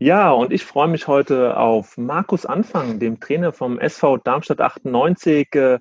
Ja, 0.00 0.30
und 0.30 0.52
ich 0.52 0.64
freue 0.64 0.86
mich 0.86 1.08
heute 1.08 1.56
auf 1.56 1.98
Markus 1.98 2.46
Anfang, 2.46 3.00
dem 3.00 3.18
Trainer 3.18 3.52
vom 3.52 3.80
SV 3.80 4.18
Darmstadt 4.18 4.60
98, 4.60 5.52
äh, 5.56 5.80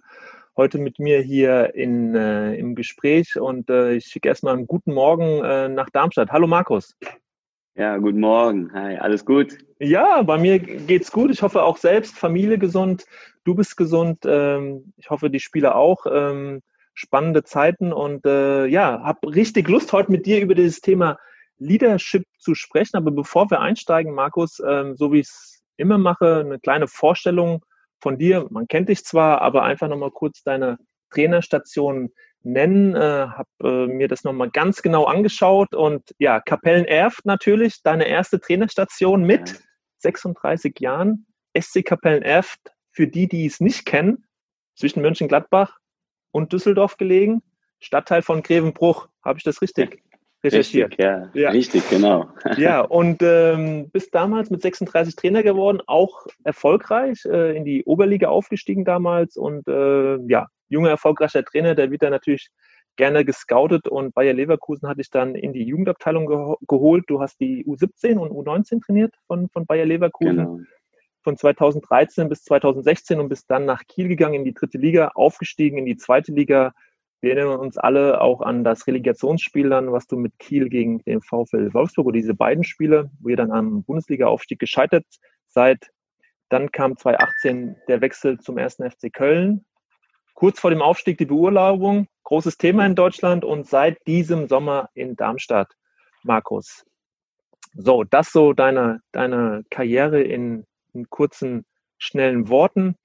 heute 0.55 0.79
mit 0.79 0.97
mir 0.97 1.21
hier 1.21 1.75
in, 1.75 2.15
äh, 2.15 2.55
im 2.55 2.73
Gespräch. 2.73 3.39
Und 3.39 3.69
äh, 3.69 3.93
ich 3.93 4.05
schicke 4.05 4.27
erstmal 4.27 4.55
einen 4.55 4.65
guten 4.65 4.95
Morgen 4.95 5.43
äh, 5.43 5.69
nach 5.69 5.91
Darmstadt. 5.91 6.31
Hallo 6.31 6.47
Markus. 6.47 6.97
Ja, 7.75 7.97
guten 7.97 8.19
Morgen. 8.19 8.73
Hi, 8.73 8.97
alles 8.97 9.23
gut? 9.23 9.55
Ja, 9.77 10.23
bei 10.23 10.39
mir 10.39 10.57
geht's 10.57 11.11
gut. 11.11 11.29
Ich 11.29 11.43
hoffe 11.43 11.61
auch 11.61 11.77
selbst, 11.77 12.17
Familie 12.17 12.57
gesund, 12.57 13.05
du 13.43 13.53
bist 13.53 13.77
gesund. 13.77 14.25
Ähm, 14.25 14.93
ich 14.97 15.11
hoffe, 15.11 15.29
die 15.29 15.39
Spieler 15.39 15.75
auch. 15.75 16.07
Ähm, 16.11 16.63
spannende 16.95 17.43
Zeiten 17.43 17.93
und 17.93 18.25
äh, 18.25 18.65
ja, 18.65 19.03
habe 19.03 19.35
richtig 19.35 19.69
Lust, 19.69 19.93
heute 19.93 20.11
mit 20.11 20.25
dir 20.25 20.41
über 20.41 20.55
dieses 20.55 20.81
Thema 20.81 21.19
Leadership 21.57 22.23
zu 22.39 22.55
sprechen. 22.55 22.97
Aber 22.97 23.11
bevor 23.11 23.49
wir 23.49 23.61
einsteigen, 23.61 24.13
Markus, 24.13 24.61
ähm, 24.65 24.95
so 24.95 25.11
wie 25.11 25.19
ich 25.19 25.27
es 25.27 25.61
immer 25.77 25.97
mache, 25.97 26.41
eine 26.45 26.59
kleine 26.59 26.87
Vorstellung 26.87 27.63
von 27.99 28.17
dir. 28.17 28.47
Man 28.49 28.67
kennt 28.67 28.89
dich 28.89 29.03
zwar, 29.03 29.41
aber 29.41 29.63
einfach 29.63 29.87
nochmal 29.87 30.11
kurz 30.11 30.43
deine 30.43 30.77
Trainerstation 31.09 32.11
nennen. 32.43 32.95
Äh, 32.95 32.99
habe 32.99 33.47
äh, 33.63 33.87
mir 33.87 34.07
das 34.07 34.23
nochmal 34.23 34.49
ganz 34.49 34.81
genau 34.81 35.05
angeschaut 35.05 35.73
und 35.73 36.13
ja, 36.19 36.39
Kapellen-Erft 36.39 37.25
natürlich, 37.25 37.81
deine 37.83 38.07
erste 38.07 38.39
Trainerstation 38.39 39.23
mit 39.23 39.61
36 39.99 40.79
Jahren. 40.79 41.25
SC 41.59 41.83
Kapellen-Erft, 41.83 42.59
für 42.91 43.07
die, 43.07 43.27
die 43.27 43.45
es 43.45 43.59
nicht 43.59 43.85
kennen, 43.85 44.25
zwischen 44.75 45.01
Mönchengladbach 45.01 45.77
und 46.31 46.53
Düsseldorf 46.53 46.97
gelegen. 46.97 47.41
Stadtteil 47.79 48.21
von 48.21 48.43
Grevenbruch, 48.43 49.07
habe 49.23 49.37
ich 49.39 49.43
das 49.43 49.61
richtig? 49.61 50.03
Recherchiert. 50.43 50.91
Richtig, 50.91 51.05
ja, 51.05 51.29
ja. 51.33 51.49
richtig, 51.49 51.89
genau. 51.89 52.27
ja, 52.57 52.81
und 52.81 53.21
ähm, 53.21 53.89
bist 53.91 54.13
damals 54.13 54.49
mit 54.49 54.61
36 54.61 55.15
Trainer 55.15 55.43
geworden, 55.43 55.81
auch 55.87 56.27
erfolgreich, 56.43 57.25
äh, 57.25 57.55
in 57.55 57.65
die 57.65 57.83
Oberliga 57.85 58.29
aufgestiegen 58.29 58.85
damals 58.85 59.37
und 59.37 59.67
äh, 59.67 60.17
ja, 60.27 60.47
junger, 60.69 60.89
erfolgreicher 60.89 61.43
Trainer, 61.43 61.75
der 61.75 61.91
wird 61.91 62.03
dann 62.03 62.11
natürlich 62.11 62.49
gerne 62.97 63.23
gescoutet 63.23 63.87
und 63.87 64.13
Bayer 64.13 64.33
Leverkusen 64.33 64.89
hatte 64.89 65.01
ich 65.01 65.09
dann 65.09 65.35
in 65.35 65.53
die 65.53 65.63
Jugendabteilung 65.63 66.25
ge 66.25 66.55
geholt. 66.67 67.05
Du 67.07 67.21
hast 67.21 67.39
die 67.39 67.63
U17 67.65 68.17
und 68.17 68.31
U19 68.31 68.83
trainiert 68.83 69.13
von, 69.27 69.49
von 69.49 69.65
Bayer 69.65 69.85
Leverkusen. 69.85 70.37
Genau. 70.37 70.59
Von 71.23 71.37
2013 71.37 72.29
bis 72.29 72.43
2016 72.43 73.19
und 73.19 73.29
bist 73.29 73.49
dann 73.49 73.65
nach 73.65 73.83
Kiel 73.87 74.07
gegangen 74.07 74.35
in 74.35 74.45
die 74.45 74.53
dritte 74.53 74.77
Liga, 74.77 75.11
aufgestiegen 75.13 75.77
in 75.77 75.85
die 75.85 75.97
zweite 75.97 76.31
Liga, 76.31 76.73
wir 77.21 77.35
erinnern 77.35 77.59
uns 77.59 77.77
alle 77.77 78.21
auch 78.21 78.41
an 78.41 78.63
das 78.63 78.85
Relegationsspiel 78.85 79.69
dann, 79.69 79.91
was 79.91 80.05
du 80.05 80.17
mit 80.17 80.37
Kiel 80.37 80.69
gegen 80.69 80.99
den 80.99 81.21
VfL 81.21 81.73
Wolfsburg 81.73 82.07
oder 82.07 82.17
diese 82.17 82.35
beiden 82.35 82.63
Spiele, 82.63 83.09
wo 83.19 83.29
ihr 83.29 83.37
dann 83.37 83.51
am 83.51 83.83
Bundesliga-Aufstieg 83.83 84.59
gescheitert 84.59 85.05
seid. 85.47 85.89
Dann 86.49 86.71
kam 86.71 86.95
2018 86.95 87.75
der 87.87 88.01
Wechsel 88.01 88.39
zum 88.39 88.57
ersten 88.57 88.89
FC 88.89 89.11
Köln. 89.11 89.65
Kurz 90.35 90.59
vor 90.59 90.69
dem 90.69 90.83
Aufstieg 90.83 91.17
die 91.17 91.25
Beurlaubung, 91.25 92.07
großes 92.23 92.57
Thema 92.57 92.85
in 92.85 92.93
Deutschland 92.93 93.43
und 93.43 93.67
seit 93.67 94.05
diesem 94.05 94.47
Sommer 94.47 94.89
in 94.93 95.15
Darmstadt, 95.15 95.73
Markus. 96.23 96.85
So, 97.73 98.03
das 98.03 98.31
so 98.31 98.53
deine, 98.53 99.01
deine 99.11 99.63
Karriere 99.71 100.21
in, 100.21 100.65
in 100.93 101.09
kurzen, 101.09 101.65
schnellen 101.97 102.49
Worten. 102.49 102.95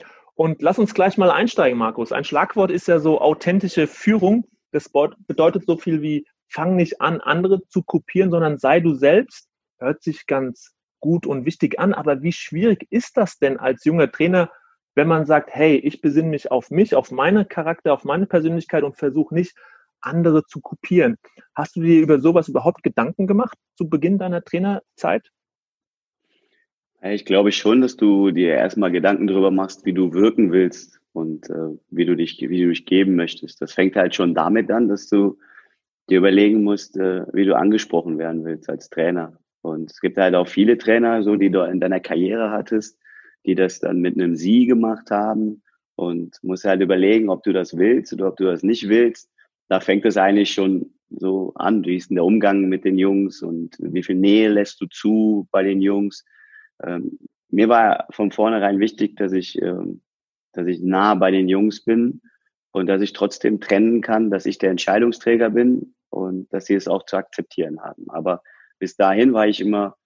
Und 0.43 0.61
lass 0.61 0.77
uns 0.77 0.93
gleich 0.93 1.19
mal 1.19 1.31
einsteigen, 1.31 1.79
Markus. 1.79 2.11
Ein 2.11 2.25
Schlagwort 2.25 2.73
ist 2.73 2.89
ja 2.89 2.99
so 2.99 3.21
authentische 3.21 3.87
Führung. 3.87 4.45
Das 4.73 4.91
bedeutet 5.29 5.67
so 5.67 5.77
viel 5.77 6.03
wie, 6.03 6.27
fang 6.49 6.75
nicht 6.75 7.01
an, 7.01 7.21
andere 7.21 7.65
zu 7.69 7.85
kopieren, 7.85 8.33
sondern 8.33 8.59
sei 8.59 8.81
du 8.81 8.93
selbst. 8.93 9.47
Hört 9.79 10.03
sich 10.03 10.27
ganz 10.27 10.73
gut 10.99 11.29
und 11.29 11.47
wichtig 11.47 11.79
an. 11.79 11.95
Aber 11.95 12.23
wie 12.23 12.33
schwierig 12.33 12.89
ist 12.91 13.17
das 13.17 13.39
denn 13.39 13.57
als 13.57 13.85
junger 13.85 14.11
Trainer, 14.11 14.51
wenn 14.97 15.07
man 15.07 15.27
sagt, 15.27 15.51
hey, 15.53 15.77
ich 15.77 16.01
besinne 16.01 16.31
mich 16.31 16.51
auf 16.51 16.73
mich, 16.73 16.97
auf 16.97 17.13
meinen 17.13 17.47
Charakter, 17.47 17.93
auf 17.93 18.03
meine 18.03 18.27
Persönlichkeit 18.27 18.83
und 18.83 18.97
versuche 18.97 19.33
nicht, 19.33 19.55
andere 20.01 20.45
zu 20.45 20.61
kopieren. 20.61 21.19
Hast 21.55 21.77
du 21.77 21.83
dir 21.83 22.03
über 22.03 22.19
sowas 22.19 22.49
überhaupt 22.49 22.83
Gedanken 22.83 23.29
gemacht 23.29 23.57
zu 23.77 23.89
Beginn 23.89 24.19
deiner 24.19 24.43
Trainerzeit? 24.43 25.31
Ich 27.05 27.25
glaube 27.25 27.51
schon, 27.51 27.81
dass 27.81 27.97
du 27.97 28.31
dir 28.31 28.51
erstmal 28.51 28.93
Gedanken 28.93 29.27
darüber 29.27 29.51
machst, 29.51 29.85
wie 29.85 29.93
du 29.93 30.13
wirken 30.13 30.53
willst 30.53 31.01
und 31.13 31.51
äh, 31.51 31.77
wie 31.91 32.05
du 32.05 32.15
dich, 32.15 32.41
wie 32.41 32.63
du 32.63 32.69
dich 32.69 32.87
geben 32.87 33.17
möchtest. 33.17 33.61
Das 33.61 33.73
fängt 33.73 33.97
halt 33.97 34.15
schon 34.15 34.35
damit 34.35 34.71
an, 34.71 34.89
dass 34.89 35.09
du 35.09 35.37
dir 36.09 36.19
überlegen 36.19 36.63
musst, 36.63 36.97
äh, 36.97 37.25
wie 37.33 37.45
du 37.45 37.57
angesprochen 37.57 38.19
werden 38.19 38.45
willst 38.45 38.71
als 38.71 38.89
Trainer. 38.89 39.37
Und 39.63 39.91
es 39.91 40.01
gibt 40.01 40.17
halt 40.17 40.37
auch 40.37 40.47
viele 40.47 40.79
Trainer, 40.79 41.25
so 41.25 41.35
die 41.35 41.51
du 41.51 41.63
in 41.69 41.81
deiner 41.81 41.99
Karriere 41.99 42.51
hattest, 42.51 43.01
die 43.47 43.57
das 43.57 43.81
dann 43.81 43.99
mit 43.99 44.15
einem 44.15 44.37
Sie 44.37 44.67
gemacht 44.67 45.11
haben 45.11 45.63
und 45.97 46.39
musst 46.43 46.65
halt 46.65 46.83
überlegen, 46.83 47.31
ob 47.31 47.43
du 47.43 47.53
das 47.53 47.77
willst 47.77 48.13
oder 48.13 48.29
ob 48.29 48.37
du 48.37 48.45
das 48.45 48.63
nicht 48.63 48.89
willst. 48.89 49.29
Da 49.69 49.81
fängt 49.81 50.05
es 50.05 50.17
eigentlich 50.17 50.53
schon 50.53 50.93
so 51.11 51.53
an. 51.57 51.85
Wie 51.85 51.97
ist 51.97 52.11
denn 52.11 52.17
der 52.17 52.25
Umgang 52.25 52.69
mit 52.69 52.85
den 52.85 52.97
Jungs 52.97 53.43
und 53.43 53.77
wie 53.81 54.05
viel 54.05 54.17
Nähe 54.17 54.49
lässt 54.49 54.81
du 54.81 54.87
zu 54.87 55.49
bei 55.51 55.65
den 55.65 55.83
Jungs? 55.83 56.25
Ähm, 56.85 57.19
mir 57.51 57.69
war 57.69 58.07
von 58.11 58.31
vornherein 58.31 58.81
wichtig, 58.81 59.17
dass 59.17 59.33
ich, 59.33 59.61
ähm, 59.61 60.03
dass 60.53 60.67
ich 60.67 60.81
nah 60.81 61.15
bei 61.15 61.31
den 61.31 61.49
Jungs 61.49 61.85
bin 61.85 62.23
und 62.73 62.87
dass 62.87 63.03
ich 63.03 63.13
trotzdem 63.13 63.61
trennen 63.61 64.01
kann, 64.01 64.31
dass 64.31 64.47
ich 64.47 64.59
der 64.59 64.71
Entscheidungsträger 64.71 65.51
bin 65.51 65.95
und 66.09 66.53
dass 66.53 66.67
sie 66.67 66.75
es 66.75 66.89
auch 66.89 67.05
zu 67.05 67.17
akzeptieren 67.17 67.81
haben. 67.81 68.07
Aber 68.09 68.43
bis 68.79 68.97
dahin 68.97 69.33
war 69.33 69.47
ich 69.47 69.61
immer 69.61 69.97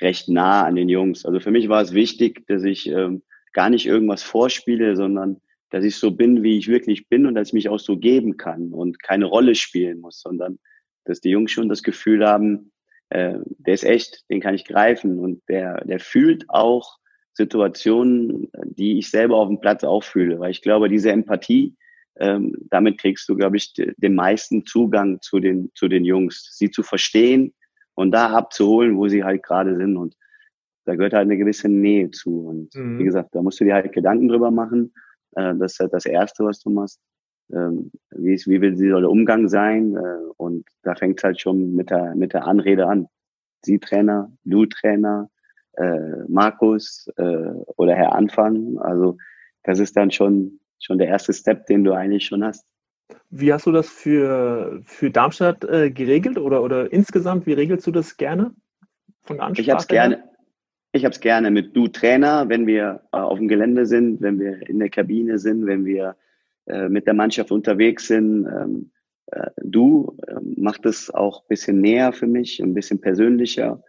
recht 0.00 0.28
nah 0.28 0.64
an 0.64 0.76
den 0.76 0.88
Jungs. 0.88 1.24
Also 1.24 1.40
für 1.40 1.50
mich 1.50 1.68
war 1.68 1.82
es 1.82 1.92
wichtig, 1.92 2.46
dass 2.46 2.64
ich 2.64 2.88
ähm, 2.88 3.22
gar 3.52 3.70
nicht 3.70 3.86
irgendwas 3.86 4.22
vorspiele, 4.22 4.96
sondern 4.96 5.40
dass 5.70 5.84
ich 5.84 5.96
so 5.96 6.10
bin, 6.10 6.42
wie 6.42 6.58
ich 6.58 6.68
wirklich 6.68 7.08
bin 7.08 7.26
und 7.26 7.34
dass 7.34 7.48
ich 7.48 7.54
mich 7.54 7.68
auch 7.68 7.78
so 7.78 7.96
geben 7.96 8.36
kann 8.36 8.72
und 8.72 9.02
keine 9.02 9.26
Rolle 9.26 9.54
spielen 9.54 10.00
muss, 10.00 10.20
sondern 10.20 10.58
dass 11.04 11.20
die 11.20 11.30
Jungs 11.30 11.52
schon 11.52 11.68
das 11.68 11.82
Gefühl 11.82 12.26
haben, 12.26 12.72
äh, 13.14 13.38
der 13.46 13.74
ist 13.74 13.84
echt, 13.84 14.28
den 14.28 14.40
kann 14.40 14.56
ich 14.56 14.64
greifen. 14.64 15.20
Und 15.20 15.40
der, 15.48 15.84
der 15.84 16.00
fühlt 16.00 16.44
auch 16.48 16.98
Situationen, 17.32 18.50
die 18.64 18.98
ich 18.98 19.08
selber 19.08 19.36
auf 19.36 19.48
dem 19.48 19.60
Platz 19.60 19.84
auch 19.84 20.02
fühle, 20.02 20.40
weil 20.40 20.50
ich 20.50 20.62
glaube, 20.62 20.88
diese 20.88 21.12
Empathie, 21.12 21.76
ähm, 22.18 22.54
damit 22.70 22.98
kriegst 23.00 23.28
du, 23.28 23.36
glaube 23.36 23.56
ich, 23.56 23.72
den 23.74 24.14
meisten 24.16 24.66
Zugang 24.66 25.20
zu 25.20 25.38
den, 25.38 25.70
zu 25.74 25.86
den 25.86 26.04
Jungs, 26.04 26.56
sie 26.56 26.70
zu 26.70 26.82
verstehen 26.82 27.54
und 27.94 28.10
da 28.10 28.30
abzuholen, 28.30 28.96
wo 28.96 29.06
sie 29.06 29.22
halt 29.22 29.44
gerade 29.44 29.76
sind. 29.76 29.96
Und 29.96 30.16
da 30.84 30.96
gehört 30.96 31.12
halt 31.12 31.26
eine 31.26 31.38
gewisse 31.38 31.68
Nähe 31.68 32.10
zu. 32.10 32.46
Und 32.46 32.74
mhm. 32.74 32.98
wie 32.98 33.04
gesagt, 33.04 33.28
da 33.32 33.42
musst 33.42 33.60
du 33.60 33.64
dir 33.64 33.74
halt 33.74 33.92
Gedanken 33.92 34.26
drüber 34.26 34.50
machen, 34.50 34.92
äh, 35.36 35.54
das 35.54 35.74
ist 35.74 35.80
halt 35.80 35.92
das 35.92 36.06
Erste, 36.06 36.44
was 36.44 36.58
du 36.60 36.70
machst 36.70 37.00
ähm, 37.52 37.90
wie, 38.10 38.34
ist, 38.34 38.48
wie 38.48 38.60
will 38.60 38.76
sie 38.76 38.90
soll 38.90 39.02
der 39.02 39.10
Umgang 39.10 39.48
sein? 39.48 39.96
Äh, 39.96 40.30
und 40.36 40.66
da 40.82 40.94
fängt 40.94 41.18
es 41.18 41.24
halt 41.24 41.40
schon 41.40 41.74
mit 41.74 41.90
der, 41.90 42.14
mit 42.14 42.32
der 42.32 42.46
Anrede 42.46 42.86
an. 42.86 43.08
Sie 43.62 43.78
Trainer, 43.78 44.30
du 44.44 44.66
Trainer, 44.66 45.30
äh, 45.76 46.24
Markus 46.28 47.08
äh, 47.16 47.50
oder 47.76 47.94
Herr 47.94 48.14
Anfang. 48.14 48.78
Also 48.78 49.16
das 49.62 49.78
ist 49.78 49.96
dann 49.96 50.10
schon, 50.10 50.60
schon 50.80 50.98
der 50.98 51.08
erste 51.08 51.32
Step, 51.32 51.66
den 51.66 51.84
du 51.84 51.92
eigentlich 51.92 52.26
schon 52.26 52.44
hast. 52.44 52.66
Wie 53.30 53.52
hast 53.52 53.66
du 53.66 53.72
das 53.72 53.88
für, 53.88 54.80
für 54.84 55.10
Darmstadt 55.10 55.64
äh, 55.64 55.90
geregelt 55.90 56.38
oder, 56.38 56.62
oder 56.62 56.92
insgesamt, 56.92 57.46
wie 57.46 57.52
regelst 57.52 57.86
du 57.86 57.90
das 57.90 58.16
gerne? 58.16 58.54
Von 59.22 59.38
der 59.38 59.50
ich 59.56 59.70
habe 59.70 59.80
es 59.80 59.88
gerne. 59.88 60.24
Ich 60.92 61.04
habe 61.04 61.12
es 61.12 61.20
gerne 61.20 61.50
mit 61.50 61.76
du 61.76 61.88
Trainer, 61.88 62.48
wenn 62.48 62.68
wir 62.68 63.00
äh, 63.12 63.16
auf 63.16 63.38
dem 63.38 63.48
Gelände 63.48 63.84
sind, 63.84 64.22
wenn 64.22 64.38
wir 64.38 64.68
in 64.68 64.78
der 64.78 64.90
Kabine 64.90 65.38
sind, 65.38 65.66
wenn 65.66 65.84
wir 65.84 66.14
äh, 66.66 66.88
mit 66.88 67.06
der 67.06 67.14
Mannschaft 67.14 67.50
unterwegs 67.50 68.06
sind. 68.06 68.46
Ähm, 68.46 68.90
äh, 69.26 69.50
du 69.62 70.16
äh, 70.26 70.34
macht 70.56 70.86
es 70.86 71.12
auch 71.12 71.42
ein 71.42 71.48
bisschen 71.48 71.80
näher 71.80 72.12
für 72.12 72.26
mich, 72.26 72.60
ein 72.60 72.74
bisschen 72.74 73.00
persönlicher. 73.00 73.82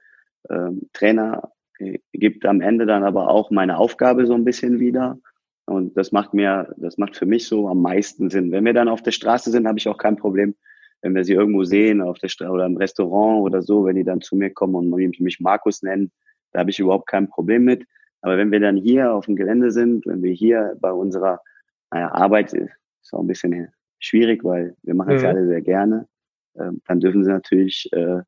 Ähm, 0.49 0.89
Trainer 0.93 1.51
äh, 1.79 1.99
gibt 2.13 2.45
am 2.45 2.61
Ende 2.61 2.85
dann 2.85 3.03
aber 3.03 3.29
auch 3.29 3.51
meine 3.51 3.77
Aufgabe 3.77 4.25
so 4.25 4.33
ein 4.33 4.45
bisschen 4.45 4.79
wieder. 4.79 5.17
Und 5.65 5.97
das 5.97 6.11
macht 6.11 6.33
mir, 6.33 6.73
das 6.77 6.97
macht 6.97 7.15
für 7.15 7.25
mich 7.25 7.47
so 7.47 7.67
am 7.67 7.81
meisten 7.81 8.29
Sinn. 8.29 8.51
Wenn 8.51 8.65
wir 8.65 8.73
dann 8.73 8.87
auf 8.87 9.01
der 9.01 9.11
Straße 9.11 9.51
sind, 9.51 9.67
habe 9.67 9.79
ich 9.79 9.87
auch 9.87 9.97
kein 9.97 10.15
Problem, 10.15 10.55
wenn 11.01 11.15
wir 11.15 11.23
sie 11.23 11.33
irgendwo 11.33 11.63
sehen, 11.63 12.01
auf 12.01 12.19
der 12.19 12.27
Straße 12.29 12.51
oder 12.51 12.65
im 12.65 12.77
Restaurant 12.77 13.41
oder 13.41 13.61
so, 13.61 13.85
wenn 13.85 13.95
die 13.95 14.03
dann 14.03 14.21
zu 14.21 14.35
mir 14.35 14.51
kommen 14.51 14.75
und 14.75 15.19
mich 15.19 15.39
Markus 15.39 15.81
nennen, 15.81 16.11
da 16.51 16.59
habe 16.59 16.69
ich 16.69 16.79
überhaupt 16.79 17.07
kein 17.07 17.29
Problem 17.29 17.63
mit. 17.63 17.85
Aber 18.21 18.37
wenn 18.37 18.51
wir 18.51 18.59
dann 18.59 18.77
hier 18.77 19.13
auf 19.13 19.25
dem 19.25 19.35
Gelände 19.35 19.71
sind, 19.71 20.05
wenn 20.05 20.23
wir 20.23 20.33
hier 20.33 20.75
bei 20.79 20.91
unserer 20.91 21.41
naja, 21.91 22.11
Arbeit, 22.11 22.53
ist 22.53 23.13
auch 23.13 23.19
ein 23.19 23.27
bisschen 23.27 23.69
schwierig, 23.99 24.43
weil 24.43 24.75
wir 24.83 24.95
machen 24.95 25.15
es 25.15 25.21
mhm. 25.21 25.25
ja 25.25 25.31
alle 25.31 25.47
sehr 25.47 25.61
gerne, 25.61 26.07
äh, 26.55 26.71
dann 26.85 26.99
dürfen 26.99 27.23
sie 27.23 27.31
natürlich 27.31 27.89
äh, 27.93 28.21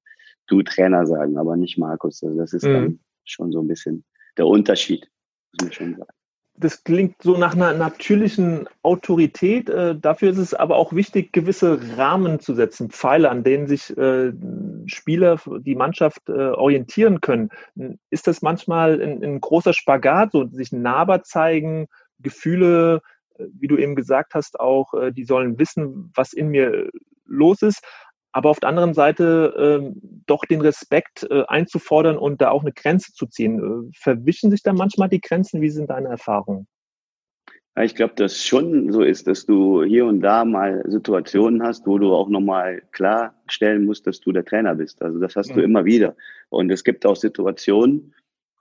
du 0.48 0.62
Trainer 0.64 1.06
sagen, 1.06 1.38
aber 1.38 1.58
nicht 1.58 1.78
Markus. 1.78 2.24
Also 2.24 2.38
das 2.38 2.54
ist 2.54 2.64
mhm. 2.64 2.74
dann 2.74 3.00
schon 3.26 3.52
so 3.52 3.62
ein 3.62 3.68
bisschen 3.68 4.06
der 4.38 4.48
Unterschied, 4.48 5.10
muss 5.54 5.64
man 5.64 5.74
schon 5.74 5.96
sagen 5.96 6.18
das 6.60 6.84
klingt 6.84 7.22
so 7.22 7.38
nach 7.38 7.56
einer 7.56 7.74
natürlichen 7.74 8.68
Autorität. 8.82 9.70
Äh, 9.70 9.96
dafür 9.96 10.32
ist 10.32 10.40
es 10.40 10.54
aber 10.54 10.76
auch 10.76 10.92
wichtig, 10.92 11.32
gewisse 11.32 11.80
Rahmen 11.98 12.40
zu 12.40 12.56
setzen, 12.56 12.90
Pfeile, 12.90 13.30
an 13.30 13.44
denen 13.44 13.68
sich 13.68 13.96
äh, 13.96 14.34
Spieler, 14.88 15.40
die 15.60 15.76
Mannschaft 15.76 16.28
äh, 16.30 16.32
orientieren 16.32 17.22
können. 17.22 17.50
Ist 18.10 18.26
das 18.28 18.42
manchmal 18.42 19.00
ein, 19.00 19.24
ein, 19.24 19.40
großer 19.40 19.74
Spagat, 19.74 20.32
so 20.32 20.48
sich 20.48 20.72
nahbar 20.72 21.24
zeigen, 21.24 21.88
Gefühle, 22.20 23.02
wie 23.40 23.68
du 23.68 23.78
eben 23.78 23.96
gesagt 23.96 24.34
hast, 24.34 24.60
auch, 24.60 24.94
äh, 24.94 25.12
die 25.12 25.26
sollen 25.26 25.60
wissen, 25.60 26.12
was 26.16 26.34
in 26.34 26.50
mir 26.50 26.90
los 27.26 27.62
ist, 27.62 27.82
aber 28.32 28.50
auf 28.50 28.60
der 28.60 28.70
anderen 28.70 28.94
Seite 28.94 29.82
ähm, 29.82 30.00
doch 30.28 30.46
den 30.46 30.62
Respekt 30.62 31.26
äh, 31.30 31.44
einzufordern 31.48 32.18
und 32.18 32.40
da 32.42 32.52
auch 32.52 32.62
eine 32.62 32.72
Grenze 32.72 33.14
zu 33.14 33.26
ziehen. 33.26 33.60
Äh, 33.60 33.92
verwischen 33.98 34.52
sich 34.52 34.62
da 34.62 34.74
manchmal 34.74 35.10
die 35.10 35.22
Grenzen? 35.22 35.62
Wie 35.62 35.72
sind 35.72 35.90
deine 35.90 36.10
Erfahrungen? 36.10 36.68
Ja, 37.76 37.84
ich 37.84 37.96
glaube, 37.96 38.16
dass 38.16 38.44
schon 38.44 38.92
so 38.92 39.02
ist, 39.02 39.28
dass 39.28 39.46
du 39.46 39.84
hier 39.84 40.06
und 40.06 40.22
da 40.22 40.46
mal 40.46 40.84
Situationen 40.88 41.64
hast, 41.64 41.88
wo 41.88 41.98
du 41.98 42.14
auch 42.14 42.30
nochmal 42.30 42.82
klarstellen 42.92 43.86
musst, 43.86 44.06
dass 44.08 44.20
du 44.20 44.32
der 44.32 44.46
Trainer 44.46 44.76
bist. 44.76 45.02
Also 45.02 45.20
das 45.20 45.36
hast 45.36 45.52
mhm. 45.52 45.56
du 45.56 45.62
immer 45.62 45.86
wieder. 45.86 46.16
Und 46.50 46.72
es 46.72 46.84
gibt 46.84 47.06
auch 47.06 47.16
Situationen, 47.16 48.14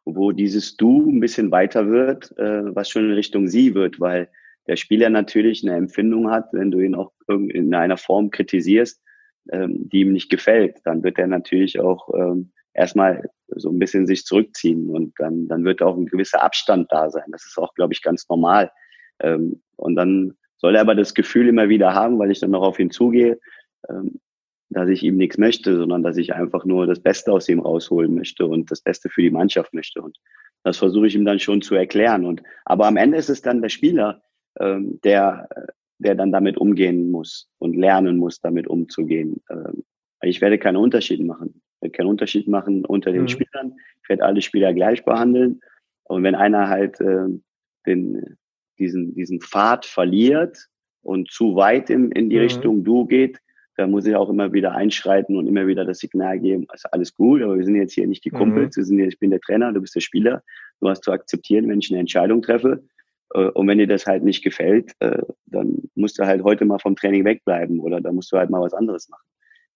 wo 0.06 0.32
dieses 0.32 0.76
Du 0.76 1.11
ein 1.11 1.20
bisschen 1.20 1.50
weiter 1.50 1.90
wird, 1.90 2.37
äh, 2.38 2.75
was 2.75 2.88
schon 2.88 3.06
in 3.06 3.12
Richtung 3.12 3.49
Sie 3.49 3.75
wird, 3.75 4.00
weil 4.00 4.28
der 4.66 4.76
Spieler 4.76 5.10
natürlich 5.10 5.62
eine 5.62 5.76
Empfindung 5.76 6.30
hat, 6.30 6.52
wenn 6.52 6.70
du 6.70 6.80
ihn 6.80 6.94
auch 6.94 7.12
in 7.28 7.74
einer 7.74 7.96
Form 7.96 8.30
kritisierst, 8.30 9.00
ähm, 9.50 9.88
die 9.88 10.00
ihm 10.00 10.12
nicht 10.12 10.30
gefällt, 10.30 10.78
dann 10.84 11.02
wird 11.02 11.18
er 11.18 11.26
natürlich 11.26 11.78
auch 11.80 12.12
ähm, 12.14 12.52
erstmal 12.74 13.28
so 13.48 13.70
ein 13.70 13.78
bisschen 13.78 14.06
sich 14.06 14.24
zurückziehen 14.24 14.90
und 14.90 15.14
dann, 15.18 15.48
dann 15.48 15.64
wird 15.64 15.82
auch 15.82 15.96
ein 15.96 16.06
gewisser 16.06 16.42
Abstand 16.42 16.90
da 16.90 17.10
sein. 17.10 17.24
Das 17.30 17.46
ist 17.46 17.58
auch, 17.58 17.74
glaube 17.74 17.94
ich, 17.94 18.02
ganz 18.02 18.28
normal. 18.28 18.70
Ähm, 19.20 19.62
und 19.76 19.94
dann 19.94 20.36
soll 20.56 20.74
er 20.74 20.80
aber 20.80 20.94
das 20.94 21.14
Gefühl 21.14 21.48
immer 21.48 21.68
wieder 21.68 21.94
haben, 21.94 22.18
weil 22.18 22.30
ich 22.30 22.40
dann 22.40 22.50
noch 22.50 22.62
auf 22.62 22.78
ihn 22.78 22.90
zugehe, 22.90 23.38
ähm, 23.88 24.20
dass 24.68 24.88
ich 24.88 25.02
ihm 25.02 25.16
nichts 25.16 25.38
möchte, 25.38 25.76
sondern 25.76 26.02
dass 26.02 26.16
ich 26.16 26.34
einfach 26.34 26.64
nur 26.64 26.86
das 26.86 27.00
Beste 27.00 27.32
aus 27.32 27.48
ihm 27.48 27.60
rausholen 27.60 28.14
möchte 28.14 28.46
und 28.46 28.70
das 28.70 28.80
Beste 28.80 29.08
für 29.08 29.22
die 29.22 29.30
Mannschaft 29.30 29.72
möchte. 29.72 30.02
Und 30.02 30.18
das 30.64 30.78
versuche 30.78 31.06
ich 31.06 31.14
ihm 31.14 31.24
dann 31.24 31.38
schon 31.38 31.62
zu 31.62 31.76
erklären. 31.76 32.24
Und 32.24 32.42
aber 32.64 32.86
am 32.86 32.96
Ende 32.96 33.16
ist 33.16 33.30
es 33.30 33.42
dann 33.42 33.62
der 33.62 33.68
Spieler, 33.68 34.22
ähm, 34.61 35.00
der 35.05 35.49
der 35.99 36.14
dann 36.14 36.32
damit 36.32 36.58
umgehen 36.58 37.11
muss 37.11 37.49
und 37.58 37.76
lernen 37.76 38.19
muss, 38.19 38.41
damit 38.41 38.67
umzugehen. 38.67 39.43
Ähm, 39.50 39.85
ich 40.23 40.41
werde 40.41 40.58
keinen 40.58 40.76
Unterschied 40.76 41.20
machen. 41.25 41.62
Ich 41.76 41.82
werde 41.82 41.97
keinen 41.97 42.08
Unterschied 42.08 42.49
machen 42.49 42.85
unter 42.85 43.12
den 43.12 43.23
mhm. 43.23 43.29
Spielern. 43.29 43.75
Ich 44.03 44.08
werde 44.08 44.25
alle 44.25 44.43
Spieler 44.43 44.73
gleich 44.75 45.05
behandeln. 45.05 45.61
Und 46.05 46.23
wenn 46.23 46.35
einer 46.35 46.69
halt 46.69 47.00
äh, 47.00 47.26
den, 47.87 48.37
diesen, 48.79 49.14
diesen 49.14 49.41
Pfad 49.41 49.87
verliert 49.87 50.69
und 51.02 51.31
zu 51.31 51.56
weit 51.56 51.91
in, 51.91 52.11
in 52.12 52.31
die 52.31 52.37
mhm. 52.37 52.43
Richtung 52.43 52.85
du 52.85 53.06
geht, 53.06 53.38
dann 53.76 53.91
muss 53.91 54.06
ich 54.06 54.17
auch 54.17 54.31
immer 54.31 54.52
wieder 54.55 54.73
einschreiten 54.73 55.37
und 55.37 55.47
immer 55.47 55.67
wieder 55.67 55.85
das 55.85 55.99
Signal 55.99 56.41
geben, 56.41 56.64
also 56.69 56.88
alles 56.93 57.14
gut, 57.14 57.43
aber 57.43 57.59
wir 57.59 57.64
sind 57.64 57.75
jetzt 57.75 57.93
hier 57.93 58.06
nicht 58.06 58.25
die 58.25 58.31
mhm. 58.31 58.37
Kumpels, 58.38 58.75
mhm. 58.75 58.81
wir 58.81 58.85
sind 58.87 58.99
hier, 58.99 59.09
ich 59.09 59.19
bin 59.19 59.31
der 59.31 59.41
Trainer, 59.41 59.70
du 59.70 59.82
bist 59.82 59.94
der 59.94 60.00
Spieler, 60.00 60.43
du 60.81 60.88
hast 60.88 61.05
zu 61.05 61.12
akzeptieren, 61.12 61.69
wenn 61.69 61.81
ich 61.81 61.91
eine 61.91 62.00
Entscheidung 62.00 62.41
treffe 62.41 62.82
und 63.34 63.67
wenn 63.67 63.78
dir 63.78 63.87
das 63.87 64.06
halt 64.06 64.23
nicht 64.23 64.43
gefällt, 64.43 64.93
äh, 65.00 65.23
dann 65.46 65.82
musst 65.94 66.19
du 66.19 66.25
halt 66.25 66.43
heute 66.43 66.64
mal 66.64 66.78
vom 66.78 66.96
Training 66.96 67.25
wegbleiben 67.25 67.81
oder 67.81 68.00
da 68.00 68.12
musst 68.12 68.32
du 68.32 68.37
halt 68.37 68.50
mal 68.50 68.61
was 68.61 68.75
anderes 68.75 69.08
machen. 69.08 69.26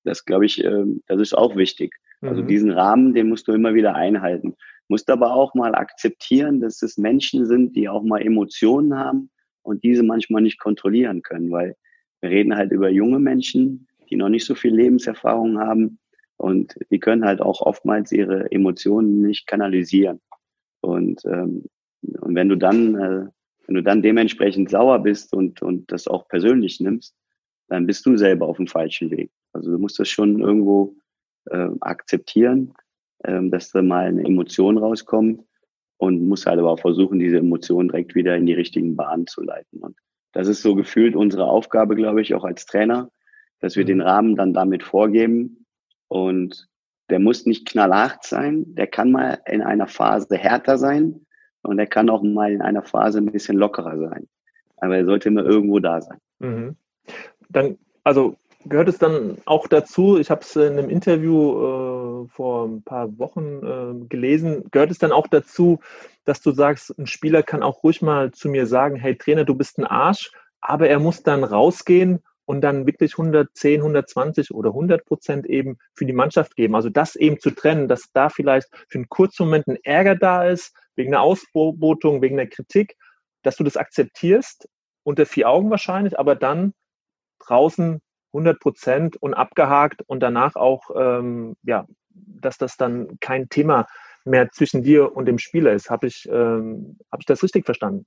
Das 0.04 0.24
glaube 0.24 0.46
ich, 0.46 0.64
ähm, 0.64 1.02
das 1.08 1.20
ist 1.20 1.34
auch 1.36 1.56
wichtig. 1.56 1.94
Also 2.22 2.42
mhm. 2.42 2.46
diesen 2.48 2.70
Rahmen, 2.70 3.14
den 3.14 3.28
musst 3.28 3.48
du 3.48 3.52
immer 3.52 3.74
wieder 3.74 3.94
einhalten. 3.94 4.54
Musst 4.88 5.10
aber 5.10 5.34
auch 5.34 5.54
mal 5.54 5.74
akzeptieren, 5.74 6.60
dass 6.60 6.82
es 6.82 6.98
Menschen 6.98 7.46
sind, 7.46 7.76
die 7.76 7.88
auch 7.88 8.02
mal 8.02 8.20
Emotionen 8.20 8.96
haben 8.96 9.30
und 9.62 9.82
diese 9.84 10.02
manchmal 10.02 10.42
nicht 10.42 10.58
kontrollieren 10.58 11.22
können, 11.22 11.50
weil 11.50 11.76
wir 12.20 12.30
reden 12.30 12.56
halt 12.56 12.72
über 12.72 12.90
junge 12.90 13.18
Menschen, 13.18 13.88
die 14.10 14.16
noch 14.16 14.28
nicht 14.28 14.44
so 14.44 14.54
viel 14.54 14.74
Lebenserfahrung 14.74 15.58
haben 15.58 15.98
und 16.36 16.74
die 16.90 16.98
können 16.98 17.24
halt 17.24 17.40
auch 17.40 17.60
oftmals 17.60 18.12
ihre 18.12 18.50
Emotionen 18.50 19.22
nicht 19.22 19.46
kanalisieren. 19.46 20.20
Und, 20.80 21.24
ähm, 21.24 21.64
und 22.02 22.34
wenn 22.34 22.48
du 22.48 22.56
dann 22.56 22.94
äh, 22.94 23.26
wenn 23.70 23.76
du 23.76 23.82
dann 23.84 24.02
dementsprechend 24.02 24.68
sauer 24.68 24.98
bist 24.98 25.32
und, 25.32 25.62
und 25.62 25.92
das 25.92 26.08
auch 26.08 26.26
persönlich 26.26 26.80
nimmst, 26.80 27.14
dann 27.68 27.86
bist 27.86 28.04
du 28.04 28.16
selber 28.16 28.48
auf 28.48 28.56
dem 28.56 28.66
falschen 28.66 29.12
Weg. 29.12 29.30
Also 29.52 29.70
du 29.70 29.78
musst 29.78 29.96
das 30.00 30.08
schon 30.08 30.40
irgendwo 30.40 30.96
äh, 31.48 31.68
akzeptieren, 31.78 32.74
äh, 33.20 33.40
dass 33.48 33.70
da 33.70 33.80
mal 33.80 34.06
eine 34.06 34.24
Emotion 34.24 34.76
rauskommt 34.76 35.44
und 35.98 36.26
musst 36.26 36.46
halt 36.46 36.58
aber 36.58 36.72
auch 36.72 36.80
versuchen, 36.80 37.20
diese 37.20 37.36
Emotion 37.38 37.86
direkt 37.86 38.16
wieder 38.16 38.34
in 38.34 38.46
die 38.46 38.54
richtigen 38.54 38.96
Bahnen 38.96 39.28
zu 39.28 39.40
leiten. 39.40 39.78
Und 39.78 39.96
das 40.32 40.48
ist 40.48 40.62
so 40.62 40.74
gefühlt 40.74 41.14
unsere 41.14 41.44
Aufgabe, 41.44 41.94
glaube 41.94 42.22
ich, 42.22 42.34
auch 42.34 42.42
als 42.42 42.66
Trainer, 42.66 43.08
dass 43.60 43.76
wir 43.76 43.84
mhm. 43.84 43.88
den 43.88 44.00
Rahmen 44.00 44.34
dann 44.34 44.52
damit 44.52 44.82
vorgeben 44.82 45.64
und 46.08 46.68
der 47.08 47.20
muss 47.20 47.46
nicht 47.46 47.68
knallhart 47.68 48.24
sein, 48.24 48.74
der 48.74 48.88
kann 48.88 49.12
mal 49.12 49.38
in 49.46 49.62
einer 49.62 49.86
Phase 49.86 50.36
härter 50.36 50.76
sein, 50.76 51.24
und 51.62 51.78
er 51.78 51.86
kann 51.86 52.10
auch 52.10 52.22
mal 52.22 52.52
in 52.52 52.62
einer 52.62 52.82
Phase 52.82 53.18
ein 53.18 53.26
bisschen 53.26 53.56
lockerer 53.56 53.98
sein. 53.98 54.28
Aber 54.76 54.96
er 54.96 55.04
sollte 55.04 55.28
immer 55.28 55.44
irgendwo 55.44 55.78
da 55.78 56.00
sein. 56.00 56.18
Mhm. 56.38 56.76
Dann, 57.48 57.78
also 58.04 58.36
gehört 58.64 58.88
es 58.88 58.98
dann 58.98 59.38
auch 59.46 59.66
dazu, 59.66 60.18
ich 60.18 60.30
habe 60.30 60.42
es 60.42 60.54
in 60.56 60.78
einem 60.78 60.90
Interview 60.90 62.24
äh, 62.24 62.28
vor 62.28 62.66
ein 62.66 62.82
paar 62.82 63.18
Wochen 63.18 63.60
äh, 63.64 64.06
gelesen, 64.08 64.64
gehört 64.70 64.90
es 64.90 64.98
dann 64.98 65.12
auch 65.12 65.26
dazu, 65.26 65.80
dass 66.24 66.40
du 66.40 66.50
sagst, 66.52 66.96
ein 66.98 67.06
Spieler 67.06 67.42
kann 67.42 67.62
auch 67.62 67.82
ruhig 67.82 68.02
mal 68.02 68.32
zu 68.32 68.48
mir 68.48 68.66
sagen, 68.66 68.96
hey 68.96 69.16
Trainer, 69.16 69.44
du 69.44 69.54
bist 69.54 69.78
ein 69.78 69.86
Arsch, 69.86 70.30
aber 70.60 70.88
er 70.88 70.98
muss 70.98 71.22
dann 71.22 71.44
rausgehen 71.44 72.20
und 72.50 72.62
dann 72.62 72.84
wirklich 72.84 73.12
110, 73.12 73.80
120 73.80 74.50
oder 74.50 74.70
100 74.70 75.04
Prozent 75.04 75.46
eben 75.46 75.78
für 75.94 76.04
die 76.04 76.12
Mannschaft 76.12 76.56
geben. 76.56 76.74
Also 76.74 76.88
das 76.88 77.14
eben 77.14 77.38
zu 77.38 77.52
trennen, 77.52 77.86
dass 77.86 78.10
da 78.12 78.28
vielleicht 78.28 78.66
für 78.88 78.98
einen 78.98 79.08
kurzen 79.08 79.44
Moment 79.44 79.68
ein 79.68 79.78
Ärger 79.84 80.16
da 80.16 80.42
ist, 80.42 80.74
wegen 80.96 81.14
einer 81.14 81.22
Ausbotung, 81.22 82.22
wegen 82.22 82.40
einer 82.40 82.50
Kritik, 82.50 82.96
dass 83.44 83.54
du 83.54 83.62
das 83.62 83.76
akzeptierst, 83.76 84.68
unter 85.04 85.26
vier 85.26 85.48
Augen 85.48 85.70
wahrscheinlich, 85.70 86.18
aber 86.18 86.34
dann 86.34 86.74
draußen 87.38 88.00
100 88.32 88.58
Prozent 88.58 89.16
und 89.22 89.34
abgehakt 89.34 90.02
und 90.08 90.18
danach 90.18 90.56
auch, 90.56 90.90
ähm, 90.96 91.54
ja, 91.62 91.86
dass 92.08 92.58
das 92.58 92.76
dann 92.76 93.16
kein 93.20 93.48
Thema 93.48 93.86
mehr 94.24 94.50
zwischen 94.50 94.82
dir 94.82 95.14
und 95.14 95.26
dem 95.26 95.38
Spieler 95.38 95.72
ist. 95.72 95.88
Habe 95.88 96.08
ich, 96.08 96.28
ähm, 96.28 96.98
hab 97.12 97.20
ich 97.20 97.26
das 97.26 97.44
richtig 97.44 97.64
verstanden? 97.64 98.06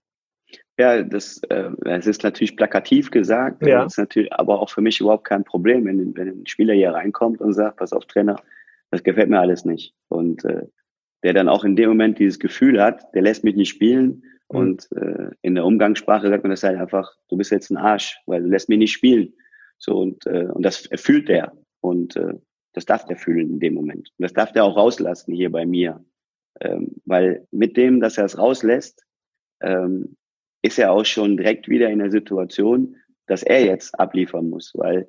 Ja, 0.80 1.04
das, 1.04 1.40
äh, 1.50 1.70
es 1.86 2.08
ist 2.08 2.24
natürlich 2.24 2.56
plakativ 2.56 3.12
gesagt, 3.12 3.66
ja. 3.66 3.86
ist 3.86 3.98
natürlich 3.98 4.34
aber 4.34 4.60
auch 4.60 4.70
für 4.70 4.82
mich 4.82 5.00
überhaupt 5.00 5.26
kein 5.26 5.44
Problem, 5.44 5.86
wenn, 5.86 6.16
wenn 6.16 6.42
ein 6.42 6.48
Spieler 6.48 6.74
hier 6.74 6.92
reinkommt 6.92 7.42
und 7.42 7.54
sagt, 7.54 7.78
pass 7.78 7.94
auf 7.94 8.06
Trainer, 8.06 8.38
das 8.90 9.04
gefällt 9.04 9.30
mir 9.30 9.40
alles 9.40 9.66
nicht. 9.66 9.94
Und 10.08 10.44
äh, 10.46 10.68
der 11.24 11.34
dann 11.34 11.48
auch 11.48 11.64
in 11.64 11.76
dem 11.76 11.90
Moment 11.90 12.20
dieses 12.20 12.40
Gefühl 12.40 12.82
hat, 12.82 13.14
der 13.14 13.22
lässt 13.22 13.44
mich 13.44 13.56
nicht 13.56 13.70
spielen. 13.70 14.24
Mhm. 14.52 14.58
Und 14.58 14.92
äh, 14.94 15.30
in 15.42 15.56
der 15.56 15.66
Umgangssprache 15.66 16.28
sagt 16.28 16.44
man 16.44 16.52
das 16.52 16.64
halt 16.64 16.80
einfach, 16.80 17.12
du 17.30 17.38
bist 17.38 17.52
jetzt 17.52 17.70
ein 17.70 17.78
Arsch, 17.78 18.18
weil 18.26 18.42
du 18.42 18.50
lässt 18.50 18.68
mich 18.68 18.80
nicht 18.80 18.94
spielen. 18.94 19.34
So 19.78 20.00
und, 20.00 20.26
äh, 20.26 20.46
und 20.46 20.64
das 20.64 20.90
fühlt 20.96 21.30
der. 21.30 21.54
Und 21.82 22.16
äh, 22.16 22.34
das 22.74 22.86
darf 22.86 23.06
der 23.06 23.18
fühlen 23.18 23.52
in 23.52 23.60
dem 23.60 23.76
Moment. 23.76 24.12
Und 24.18 24.24
das 24.24 24.34
darf 24.34 24.52
der 24.52 24.64
auch 24.64 24.76
rauslassen 24.76 25.34
hier 25.34 25.52
bei 25.52 25.66
mir. 25.66 26.04
Ähm, 26.60 26.96
weil 27.06 27.48
mit 27.52 27.78
dem, 27.78 28.00
dass 28.00 28.18
er 28.18 28.26
es 28.26 28.38
rauslässt, 28.38 29.04
ähm, 29.62 30.18
ist 30.64 30.80
er 30.80 30.92
auch 30.92 31.06
schon 31.06 31.38
direkt 31.38 31.70
wieder 31.70 31.90
in 31.90 32.00
der 32.00 32.10
Situation, 32.10 32.96
dass 33.28 33.44
er 33.44 33.64
jetzt 33.64 34.00
abliefern 34.00 34.50
muss, 34.50 34.72
weil 34.76 35.08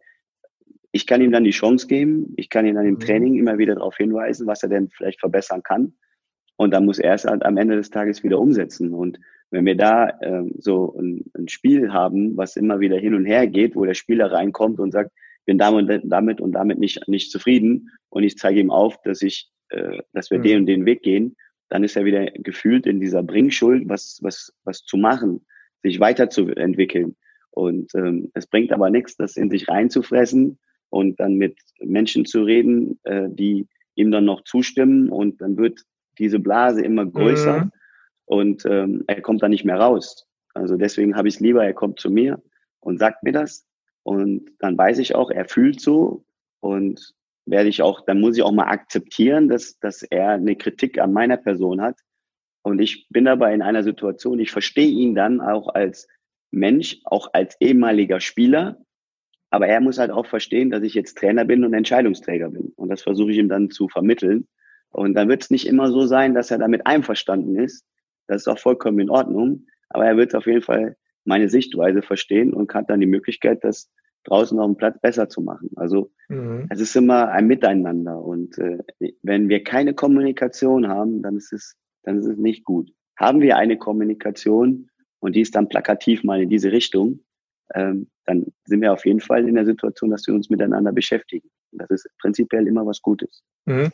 ich 0.93 1.07
kann 1.07 1.23
ihm 1.23 1.33
dann 1.33 1.45
die 1.45 1.51
Chance 1.51 1.87
geben, 1.87 2.35
ich 2.37 2.51
kann 2.51 2.67
ihn 2.67 2.75
dann 2.75 2.87
im 2.87 2.95
mhm. 2.95 3.01
Training 3.01 3.39
immer 3.39 3.59
wieder 3.59 3.75
darauf 3.75 3.97
hinweisen, 3.97 4.47
was 4.47 4.63
er 4.63 4.69
denn 4.69 4.91
vielleicht 4.91 5.21
verbessern 5.21 5.63
kann. 5.63 5.95
Und 6.57 6.73
dann 6.73 6.85
muss 6.85 6.99
er 7.01 7.15
es 7.15 7.25
halt 7.25 7.45
am 7.45 7.57
Ende 7.57 7.75
des 7.77 7.91
Tages 7.91 8.23
wieder 8.23 8.39
umsetzen. 8.39 8.93
Und 8.93 9.19
wenn 9.51 9.67
wir 9.67 9.77
da 9.77 10.11
ähm, 10.23 10.55
so 10.59 10.97
ein, 10.97 11.25
ein, 11.37 11.49
Spiel 11.49 11.93
haben, 11.93 12.37
was 12.37 12.55
immer 12.55 12.79
wieder 12.79 12.97
hin 12.97 13.15
und 13.15 13.25
her 13.25 13.47
geht, 13.49 13.75
wo 13.75 13.85
der 13.85 13.95
Spieler 13.95 14.31
reinkommt 14.31 14.79
und 14.79 14.93
sagt, 14.93 15.11
ich 15.41 15.47
bin 15.47 15.59
damit, 15.59 16.03
damit 16.05 16.41
und 16.41 16.53
damit 16.53 16.79
nicht, 16.79 17.09
nicht 17.09 17.31
zufrieden 17.31 17.91
und 18.09 18.23
ich 18.23 18.39
zeige 18.39 18.61
ihm 18.61 18.71
auf, 18.71 19.01
dass 19.03 19.21
ich, 19.23 19.51
äh, 19.71 19.99
dass 20.13 20.31
wir 20.31 20.39
mhm. 20.39 20.43
den 20.43 20.59
und 20.61 20.67
den 20.67 20.87
Weg 20.87 21.03
gehen, 21.03 21.37
dann 21.75 21.83
ist 21.83 21.97
er 21.97 22.05
wieder 22.05 22.27
gefühlt 22.27 22.87
in 22.87 23.01
dieser 23.01 23.25
Bringschuld, 23.25 23.89
was, 23.89 24.21
was, 24.23 24.55
was 24.63 24.85
zu 24.85 24.97
machen, 24.97 25.45
sich 25.83 25.99
weiterzuentwickeln. 25.99 27.17
Und 27.51 27.93
ähm, 27.97 28.31
es 28.33 28.47
bringt 28.47 28.71
aber 28.71 28.91
nichts, 28.91 29.17
das 29.17 29.37
in 29.37 29.51
sich 29.51 29.67
reinzufressen 29.67 30.61
und 30.91 31.19
dann 31.19 31.35
mit 31.35 31.59
Menschen 31.81 32.27
zu 32.27 32.45
reden, 32.45 33.01
äh, 33.03 33.29
die 33.29 33.67
ihm 33.97 34.13
dann 34.13 34.25
noch 34.25 34.45
zustimmen 34.45 35.09
und 35.09 35.41
dann 35.41 35.57
wird 35.57 35.81
diese 36.17 36.39
Blase 36.39 36.81
immer 36.81 37.07
größer 37.07 37.65
mhm. 37.65 37.73
und 38.27 38.65
ähm, 38.67 39.03
er 39.09 39.21
kommt 39.21 39.43
dann 39.43 39.51
nicht 39.51 39.65
mehr 39.65 39.81
raus. 39.81 40.29
Also 40.55 40.77
deswegen 40.77 41.17
habe 41.17 41.27
ich 41.27 41.35
es 41.35 41.41
lieber, 41.41 41.65
er 41.65 41.75
kommt 41.75 41.99
zu 41.99 42.09
mir 42.09 42.41
und 42.79 43.01
sagt 43.01 43.25
mir 43.25 43.33
das 43.33 43.67
und 44.05 44.49
dann 44.61 44.79
weiß 44.79 45.01
ich 45.01 45.17
auch, 45.17 45.33
er 45.33 45.47
fühlt 45.47 45.81
so 45.81 46.25
und 46.61 47.15
werde 47.47 47.69
ich 47.69 47.83
auch, 47.83 48.05
dann 48.05 48.21
muss 48.21 48.37
ich 48.37 48.43
auch 48.43 48.53
mal 48.53 48.69
akzeptieren, 48.69 49.49
dass, 49.49 49.79
dass 49.79 50.03
er 50.03 50.31
eine 50.31 50.57
Kritik 50.57 50.99
an 50.99 51.13
meiner 51.13 51.37
Person 51.37 51.81
hat. 51.81 51.99
Und 52.63 52.81
ich 52.81 53.07
bin 53.11 53.27
dabei 53.27 53.53
in 53.55 53.63
einer 53.63 53.83
Situation, 53.83 54.39
ich 54.39 54.51
verstehe 54.51 54.89
ihn 54.89 55.15
dann 55.15 55.41
auch 55.41 55.69
als 55.75 56.09
Mensch, 56.51 57.01
auch 57.05 57.29
als 57.33 57.57
ehemaliger 57.61 58.21
Spieler. 58.21 58.79
Aber 59.51 59.69
er 59.69 59.81
muss 59.81 59.99
halt 59.99 60.11
auch 60.11 60.27
verstehen, 60.27 60.71
dass 60.71 60.83
ich 60.83 60.95
jetzt 60.95 61.19
Trainer 61.19 61.45
bin 61.45 61.65
und 61.65 61.75
Entscheidungsträger 61.75 62.49
bin. 62.51 62.73
Und 62.77 62.89
das 62.89 63.03
versuche 63.03 63.33
ich 63.33 63.39
ihm 63.39 63.49
dann 63.49 63.71
zu 63.71 63.89
vermitteln. 63.89 64.49
Und 64.91 65.15
dann 65.15 65.29
wird 65.29 65.43
es 65.43 65.51
nicht 65.51 65.67
immer 65.67 65.91
so 65.91 66.07
sein, 66.07 66.35
dass 66.35 66.51
er 66.51 66.59
damit 66.59 66.87
einverstanden 66.87 67.57
ist. 67.57 67.85
Das 68.27 68.43
ist 68.43 68.49
auch 68.49 68.59
vollkommen 68.59 69.01
in 69.01 69.11
Ordnung. 69.11 69.67
Aber 69.91 70.07
er 70.07 70.17
wird 70.17 70.35
auf 70.35 70.47
jeden 70.47 70.63
Fall 70.63 70.97
meine 71.25 71.49
Sichtweise 71.49 72.03
verstehen 72.03 72.55
und 72.55 72.73
hat 72.75 72.91
dann 72.91 73.01
die 73.01 73.07
Möglichkeit, 73.07 73.63
das 73.63 73.91
draußen 74.25 74.59
auf 74.59 74.67
dem 74.67 74.77
Platz 74.77 74.99
besser 75.01 75.29
zu 75.29 75.41
machen. 75.41 75.71
Also 75.77 76.11
mhm. 76.29 76.67
es 76.71 76.81
ist 76.81 76.97
immer 76.97 77.29
ein 77.29 77.47
Miteinander 77.47 78.23
und 78.23 78.59
äh, 78.59 78.79
wenn 79.23 79.49
wir 79.49 79.63
keine 79.63 79.95
Kommunikation 79.95 80.89
haben, 80.89 81.23
dann 81.23 81.37
ist 81.37 81.53
es 81.53 81.77
dann 82.03 82.19
ist 82.19 82.27
es 82.27 82.37
nicht 82.37 82.65
gut. 82.65 82.91
Haben 83.17 83.41
wir 83.41 83.57
eine 83.57 83.79
Kommunikation 83.79 84.89
und 85.21 85.35
die 85.35 85.41
ist 85.41 85.55
dann 85.55 85.69
plakativ 85.69 86.23
mal 86.25 86.43
in 86.43 86.51
diese 86.51 86.73
Richtung, 86.73 87.21
ähm, 87.75 88.09
dann 88.27 88.47
sind 88.65 88.81
wir 88.81 88.93
auf 88.93 89.05
jeden 89.05 89.21
Fall 89.21 89.49
in 89.49 89.55
der 89.55 89.67
Situation, 89.67 90.11
dass 90.11 90.27
wir 90.27 90.35
uns 90.35 90.51
miteinander 90.51 90.93
beschäftigen. 90.93 91.49
Das 91.73 91.91
ist 91.91 92.09
prinzipiell 92.21 92.67
immer 92.67 92.87
was 92.87 93.03
Gutes. 93.03 93.43
Mhm. 93.67 93.91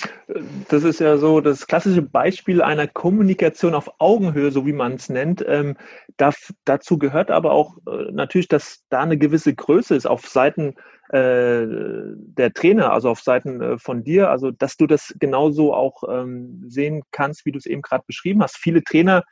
Das 0.69 0.85
ist 0.85 1.01
ja 1.01 1.17
so 1.17 1.41
das 1.41 1.67
klassische 1.67 2.03
Beispiel 2.03 2.63
einer 2.63 2.87
Kommunikation 2.87 3.75
auf 3.75 3.91
Augenhöhe, 3.99 4.51
so 4.51 4.67
wie 4.67 4.73
man 4.73 4.95
es 4.95 5.09
nennt. 5.09 5.45
Ähm, 5.47 5.77
da, 6.17 6.33
dazu 6.65 6.99
gehört 6.99 7.31
aber 7.31 7.53
auch 7.53 7.79
äh, 7.87 8.13
natürlich, 8.13 8.49
dass 8.49 8.85
da 8.91 9.01
eine 9.01 9.19
gewisse 9.19 9.55
Größe 9.55 9.95
ist 9.95 10.07
auf 10.07 10.27
Seiten 10.27 10.75
äh, 11.09 11.67
der 11.67 12.53
Trainer, 12.53 12.93
also 12.93 13.09
auf 13.09 13.21
Seiten 13.21 13.61
äh, 13.61 13.79
von 13.79 14.05
dir, 14.05 14.31
also 14.31 14.51
dass 14.51 14.77
du 14.77 14.87
das 14.87 15.15
genauso 15.19 15.75
auch 15.75 16.03
ähm, 16.09 16.65
sehen 16.69 17.03
kannst, 17.11 17.47
wie 17.47 17.53
du 17.53 17.59
es 17.59 17.67
eben 17.67 17.83
gerade 17.83 18.05
beschrieben 18.07 18.43
hast. 18.43 18.57
Viele 18.59 18.85
Trainer 18.85 19.25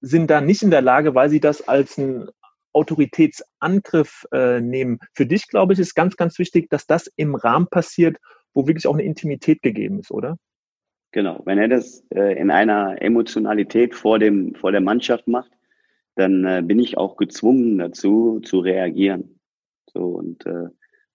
sind 0.00 0.30
da 0.30 0.40
nicht 0.40 0.62
in 0.62 0.70
der 0.70 0.82
Lage, 0.82 1.14
weil 1.14 1.30
sie 1.30 1.40
das 1.40 1.66
als 1.66 1.98
ein 1.98 2.28
Autoritätsangriff 2.74 4.26
äh, 4.32 4.60
nehmen. 4.60 4.98
Für 5.14 5.26
dich, 5.26 5.48
glaube 5.48 5.72
ich, 5.72 5.78
ist 5.78 5.94
ganz, 5.94 6.16
ganz 6.16 6.38
wichtig, 6.38 6.68
dass 6.70 6.86
das 6.86 7.10
im 7.16 7.34
Rahmen 7.34 7.68
passiert, 7.68 8.18
wo 8.52 8.66
wirklich 8.66 8.86
auch 8.86 8.94
eine 8.94 9.04
Intimität 9.04 9.62
gegeben 9.62 10.00
ist, 10.00 10.10
oder? 10.10 10.36
Genau. 11.12 11.42
Wenn 11.44 11.58
er 11.58 11.68
das 11.68 12.04
äh, 12.10 12.36
in 12.38 12.50
einer 12.50 13.00
Emotionalität 13.00 13.94
vor 13.94 14.18
dem 14.18 14.56
vor 14.56 14.72
der 14.72 14.80
Mannschaft 14.80 15.28
macht, 15.28 15.52
dann 16.16 16.44
äh, 16.44 16.62
bin 16.64 16.80
ich 16.80 16.98
auch 16.98 17.16
gezwungen 17.16 17.78
dazu 17.78 18.40
zu 18.40 18.58
reagieren. 18.58 19.38
So 19.92 20.06
und 20.06 20.44
äh, 20.44 20.66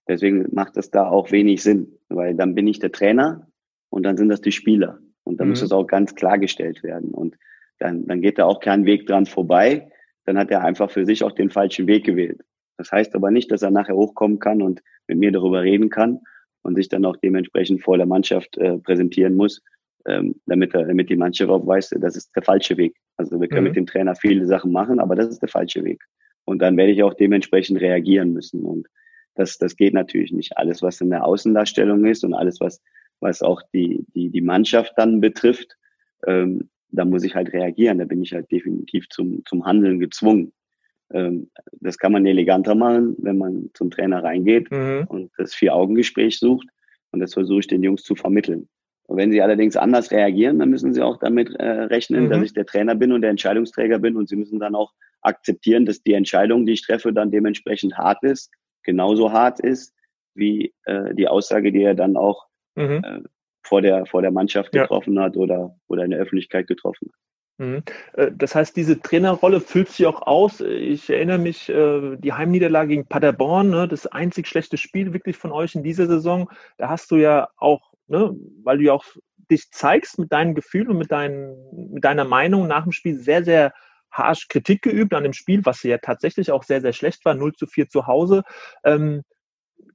deswegen 0.07 0.47
macht 0.53 0.77
das 0.77 0.89
da 0.89 1.09
auch 1.09 1.31
wenig 1.31 1.63
Sinn, 1.63 1.97
weil 2.07 2.33
dann 2.33 2.55
bin 2.55 2.65
ich 2.67 2.79
der 2.79 2.93
Trainer 2.93 3.47
und 3.89 4.03
dann 4.03 4.15
sind 4.15 4.29
das 4.29 4.39
die 4.39 4.53
Spieler 4.53 4.99
und 5.25 5.39
dann 5.41 5.47
mhm. 5.47 5.51
muss 5.51 5.61
das 5.61 5.73
auch 5.73 5.85
ganz 5.85 6.15
klargestellt 6.15 6.81
werden 6.81 7.11
und 7.11 7.35
dann 7.77 8.07
dann 8.07 8.21
geht 8.21 8.39
da 8.39 8.45
auch 8.45 8.61
kein 8.61 8.85
Weg 8.85 9.05
dran 9.05 9.25
vorbei 9.25 9.91
dann 10.29 10.37
hat 10.37 10.51
er 10.51 10.63
einfach 10.63 10.91
für 10.91 11.07
sich 11.07 11.23
auch 11.23 11.31
den 11.31 11.49
falschen 11.49 11.87
Weg 11.87 12.05
gewählt. 12.05 12.41
Das 12.77 12.91
heißt 12.91 13.15
aber 13.15 13.31
nicht, 13.31 13.51
dass 13.51 13.63
er 13.63 13.71
nachher 13.71 13.95
hochkommen 13.95 14.37
kann 14.37 14.61
und 14.61 14.83
mit 15.07 15.17
mir 15.17 15.31
darüber 15.31 15.63
reden 15.63 15.89
kann 15.89 16.19
und 16.61 16.75
sich 16.75 16.87
dann 16.87 17.03
auch 17.03 17.17
dementsprechend 17.17 17.81
vor 17.81 17.97
der 17.97 18.05
Mannschaft 18.05 18.55
äh, 18.59 18.77
präsentieren 18.77 19.33
muss, 19.33 19.63
ähm, 20.05 20.35
damit, 20.45 20.75
er, 20.75 20.85
damit 20.85 21.09
die 21.09 21.15
Mannschaft 21.15 21.49
auch 21.49 21.65
weiß, 21.65 21.95
das 21.99 22.15
ist 22.15 22.35
der 22.35 22.43
falsche 22.43 22.77
Weg. 22.77 22.95
Also 23.17 23.41
wir 23.41 23.47
können 23.47 23.61
mhm. 23.61 23.69
mit 23.69 23.75
dem 23.75 23.87
Trainer 23.87 24.15
viele 24.15 24.45
Sachen 24.45 24.71
machen, 24.71 24.99
aber 24.99 25.15
das 25.15 25.29
ist 25.29 25.41
der 25.41 25.49
falsche 25.49 25.83
Weg. 25.83 26.03
Und 26.45 26.61
dann 26.61 26.77
werde 26.77 26.91
ich 26.91 27.01
auch 27.01 27.15
dementsprechend 27.15 27.81
reagieren 27.81 28.31
müssen. 28.31 28.63
Und 28.63 28.87
das, 29.33 29.57
das 29.57 29.75
geht 29.75 29.95
natürlich 29.95 30.31
nicht. 30.31 30.55
Alles, 30.59 30.83
was 30.83 31.01
in 31.01 31.09
der 31.09 31.25
Außendarstellung 31.25 32.05
ist 32.05 32.23
und 32.23 32.35
alles, 32.35 32.59
was, 32.59 32.83
was 33.19 33.41
auch 33.41 33.63
die, 33.73 34.05
die, 34.13 34.29
die 34.29 34.41
Mannschaft 34.41 34.93
dann 34.95 35.21
betrifft, 35.21 35.75
ähm, 36.27 36.69
da 36.91 37.05
muss 37.05 37.23
ich 37.23 37.35
halt 37.35 37.53
reagieren. 37.53 37.99
Da 37.99 38.05
bin 38.05 38.21
ich 38.21 38.33
halt 38.33 38.51
definitiv 38.51 39.09
zum, 39.09 39.43
zum 39.45 39.65
Handeln 39.65 39.99
gezwungen. 39.99 40.51
Ähm, 41.11 41.49
das 41.79 41.97
kann 41.97 42.11
man 42.11 42.25
eleganter 42.25 42.75
machen, 42.75 43.15
wenn 43.19 43.37
man 43.37 43.69
zum 43.73 43.91
Trainer 43.91 44.23
reingeht 44.23 44.71
mhm. 44.71 45.05
und 45.07 45.31
das 45.37 45.53
Vier-Augen-Gespräch 45.55 46.39
sucht. 46.39 46.67
Und 47.11 47.19
das 47.19 47.33
versuche 47.33 47.59
ich 47.59 47.67
den 47.67 47.83
Jungs 47.83 48.03
zu 48.03 48.15
vermitteln. 48.15 48.69
Und 49.07 49.17
wenn 49.17 49.31
sie 49.31 49.41
allerdings 49.41 49.75
anders 49.75 50.11
reagieren, 50.11 50.59
dann 50.59 50.69
müssen 50.69 50.93
sie 50.93 51.01
auch 51.01 51.17
damit 51.17 51.55
äh, 51.55 51.65
rechnen, 51.65 52.25
mhm. 52.25 52.29
dass 52.29 52.43
ich 52.43 52.53
der 52.53 52.67
Trainer 52.67 52.93
bin 52.93 53.11
und 53.11 53.21
der 53.21 53.31
Entscheidungsträger 53.31 53.97
bin. 53.97 54.15
Und 54.15 54.29
sie 54.29 54.35
müssen 54.35 54.59
dann 54.59 54.75
auch 54.75 54.93
akzeptieren, 55.21 55.85
dass 55.85 56.03
die 56.03 56.13
Entscheidung, 56.13 56.65
die 56.65 56.73
ich 56.73 56.83
treffe, 56.83 57.11
dann 57.11 57.31
dementsprechend 57.31 57.97
hart 57.97 58.23
ist, 58.23 58.51
genauso 58.83 59.31
hart 59.31 59.59
ist 59.59 59.95
wie 60.35 60.73
äh, 60.85 61.15
die 61.15 61.27
Aussage, 61.27 61.71
die 61.71 61.81
er 61.81 61.95
dann 61.95 62.17
auch 62.17 62.45
mhm. 62.75 63.01
äh, 63.03 63.19
vor 63.69 63.81
der, 63.81 64.05
vor 64.07 64.21
der 64.21 64.31
Mannschaft 64.31 64.71
getroffen 64.71 65.13
ja. 65.15 65.23
hat 65.23 65.37
oder, 65.37 65.75
oder 65.87 66.03
in 66.03 66.11
der 66.11 66.19
Öffentlichkeit 66.19 66.67
getroffen 66.67 67.07
hat. 67.11 67.19
Mhm. 67.59 67.83
Äh, 68.13 68.31
das 68.35 68.55
heißt, 68.55 68.75
diese 68.75 68.99
Trainerrolle 68.99 69.61
füllt 69.61 69.89
sich 69.89 70.07
auch 70.07 70.23
aus. 70.23 70.61
Ich 70.61 71.09
erinnere 71.09 71.37
mich, 71.37 71.69
äh, 71.69 72.17
die 72.17 72.33
Heimniederlage 72.33 72.89
gegen 72.89 73.05
Paderborn, 73.05 73.69
ne, 73.69 73.87
das 73.87 74.07
einzig 74.07 74.47
schlechte 74.47 74.77
Spiel 74.77 75.13
wirklich 75.13 75.37
von 75.37 75.51
euch 75.51 75.75
in 75.75 75.83
dieser 75.83 76.07
Saison. 76.07 76.49
Da 76.77 76.89
hast 76.89 77.11
du 77.11 77.17
ja 77.17 77.49
auch, 77.57 77.93
ne, 78.07 78.35
weil 78.63 78.79
du 78.79 78.85
ja 78.85 78.93
auch 78.93 79.05
dich 79.51 79.69
zeigst 79.71 80.19
mit 80.19 80.31
deinen 80.31 80.55
Gefühlen 80.55 80.89
und 80.89 80.97
mit, 80.97 81.11
deinen, 81.11 81.93
mit 81.93 82.03
deiner 82.03 82.25
Meinung 82.25 82.67
nach 82.67 82.83
dem 82.83 82.91
Spiel 82.91 83.15
sehr, 83.15 83.43
sehr 83.43 83.73
harsch 84.11 84.47
Kritik 84.47 84.81
geübt 84.81 85.13
an 85.13 85.23
dem 85.23 85.33
Spiel, 85.33 85.65
was 85.65 85.83
ja 85.83 85.97
tatsächlich 85.99 86.51
auch 86.51 86.63
sehr, 86.63 86.81
sehr 86.81 86.93
schlecht 86.93 87.23
war, 87.25 87.35
0 87.35 87.53
zu 87.53 87.67
4 87.67 87.89
zu 87.89 88.07
Hause. 88.07 88.43
Ähm, 88.83 89.23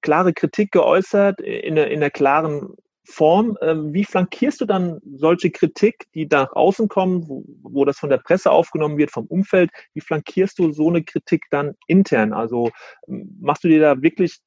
klare 0.03 0.33
Kritik 0.33 0.71
geäußert, 0.71 1.41
in, 1.41 1.77
in 1.77 1.79
einer 1.79 2.11
klaren 2.11 2.75
Form. 3.05 3.57
Ähm, 3.61 3.93
wie 3.93 4.05
flankierst 4.05 4.61
du 4.61 4.65
dann 4.65 5.01
solche 5.17 5.51
Kritik, 5.51 6.07
die 6.15 6.27
nach 6.27 6.53
außen 6.53 6.89
kommen, 6.89 7.29
wo, 7.29 7.45
wo, 7.63 7.85
das 7.85 7.99
von 7.99 8.11
der 8.11 8.19
Presse 8.19 8.51
aufgenommen 8.51 8.97
wird, 8.97 9.11
vom 9.11 9.27
Umfeld? 9.27 9.71
Wie 9.93 10.01
flankierst 10.01 10.59
du 10.59 10.73
so 10.73 10.89
eine 10.89 11.05
Kritik 11.05 11.45
dann 11.51 11.75
intern? 11.87 12.33
Also 12.33 12.71
ähm, 13.07 13.37
machst 13.41 13.65
du 13.65 13.69
dir 13.69 13.81
da 13.81 14.03
wirklich 14.03 14.41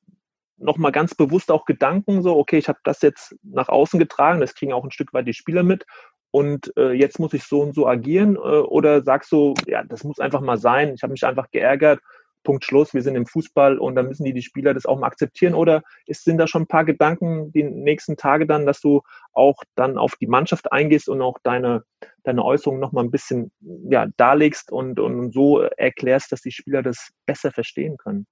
nochmal 0.58 0.92
ganz 0.92 1.14
bewusst 1.14 1.52
auch 1.52 1.66
Gedanken, 1.66 2.24
so, 2.24 2.36
okay, 2.36 2.58
ich 2.58 2.68
habe 2.68 2.80
das 2.84 3.02
jetzt 3.04 3.36
nach 3.44 3.70
außen 3.70 4.00
getragen, 4.00 4.40
das 4.40 4.56
kriegen 4.56 4.74
auch 4.74 4.84
ein 4.84 4.92
Stück 4.92 5.14
weit 5.14 5.28
die 5.28 5.34
Spieler 5.34 5.62
mit 5.62 5.86
und 6.32 6.76
äh, 6.78 6.92
jetzt 6.92 7.20
muss 7.20 7.34
ich 7.34 7.44
so 7.44 7.62
und 7.62 7.76
so 7.76 7.88
agieren? 7.88 8.36
Äh, 8.36 8.40
oder 8.40 9.04
sagst 9.04 9.32
du, 9.32 9.54
ja, 9.68 9.84
das 9.84 10.04
muss 10.04 10.20
einfach 10.20 10.42
mal 10.42 10.58
sein, 10.58 10.94
ich 10.96 11.04
habe 11.04 11.12
mich 11.12 11.24
einfach 11.24 11.52
geärgert 11.52 12.00
Punkt 12.48 12.63
Schluss, 12.63 12.94
wir 12.94 13.01
sind 13.01 13.18
im 13.18 13.25
Fußball 13.25 13.77
und 13.77 13.96
dann 13.96 14.08
müssen 14.08 14.24
die, 14.24 14.32
die 14.32 14.42
Spieler 14.42 14.74
das 14.74 14.86
auch 14.86 14.98
mal 14.98 15.08
akzeptieren? 15.08 15.54
Oder 15.54 15.84
ist, 16.06 16.24
sind 16.24 16.38
da 16.38 16.48
schon 16.48 16.62
ein 16.62 16.68
paar 16.68 16.86
Gedanken 16.86 17.51
die 17.51 17.63
nächsten 17.63 18.16
Tage 18.16 18.48
dann, 18.48 18.66
dass 18.66 18.80
du 18.80 19.01
auch 19.34 19.62
dann 19.75 19.98
auf 19.98 20.16
die 20.16 20.27
Mannschaft 20.27 20.72
eingehst 20.72 21.10
und 21.10 21.22
auch 21.22 21.39
deine, 21.44 21.84
deine 22.24 22.46
Äußerungen 22.46 22.80
nochmal 22.80 23.04
ein 23.04 23.12
bisschen 23.12 23.51
ja, 23.89 24.08
darlegst 24.16 24.72
und, 24.72 24.98
und 25.01 25.34
so 25.34 25.60
erklärst, 25.60 26.32
dass 26.32 26.39
die 26.39 26.54
Spieler 26.54 26.82
das 26.82 27.10
besser 27.25 27.51
verstehen 27.51 27.98
können? 27.98 28.25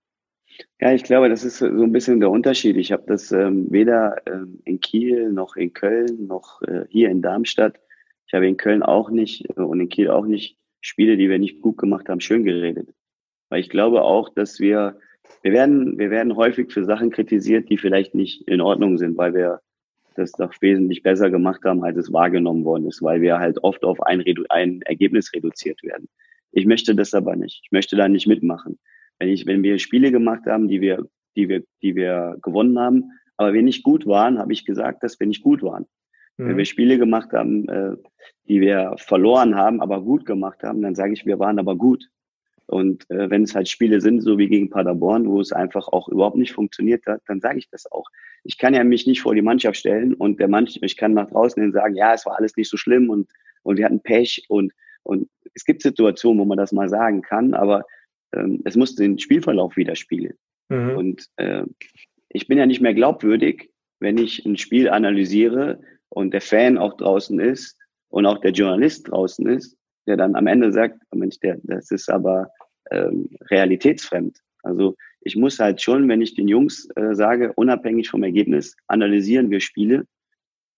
Ja, 0.79 0.93
ich 0.93 1.03
glaube, 1.03 1.27
das 1.27 1.43
ist 1.43 1.57
so 1.57 1.65
ein 1.65 1.91
bisschen 1.91 2.21
der 2.21 2.31
Unterschied. 2.31 2.77
Ich 2.77 2.93
habe 2.93 3.03
das 3.07 3.33
ähm, 3.33 3.67
weder 3.69 4.15
ähm, 4.27 4.61
in 4.63 4.79
Kiel 4.79 5.29
noch 5.33 5.57
in 5.57 5.73
Köln 5.73 6.27
noch 6.27 6.61
äh, 6.61 6.85
hier 6.87 7.09
in 7.09 7.21
Darmstadt. 7.21 7.81
Ich 8.27 8.33
habe 8.33 8.47
in 8.47 8.55
Köln 8.55 8.81
auch 8.81 9.09
nicht 9.09 9.49
äh, 9.49 9.61
und 9.61 9.81
in 9.81 9.89
Kiel 9.89 10.09
auch 10.09 10.25
nicht 10.25 10.57
Spiele, 10.79 11.17
die 11.17 11.29
wir 11.29 11.37
nicht 11.37 11.61
gut 11.61 11.77
gemacht 11.77 12.07
haben, 12.07 12.21
schön 12.21 12.45
geredet. 12.45 12.93
Weil 13.55 13.61
ich 13.61 13.69
glaube 13.69 14.01
auch, 14.01 14.27
dass 14.27 14.59
wir, 14.59 14.99
wir 15.41 15.53
werden, 15.53 15.97
wir 15.97 16.11
werden 16.11 16.35
häufig 16.35 16.73
für 16.73 16.83
Sachen 16.83 17.09
kritisiert, 17.09 17.69
die 17.69 17.77
vielleicht 17.77 18.13
nicht 18.13 18.45
in 18.49 18.59
Ordnung 18.59 18.97
sind, 18.97 19.15
weil 19.15 19.33
wir 19.33 19.61
das 20.17 20.33
doch 20.33 20.51
wesentlich 20.59 21.03
besser 21.03 21.29
gemacht 21.29 21.63
haben, 21.63 21.81
als 21.85 21.95
es 21.95 22.11
wahrgenommen 22.11 22.65
worden 22.65 22.85
ist, 22.85 23.01
weil 23.01 23.21
wir 23.21 23.39
halt 23.39 23.63
oft 23.63 23.85
auf 23.85 24.01
ein, 24.01 24.25
ein 24.49 24.81
Ergebnis 24.81 25.31
reduziert 25.33 25.81
werden. 25.83 26.09
Ich 26.51 26.65
möchte 26.65 26.95
das 26.95 27.13
aber 27.13 27.37
nicht. 27.37 27.61
Ich 27.63 27.71
möchte 27.71 27.95
da 27.95 28.09
nicht 28.09 28.27
mitmachen. 28.27 28.77
Wenn 29.19 29.29
ich, 29.29 29.45
wenn 29.45 29.63
wir 29.63 29.79
Spiele 29.79 30.11
gemacht 30.11 30.45
haben, 30.47 30.67
die 30.67 30.81
wir, 30.81 31.07
die 31.37 31.47
wir, 31.47 31.63
die 31.81 31.95
wir 31.95 32.35
gewonnen 32.41 32.77
haben, 32.77 33.05
aber 33.37 33.53
wir 33.53 33.63
nicht 33.63 33.83
gut 33.83 34.05
waren, 34.05 34.37
habe 34.37 34.51
ich 34.51 34.65
gesagt, 34.65 35.01
dass 35.01 35.17
wir 35.17 35.27
nicht 35.27 35.43
gut 35.43 35.63
waren. 35.63 35.85
Mhm. 36.35 36.49
Wenn 36.49 36.57
wir 36.57 36.65
Spiele 36.65 36.97
gemacht 36.97 37.31
haben, 37.31 37.69
äh, 37.69 37.95
die 38.49 38.59
wir 38.59 38.95
verloren 38.97 39.55
haben, 39.55 39.79
aber 39.79 40.01
gut 40.01 40.25
gemacht 40.25 40.61
haben, 40.61 40.81
dann 40.81 40.95
sage 40.95 41.13
ich, 41.13 41.25
wir 41.25 41.39
waren 41.39 41.57
aber 41.57 41.77
gut. 41.77 42.09
Und 42.67 43.09
äh, 43.11 43.29
wenn 43.29 43.43
es 43.43 43.53
halt 43.53 43.69
Spiele 43.69 44.01
sind, 44.01 44.21
so 44.21 44.37
wie 44.37 44.47
gegen 44.47 44.69
Paderborn, 44.69 45.27
wo 45.27 45.39
es 45.39 45.51
einfach 45.51 45.87
auch 45.89 46.09
überhaupt 46.09 46.37
nicht 46.37 46.53
funktioniert 46.53 47.05
hat, 47.05 47.21
dann 47.27 47.39
sage 47.39 47.59
ich 47.59 47.69
das 47.69 47.91
auch. 47.91 48.07
Ich 48.43 48.57
kann 48.57 48.73
ja 48.73 48.83
mich 48.83 49.05
nicht 49.05 49.21
vor 49.21 49.35
die 49.35 49.41
Mannschaft 49.41 49.77
stellen 49.77 50.13
und 50.15 50.39
der 50.39 50.47
Mannschaft, 50.47 50.83
ich 50.83 50.97
kann 50.97 51.13
nach 51.13 51.29
draußen 51.29 51.61
hin 51.61 51.71
sagen, 51.71 51.95
ja, 51.95 52.13
es 52.13 52.25
war 52.25 52.37
alles 52.37 52.55
nicht 52.57 52.69
so 52.69 52.77
schlimm 52.77 53.09
und, 53.09 53.29
und 53.63 53.77
wir 53.77 53.85
hatten 53.85 54.01
Pech 54.01 54.45
und, 54.49 54.73
und 55.03 55.29
es 55.53 55.63
gibt 55.63 55.83
Situationen, 55.83 56.39
wo 56.39 56.45
man 56.45 56.57
das 56.57 56.71
mal 56.71 56.89
sagen 56.89 57.21
kann, 57.21 57.53
aber 57.53 57.83
ähm, 58.33 58.61
es 58.65 58.75
muss 58.75 58.95
den 58.95 59.19
Spielverlauf 59.19 59.75
widerspiegeln. 59.77 60.35
Mhm. 60.69 60.97
Und 60.97 61.25
äh, 61.37 61.63
ich 62.29 62.47
bin 62.47 62.57
ja 62.57 62.65
nicht 62.65 62.81
mehr 62.81 62.93
glaubwürdig, 62.93 63.69
wenn 63.99 64.17
ich 64.17 64.45
ein 64.45 64.57
Spiel 64.57 64.89
analysiere 64.89 65.81
und 66.09 66.33
der 66.33 66.41
Fan 66.41 66.77
auch 66.77 66.97
draußen 66.97 67.39
ist 67.39 67.77
und 68.09 68.25
auch 68.25 68.39
der 68.39 68.51
Journalist 68.51 69.09
draußen 69.09 69.45
ist, 69.47 69.77
der 70.07 70.17
dann 70.17 70.35
am 70.35 70.47
Ende 70.47 70.71
sagt, 70.71 71.01
oh 71.11 71.17
Mensch, 71.17 71.39
der, 71.39 71.57
das 71.63 71.91
ist 71.91 72.09
aber 72.09 72.49
ähm, 72.91 73.29
realitätsfremd. 73.49 74.39
Also 74.63 74.95
ich 75.21 75.35
muss 75.35 75.59
halt 75.59 75.81
schon, 75.81 76.07
wenn 76.07 76.21
ich 76.21 76.35
den 76.35 76.47
Jungs 76.47 76.87
äh, 76.95 77.13
sage, 77.13 77.53
unabhängig 77.53 78.09
vom 78.09 78.23
Ergebnis, 78.23 78.75
analysieren 78.87 79.49
wir 79.49 79.59
Spiele, 79.59 80.05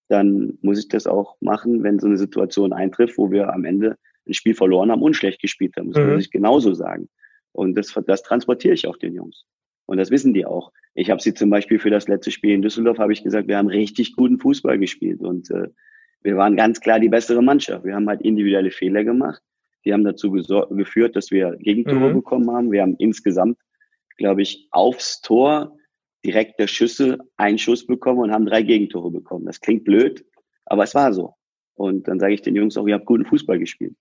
dann 0.10 0.58
muss 0.62 0.80
ich 0.80 0.88
das 0.88 1.06
auch 1.06 1.36
machen, 1.42 1.84
wenn 1.84 2.00
so 2.00 2.08
eine 2.08 2.18
Situation 2.18 2.74
eintrifft, 2.74 3.18
wo 3.18 3.30
wir 3.30 3.54
am 3.54 3.66
Ende 3.66 3.98
ein 4.26 4.34
Spiel 4.34 4.56
verloren 4.56 4.92
haben 4.92 5.02
und 5.02 5.16
schlecht 5.16 5.42
gespielt 5.42 5.76
haben. 5.78 5.92
Das 5.92 6.04
mhm. 6.04 6.14
muss 6.14 6.26
ich 6.26 6.32
genauso 6.32 6.74
sagen. 6.74 7.10
Und 7.52 7.76
das, 7.76 7.94
das 8.06 8.24
transportiere 8.24 8.74
ich 8.74 8.88
auch 8.88 8.98
den 8.98 9.14
Jungs. 9.14 9.46
Und 9.86 9.98
das 9.98 10.12
wissen 10.12 10.34
die 10.34 10.46
auch. 10.46 10.72
Ich 10.96 11.10
habe 11.10 11.22
sie 11.22 11.34
zum 11.34 11.50
Beispiel 11.50 11.80
für 11.80 11.90
das 11.90 12.08
letzte 12.08 12.32
Spiel 12.32 12.54
in 12.54 12.62
Düsseldorf, 12.62 13.00
habe 13.00 13.14
ich 13.14 13.24
gesagt, 13.24 13.48
wir 13.48 13.58
haben 13.58 13.68
richtig 13.68 14.16
guten 14.16 14.40
Fußball 14.40 14.78
gespielt 14.78 15.22
und 15.22 15.50
äh, 15.52 15.70
wir 16.24 16.36
waren 16.36 16.56
ganz 16.56 16.80
klar 16.80 17.00
die 17.00 17.10
bessere 17.10 17.42
Mannschaft. 17.42 17.86
Wir 17.86 17.96
haben 17.96 18.08
halt 18.08 18.22
individuelle 18.22 18.72
Fehler 18.72 19.04
gemacht. 19.04 19.42
Die 19.86 19.94
haben 19.94 20.04
dazu 20.04 20.32
geführt, 20.32 21.16
dass 21.16 21.32
wir 21.32 21.56
Gegentore 21.58 22.10
mhm. 22.10 22.16
bekommen 22.16 22.52
haben. 22.52 22.72
Wir 22.72 22.82
haben 22.82 22.96
insgesamt, 22.98 23.58
glaube 24.18 24.42
ich, 24.42 24.68
aufs 24.72 25.22
Tor 25.22 25.78
direkte 26.26 26.68
Schüsse, 26.68 27.18
einen 27.38 27.58
Schuss 27.58 27.86
bekommen 27.86 28.20
und 28.20 28.32
haben 28.32 28.46
drei 28.46 28.64
Gegentore 28.64 29.12
bekommen. 29.12 29.46
Das 29.46 29.62
klingt 29.62 29.86
blöd, 29.86 30.26
aber 30.66 30.84
es 30.84 30.94
war 30.94 31.14
so. 31.14 31.36
Und 31.76 32.08
dann 32.08 32.20
sage 32.20 32.34
ich 32.34 32.42
den 32.42 32.56
Jungs 32.56 32.76
auch, 32.76 32.88
ihr 32.88 32.96
habt 32.96 33.06
guten 33.06 33.26
Fußball 33.26 33.60
gespielt. 33.60 33.96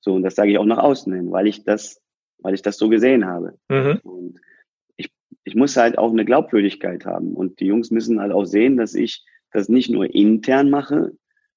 So, 0.00 0.14
und 0.14 0.22
das 0.22 0.34
sage 0.34 0.52
ich 0.52 0.58
auch 0.58 0.64
nach 0.64 0.78
außen 0.78 1.12
hin, 1.12 1.32
weil 1.32 1.46
ich 1.46 1.64
das, 1.64 2.00
weil 2.38 2.54
ich 2.54 2.62
das 2.62 2.76
so 2.76 2.88
gesehen 2.88 3.26
habe. 3.26 3.58
Mhm. 3.68 4.00
Und 4.02 4.40
ich, 4.96 5.10
ich 5.44 5.54
muss 5.54 5.76
halt 5.76 5.98
auch 5.98 6.10
eine 6.10 6.24
Glaubwürdigkeit 6.24 7.06
haben. 7.06 7.34
Und 7.34 7.58
die 7.58 7.66
Jungs 7.66 7.90
müssen 7.90 8.20
halt 8.20 8.32
auch 8.32 8.44
sehen, 8.44 8.76
dass 8.76 8.94
ich 8.94 9.24
das 9.50 9.68
nicht 9.68 9.90
nur 9.90 10.14
intern 10.14 10.70
mache, 10.70 11.12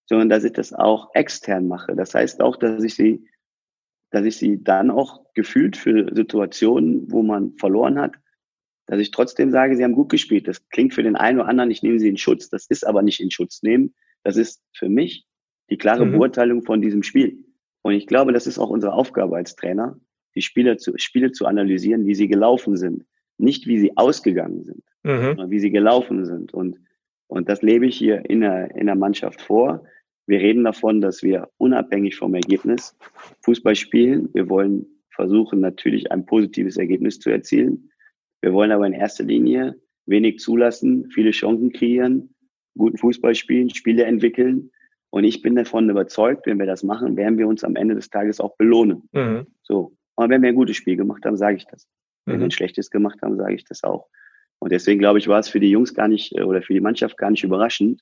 sondern 0.06 0.30
dass 0.30 0.44
ich 0.44 0.54
das 0.54 0.74
auch 0.74 1.10
extern 1.14 1.68
mache. 1.68 1.96
Das 1.96 2.14
heißt 2.14 2.42
auch, 2.42 2.58
dass 2.58 2.84
ich 2.84 2.96
sie, 2.96 3.28
dass 4.12 4.26
ich 4.26 4.38
sie 4.38 4.64
dann 4.64 4.92
auch 4.92 5.34
gefühlt 5.34 5.78
für 5.78 6.14
Situationen, 6.14 7.12
wo 7.12 7.24
man 7.24 7.54
verloren 7.58 8.00
hat, 8.00 8.14
dass 8.88 9.00
ich 9.00 9.12
trotzdem 9.12 9.52
sage, 9.52 9.76
sie 9.76 9.84
haben 9.84 9.94
gut 9.94 10.10
gespielt. 10.10 10.48
Das 10.48 10.68
klingt 10.70 10.94
für 10.94 11.04
den 11.04 11.16
einen 11.16 11.40
oder 11.40 11.50
anderen, 11.50 11.72
ich 11.72 11.82
nehme 11.82 12.00
sie 12.00 12.10
in 12.10 12.18
Schutz. 12.18 12.50
Das 12.50 12.68
ist 12.68 12.86
aber 12.86 13.02
nicht 13.02 13.20
in 13.20 13.32
Schutz 13.32 13.64
nehmen. 13.64 13.96
Das 14.24 14.38
ist 14.38 14.62
für 14.74 14.90
mich 14.90 15.26
die 15.70 15.78
klare 15.78 16.06
mhm. 16.06 16.12
Beurteilung 16.14 16.64
von 16.64 16.82
diesem 16.82 17.04
Spiel. 17.04 17.44
Und 17.82 17.94
ich 17.94 18.08
glaube, 18.08 18.34
das 18.34 18.48
ist 18.48 18.60
auch 18.60 18.70
unsere 18.70 18.94
Aufgabe 18.94 19.36
als 19.36 19.56
Trainer, 19.56 20.00
die 20.36 20.42
Spieler 20.42 20.78
zu, 20.78 20.94
Spiele 20.98 21.32
zu 21.32 21.46
analysieren, 21.46 22.06
wie 22.06 22.16
sie 22.16 22.28
gelaufen 22.28 22.78
sind. 22.78 23.06
Nicht 23.38 23.68
wie 23.68 23.80
sie 23.80 23.98
ausgegangen 23.98 24.64
sind, 24.64 24.84
mhm. 25.04 25.22
sondern 25.22 25.50
wie 25.50 25.60
sie 25.60 25.72
gelaufen 25.72 26.26
sind. 26.26 26.54
Und, 26.54 26.80
und 27.28 27.50
das 27.50 27.62
lebe 27.62 27.86
ich 27.86 27.98
hier 27.98 28.30
in 28.30 28.42
der, 28.42 28.76
in 28.76 28.86
der 28.86 28.96
Mannschaft 28.96 29.42
vor. 29.42 29.84
Wir 30.28 30.40
reden 30.40 30.64
davon, 30.64 31.02
dass 31.02 31.22
wir 31.24 31.50
unabhängig 31.58 32.16
vom 32.16 32.34
Ergebnis 32.34 32.98
Fußball 33.44 33.76
spielen. 33.76 34.30
Wir 34.34 34.50
wollen 34.50 34.88
versuchen, 35.10 35.60
natürlich 35.60 36.12
ein 36.12 36.26
positives 36.26 36.78
Ergebnis 36.78 37.20
zu 37.20 37.30
erzielen. 37.30 37.92
Wir 38.42 38.54
wollen 38.54 38.72
aber 38.72 38.86
in 38.88 38.94
erster 38.94 39.24
Linie 39.24 39.80
wenig 40.06 40.40
zulassen, 40.40 41.10
viele 41.12 41.32
Chancen 41.32 41.72
kreieren, 41.72 42.36
guten 42.78 42.98
Fußball 42.98 43.36
spielen, 43.36 43.70
Spiele 43.70 44.04
entwickeln. 44.04 44.72
Und 45.10 45.24
ich 45.24 45.42
bin 45.42 45.56
davon 45.56 45.90
überzeugt, 45.90 46.46
wenn 46.46 46.60
wir 46.60 46.66
das 46.66 46.84
machen, 46.84 47.16
werden 47.16 47.38
wir 47.38 47.48
uns 47.48 47.64
am 47.64 47.76
Ende 47.76 47.96
des 47.96 48.10
Tages 48.10 48.40
auch 48.40 48.58
belohnen. 48.58 49.08
Mhm. 49.14 49.48
So. 49.64 49.96
Aber 50.16 50.30
wenn 50.30 50.42
wir 50.42 50.50
ein 50.50 50.56
gutes 50.56 50.76
Spiel 50.76 50.98
gemacht 50.98 51.24
haben, 51.26 51.38
sage 51.38 51.58
ich 51.58 51.66
das. 51.66 51.88
Wenn 52.26 52.36
mhm. 52.36 52.40
wir 52.42 52.48
ein 52.48 52.52
schlechtes 52.52 52.90
gemacht 52.90 53.22
haben, 53.22 53.38
sage 53.38 53.56
ich 53.56 53.64
das 53.64 53.84
auch. 53.84 54.08
Und 54.60 54.72
deswegen 54.72 55.00
glaube 55.00 55.20
ich, 55.20 55.28
war 55.28 55.40
es 55.40 55.50
für 55.50 55.60
die 55.60 55.70
Jungs 55.70 55.94
gar 55.94 56.08
nicht 56.08 56.36
äh, 56.38 56.44
oder 56.44 56.62
für 56.62 56.74
die 56.74 56.82
Mannschaft 56.82 57.18
gar 57.18 57.32
nicht 57.32 57.44
überraschend. 57.44 58.02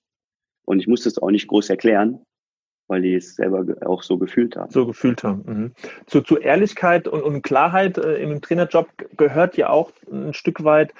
Und 0.66 0.80
ich 0.80 0.88
musste 0.88 1.10
es 1.10 1.18
auch 1.18 1.32
nicht 1.32 1.48
groß 1.48 1.70
erklären, 1.70 2.22
weil 2.88 3.02
die 3.02 3.16
es 3.16 3.36
selber 3.36 3.66
auch 3.86 4.04
so 4.04 4.18
gefühlt 4.18 4.56
haben. 4.56 4.72
So 4.72 4.86
gefühlt 4.86 5.24
haben. 5.24 5.44
Mhm. 5.46 5.74
Zu, 6.06 6.22
zu 6.22 6.38
Ehrlichkeit 6.38 7.08
und, 7.08 7.22
und 7.22 7.42
Klarheit 7.42 7.98
äh, 7.98 8.16
im 8.16 8.42
Trainerjob 8.42 8.88
gehört 9.18 9.58
ja 9.58 9.70
auch 9.70 9.92
ein 10.12 10.34
Stück 10.34 10.64
weit 10.64 10.94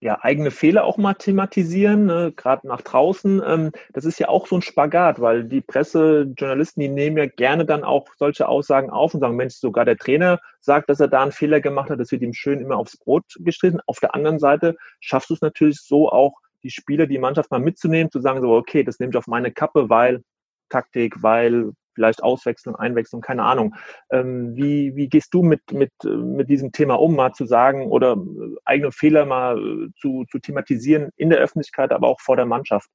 ja, 0.00 0.18
eigene 0.22 0.50
Fehler 0.50 0.84
auch 0.84 0.98
mal 0.98 1.14
thematisieren, 1.14 2.04
ne, 2.04 2.32
gerade 2.36 2.68
nach 2.68 2.82
draußen. 2.82 3.42
Ähm, 3.44 3.72
das 3.94 4.04
ist 4.04 4.18
ja 4.18 4.28
auch 4.28 4.46
so 4.46 4.56
ein 4.56 4.62
Spagat, 4.62 5.20
weil 5.20 5.44
die 5.44 5.62
Presse, 5.62 6.32
Journalisten, 6.36 6.80
die 6.80 6.88
nehmen 6.88 7.16
ja 7.16 7.26
gerne 7.26 7.64
dann 7.64 7.82
auch 7.82 8.06
solche 8.18 8.46
Aussagen 8.46 8.90
auf 8.90 9.14
und 9.14 9.20
sagen, 9.20 9.36
Mensch, 9.36 9.54
sogar 9.54 9.86
der 9.86 9.96
Trainer 9.96 10.38
sagt, 10.60 10.90
dass 10.90 11.00
er 11.00 11.08
da 11.08 11.22
einen 11.22 11.32
Fehler 11.32 11.60
gemacht 11.60 11.88
hat, 11.88 11.98
das 11.98 12.12
wird 12.12 12.22
ihm 12.22 12.34
schön 12.34 12.60
immer 12.60 12.76
aufs 12.76 12.98
Brot 12.98 13.24
gestrichen. 13.38 13.80
Auf 13.86 13.98
der 13.98 14.14
anderen 14.14 14.38
Seite 14.38 14.76
schaffst 15.00 15.30
du 15.30 15.34
es 15.34 15.40
natürlich 15.40 15.80
so 15.80 16.10
auch, 16.10 16.34
die 16.66 16.70
Spieler, 16.70 17.06
die 17.06 17.18
Mannschaft 17.18 17.52
mal 17.52 17.60
mitzunehmen, 17.60 18.10
zu 18.10 18.20
sagen, 18.20 18.40
so, 18.40 18.52
okay, 18.52 18.82
das 18.82 18.98
nehme 18.98 19.10
ich 19.10 19.16
auf 19.16 19.28
meine 19.28 19.52
Kappe, 19.52 19.88
weil 19.88 20.22
Taktik, 20.68 21.22
weil 21.22 21.70
vielleicht 21.94 22.22
Auswechseln, 22.22 22.74
Einwechseln, 22.74 23.22
keine 23.22 23.44
Ahnung. 23.44 23.74
Ähm, 24.10 24.56
wie, 24.56 24.96
wie 24.96 25.08
gehst 25.08 25.32
du 25.32 25.42
mit, 25.42 25.60
mit, 25.72 25.92
mit 26.04 26.50
diesem 26.50 26.72
Thema 26.72 26.94
um, 26.94 27.14
mal 27.14 27.32
zu 27.32 27.46
sagen 27.46 27.86
oder 27.86 28.14
äh, 28.14 28.56
eigene 28.64 28.90
Fehler 28.90 29.26
mal 29.26 29.58
äh, 29.58 29.88
zu, 30.00 30.24
zu 30.30 30.40
thematisieren 30.40 31.10
in 31.16 31.30
der 31.30 31.38
Öffentlichkeit, 31.38 31.92
aber 31.92 32.08
auch 32.08 32.20
vor 32.20 32.36
der 32.36 32.46
Mannschaft? 32.46 32.90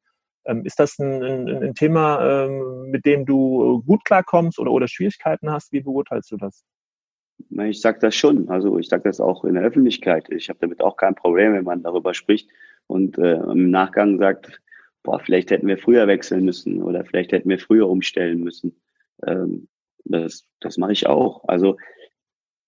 Ähm, 0.46 0.66
ist 0.66 0.80
das 0.80 1.00
ein, 1.00 1.24
ein, 1.24 1.64
ein 1.64 1.76
Thema, 1.76 2.46
ähm, 2.46 2.92
mit 2.92 3.06
dem 3.06 3.26
du 3.26 3.82
gut 3.88 4.04
klarkommst 4.04 4.60
oder, 4.60 4.72
oder 4.72 4.88
Schwierigkeiten 4.88 5.50
hast? 5.50 5.72
Wie 5.72 5.82
beurteilst 5.82 6.30
du 6.30 6.38
das? 6.38 6.64
Ich 7.50 7.82
sage 7.82 8.00
das 8.00 8.16
schon. 8.16 8.50
Also 8.50 8.78
ich 8.78 8.90
sage 8.90 9.04
das 9.04 9.22
auch 9.22 9.46
in 9.46 9.56
der 9.56 9.64
Öffentlichkeit. 9.64 10.30
Ich 10.30 10.50
habe 10.50 10.60
damit 10.60 10.82
auch 10.82 10.98
kein 10.98 11.16
Problem, 11.16 11.54
wenn 11.54 11.64
man 11.64 11.82
darüber 11.82 12.14
spricht 12.14 12.50
und 12.92 13.18
äh, 13.18 13.36
im 13.36 13.72
Nachgang 13.72 14.20
sagt, 14.20 14.62
boah, 15.04 15.20
vielleicht 15.20 15.52
hätten 15.52 15.68
wir 15.68 15.78
früher 15.78 16.08
wechseln 16.08 16.46
müssen 16.46 16.84
oder 16.84 17.06
vielleicht 17.06 17.32
hätten 17.32 17.50
wir 17.50 17.60
früher 17.60 17.90
umstellen 17.90 18.42
müssen. 18.44 18.76
Ähm, 19.26 19.68
das, 20.06 20.46
das 20.60 20.78
mache 20.78 20.92
ich 20.92 21.08
auch. 21.08 21.48
Also 21.48 21.78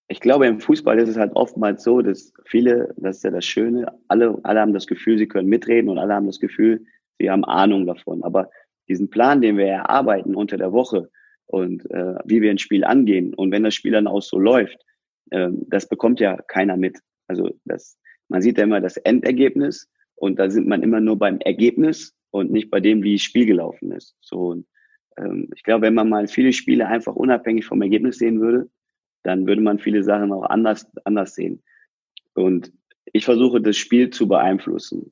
ich 0.07 0.19
glaube, 0.19 0.47
im 0.47 0.59
Fußball 0.59 0.99
ist 0.99 1.09
es 1.09 1.17
halt 1.17 1.35
oftmals 1.35 1.83
so, 1.83 2.01
dass 2.01 2.33
viele, 2.45 2.93
das 2.97 3.17
ist 3.17 3.23
ja 3.23 3.31
das 3.31 3.45
Schöne, 3.45 3.91
alle, 4.07 4.39
alle 4.43 4.59
haben 4.59 4.73
das 4.73 4.87
Gefühl, 4.87 5.17
sie 5.17 5.27
können 5.27 5.49
mitreden 5.49 5.89
und 5.89 5.97
alle 5.97 6.13
haben 6.13 6.27
das 6.27 6.39
Gefühl, 6.39 6.85
sie 7.19 7.29
haben 7.29 7.45
Ahnung 7.45 7.85
davon. 7.85 8.23
Aber 8.23 8.49
diesen 8.87 9.09
Plan, 9.09 9.41
den 9.41 9.57
wir 9.57 9.65
erarbeiten 9.65 10.35
unter 10.35 10.57
der 10.57 10.71
Woche 10.71 11.09
und 11.45 11.89
äh, 11.91 12.15
wie 12.25 12.41
wir 12.41 12.51
ein 12.51 12.57
Spiel 12.57 12.83
angehen 12.83 13.33
und 13.33 13.51
wenn 13.51 13.63
das 13.63 13.75
Spiel 13.75 13.93
dann 13.93 14.07
auch 14.07 14.21
so 14.21 14.37
läuft, 14.37 14.85
äh, 15.31 15.49
das 15.67 15.87
bekommt 15.87 16.19
ja 16.19 16.37
keiner 16.47 16.77
mit. 16.77 16.99
Also 17.27 17.51
das, 17.65 17.97
man 18.27 18.41
sieht 18.41 18.57
ja 18.57 18.65
immer 18.65 18.81
das 18.81 18.97
Endergebnis 18.97 19.89
und 20.15 20.39
da 20.39 20.49
sind 20.49 20.67
man 20.67 20.83
immer 20.83 20.99
nur 20.99 21.17
beim 21.17 21.39
Ergebnis 21.39 22.15
und 22.31 22.51
nicht 22.51 22.71
bei 22.71 22.79
dem, 22.79 23.03
wie 23.03 23.13
das 23.13 23.21
Spiel 23.21 23.45
gelaufen 23.45 23.91
ist. 23.91 24.15
So, 24.21 24.49
und 24.49 24.67
ähm, 25.17 25.49
ich 25.55 25.63
glaube, 25.63 25.83
wenn 25.83 25.93
man 25.93 26.09
mal 26.09 26.27
viele 26.27 26.53
Spiele 26.53 26.87
einfach 26.87 27.15
unabhängig 27.15 27.65
vom 27.65 27.81
Ergebnis 27.81 28.17
sehen 28.17 28.41
würde, 28.41 28.69
dann 29.23 29.47
würde 29.47 29.61
man 29.61 29.79
viele 29.79 30.03
Sachen 30.03 30.31
auch 30.31 30.43
anders, 30.43 30.87
anders 31.05 31.35
sehen. 31.35 31.63
Und 32.33 32.71
ich 33.11 33.25
versuche, 33.25 33.61
das 33.61 33.77
Spiel 33.77 34.09
zu 34.09 34.27
beeinflussen. 34.27 35.11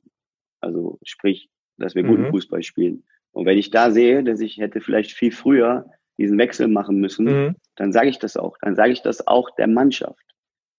Also 0.60 0.98
sprich, 1.04 1.50
dass 1.78 1.94
wir 1.94 2.04
mhm. 2.04 2.08
guten 2.08 2.30
Fußball 2.30 2.62
spielen. 2.62 3.04
Und 3.32 3.46
wenn 3.46 3.58
ich 3.58 3.70
da 3.70 3.90
sehe, 3.90 4.22
dass 4.22 4.40
ich 4.40 4.58
hätte 4.58 4.80
vielleicht 4.80 5.12
viel 5.12 5.32
früher 5.32 5.90
diesen 6.18 6.38
Wechsel 6.38 6.68
machen 6.68 7.00
müssen, 7.00 7.24
mhm. 7.24 7.56
dann 7.76 7.92
sage 7.92 8.10
ich 8.10 8.18
das 8.18 8.36
auch. 8.36 8.56
Dann 8.60 8.76
sage 8.76 8.92
ich 8.92 9.02
das 9.02 9.26
auch 9.26 9.50
der 9.56 9.66
Mannschaft. 9.66 10.24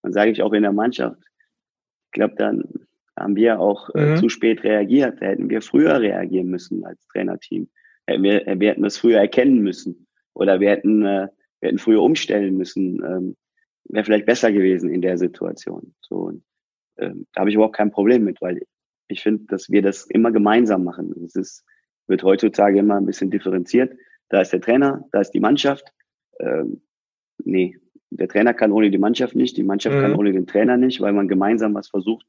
Dann 0.04 0.14
sage 0.14 0.32
ich 0.32 0.44
auch 0.44 0.54
in 0.54 0.64
der 0.64 0.74
Mannschaft. 0.74 1.22
Ich 2.08 2.12
glaube, 2.12 2.36
dann 2.38 2.64
haben 3.18 3.36
wir 3.36 3.60
auch 3.60 3.90
äh, 3.96 4.12
mhm. 4.12 4.18
zu 4.18 4.30
spät 4.30 4.64
reagiert. 4.64 5.22
Da 5.22 5.28
hätten 5.28 5.50
wir 5.50 5.62
früher 5.62 6.00
reagieren 6.00 6.48
müssen 6.48 6.84
als 6.86 7.06
Trainerteam. 7.08 7.70
Wir, 8.08 8.44
wir 8.46 8.70
hätten 8.70 8.84
das 8.84 8.98
früher 8.98 9.20
erkennen 9.20 9.60
müssen 9.60 10.08
oder 10.34 10.60
wir 10.60 10.72
hätten, 10.72 11.06
äh, 11.06 11.28
wir 11.60 11.68
hätten 11.68 11.80
früher 11.80 12.02
umstellen 12.02 12.58
müssen. 12.58 13.04
Ähm, 13.04 13.36
Wäre 13.86 14.06
vielleicht 14.06 14.26
besser 14.26 14.52
gewesen 14.52 14.90
in 14.90 15.02
der 15.02 15.18
Situation. 15.18 15.94
So, 16.02 16.32
ähm, 16.98 17.28
da 17.34 17.42
habe 17.42 17.50
ich 17.50 17.56
überhaupt 17.56 17.76
kein 17.76 17.92
Problem 17.92 18.24
mit, 18.24 18.42
weil 18.42 18.62
ich 19.08 19.22
finde, 19.22 19.44
dass 19.48 19.70
wir 19.70 19.82
das 19.82 20.06
immer 20.06 20.32
gemeinsam 20.32 20.84
machen. 20.84 21.14
Es 21.26 21.36
ist, 21.36 21.66
wird 22.08 22.24
heutzutage 22.24 22.80
immer 22.80 22.96
ein 22.96 23.06
bisschen 23.06 23.30
differenziert. 23.30 23.94
Da 24.30 24.42
ist 24.42 24.54
der 24.54 24.62
Trainer, 24.62 25.06
da 25.12 25.22
ist 25.22 25.32
die 25.32 25.42
Mannschaft. 25.42 25.92
Ähm, 26.40 26.82
nee, 27.44 27.78
der 28.10 28.28
Trainer 28.28 28.54
kann 28.54 28.72
ohne 28.72 28.90
die 28.90 28.98
Mannschaft 28.98 29.36
nicht, 29.36 29.58
die 29.58 29.64
Mannschaft 29.64 29.98
mhm. 29.98 30.02
kann 30.02 30.16
ohne 30.16 30.32
den 30.32 30.48
Trainer 30.48 30.78
nicht, 30.78 31.02
weil 31.02 31.14
man 31.14 31.28
gemeinsam 31.28 31.74
was 31.74 31.90
versucht 31.90 32.26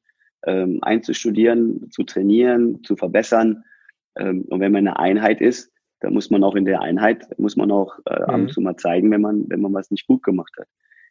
ähm, 0.46 0.78
einzustudieren, 0.82 1.90
zu 1.90 2.04
trainieren, 2.04 2.82
zu 2.84 2.96
verbessern. 2.96 3.64
Ähm, 4.16 4.42
und 4.48 4.60
wenn 4.60 4.72
man 4.72 4.86
eine 4.86 4.98
Einheit 4.98 5.40
ist, 5.40 5.70
dann 6.00 6.12
muss 6.12 6.30
man 6.30 6.44
auch 6.44 6.54
in 6.54 6.64
der 6.64 6.80
Einheit, 6.80 7.26
muss 7.38 7.56
man 7.56 7.70
auch 7.70 7.98
äh, 8.06 8.14
ab 8.14 8.34
und 8.34 8.42
mhm. 8.42 8.48
zu 8.48 8.60
mal 8.60 8.76
zeigen, 8.76 9.10
wenn 9.10 9.22
man, 9.22 9.48
wenn 9.48 9.60
man 9.60 9.72
was 9.72 9.90
nicht 9.90 10.06
gut 10.06 10.22
gemacht 10.22 10.52
hat. 10.58 10.68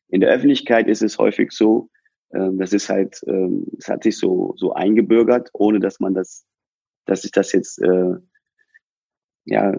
In 0.10 0.22
der 0.22 0.30
Öffentlichkeit 0.30 0.88
ist 0.88 1.02
es 1.02 1.18
häufig 1.18 1.52
so, 1.52 1.90
äh, 2.30 2.50
das 2.54 2.74
ist 2.74 2.90
halt, 2.90 3.22
äh, 3.26 3.50
es 3.78 3.88
hat 3.88 4.04
sich 4.04 4.18
so, 4.18 4.54
so 4.58 4.74
eingebürgert, 4.74 5.50
ohne 5.54 5.80
dass 5.80 6.00
man 6.00 6.14
das, 6.14 6.46
dass 7.06 7.24
ich 7.24 7.32
das 7.32 7.52
jetzt, 7.54 7.82
äh, 7.82 8.16
ja, 9.46 9.76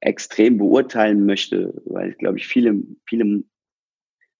extrem 0.00 0.58
beurteilen 0.58 1.24
möchte, 1.24 1.80
weil, 1.86 2.12
glaube 2.14 2.38
ich, 2.38 2.46
viele, 2.46 2.82
viele, 3.08 3.42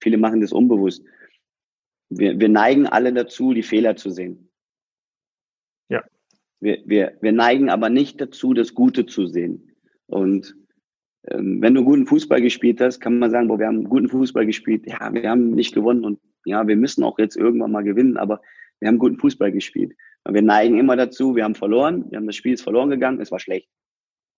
viele 0.02 0.18
machen 0.18 0.40
das 0.40 0.52
unbewusst. 0.52 1.04
Wir, 2.08 2.38
wir 2.38 2.48
neigen 2.48 2.86
alle 2.86 3.12
dazu, 3.12 3.52
die 3.52 3.62
Fehler 3.62 3.96
zu 3.96 4.10
sehen. 4.10 4.50
wir, 6.60 6.82
wir, 6.84 7.18
wir 7.20 7.32
neigen 7.32 7.70
aber 7.70 7.88
nicht 7.90 8.20
dazu, 8.20 8.54
das 8.54 8.74
Gute 8.74 9.06
zu 9.06 9.26
sehen. 9.26 9.72
Und 10.06 10.56
ähm, 11.28 11.60
wenn 11.60 11.74
du 11.74 11.84
guten 11.84 12.06
Fußball 12.06 12.40
gespielt 12.40 12.80
hast, 12.80 13.00
kann 13.00 13.18
man 13.18 13.30
sagen, 13.30 13.48
boah, 13.48 13.58
wir 13.58 13.66
haben 13.66 13.84
guten 13.84 14.08
Fußball 14.08 14.46
gespielt. 14.46 14.86
Ja, 14.86 15.12
wir 15.12 15.28
haben 15.28 15.50
nicht 15.50 15.74
gewonnen 15.74 16.04
und 16.04 16.20
ja, 16.44 16.66
wir 16.66 16.76
müssen 16.76 17.02
auch 17.02 17.18
jetzt 17.18 17.36
irgendwann 17.36 17.72
mal 17.72 17.82
gewinnen, 17.82 18.16
aber 18.16 18.40
wir 18.78 18.88
haben 18.88 18.98
guten 18.98 19.18
Fußball 19.18 19.50
gespielt. 19.50 19.94
Und 20.24 20.34
wir 20.34 20.42
neigen 20.42 20.78
immer 20.78 20.96
dazu, 20.96 21.34
wir 21.34 21.44
haben 21.44 21.54
verloren, 21.54 22.04
wir 22.10 22.18
haben 22.18 22.26
das 22.26 22.36
Spiel 22.36 22.54
ist 22.54 22.62
verloren 22.62 22.90
gegangen, 22.90 23.20
es 23.20 23.30
war 23.30 23.40
schlecht. 23.40 23.68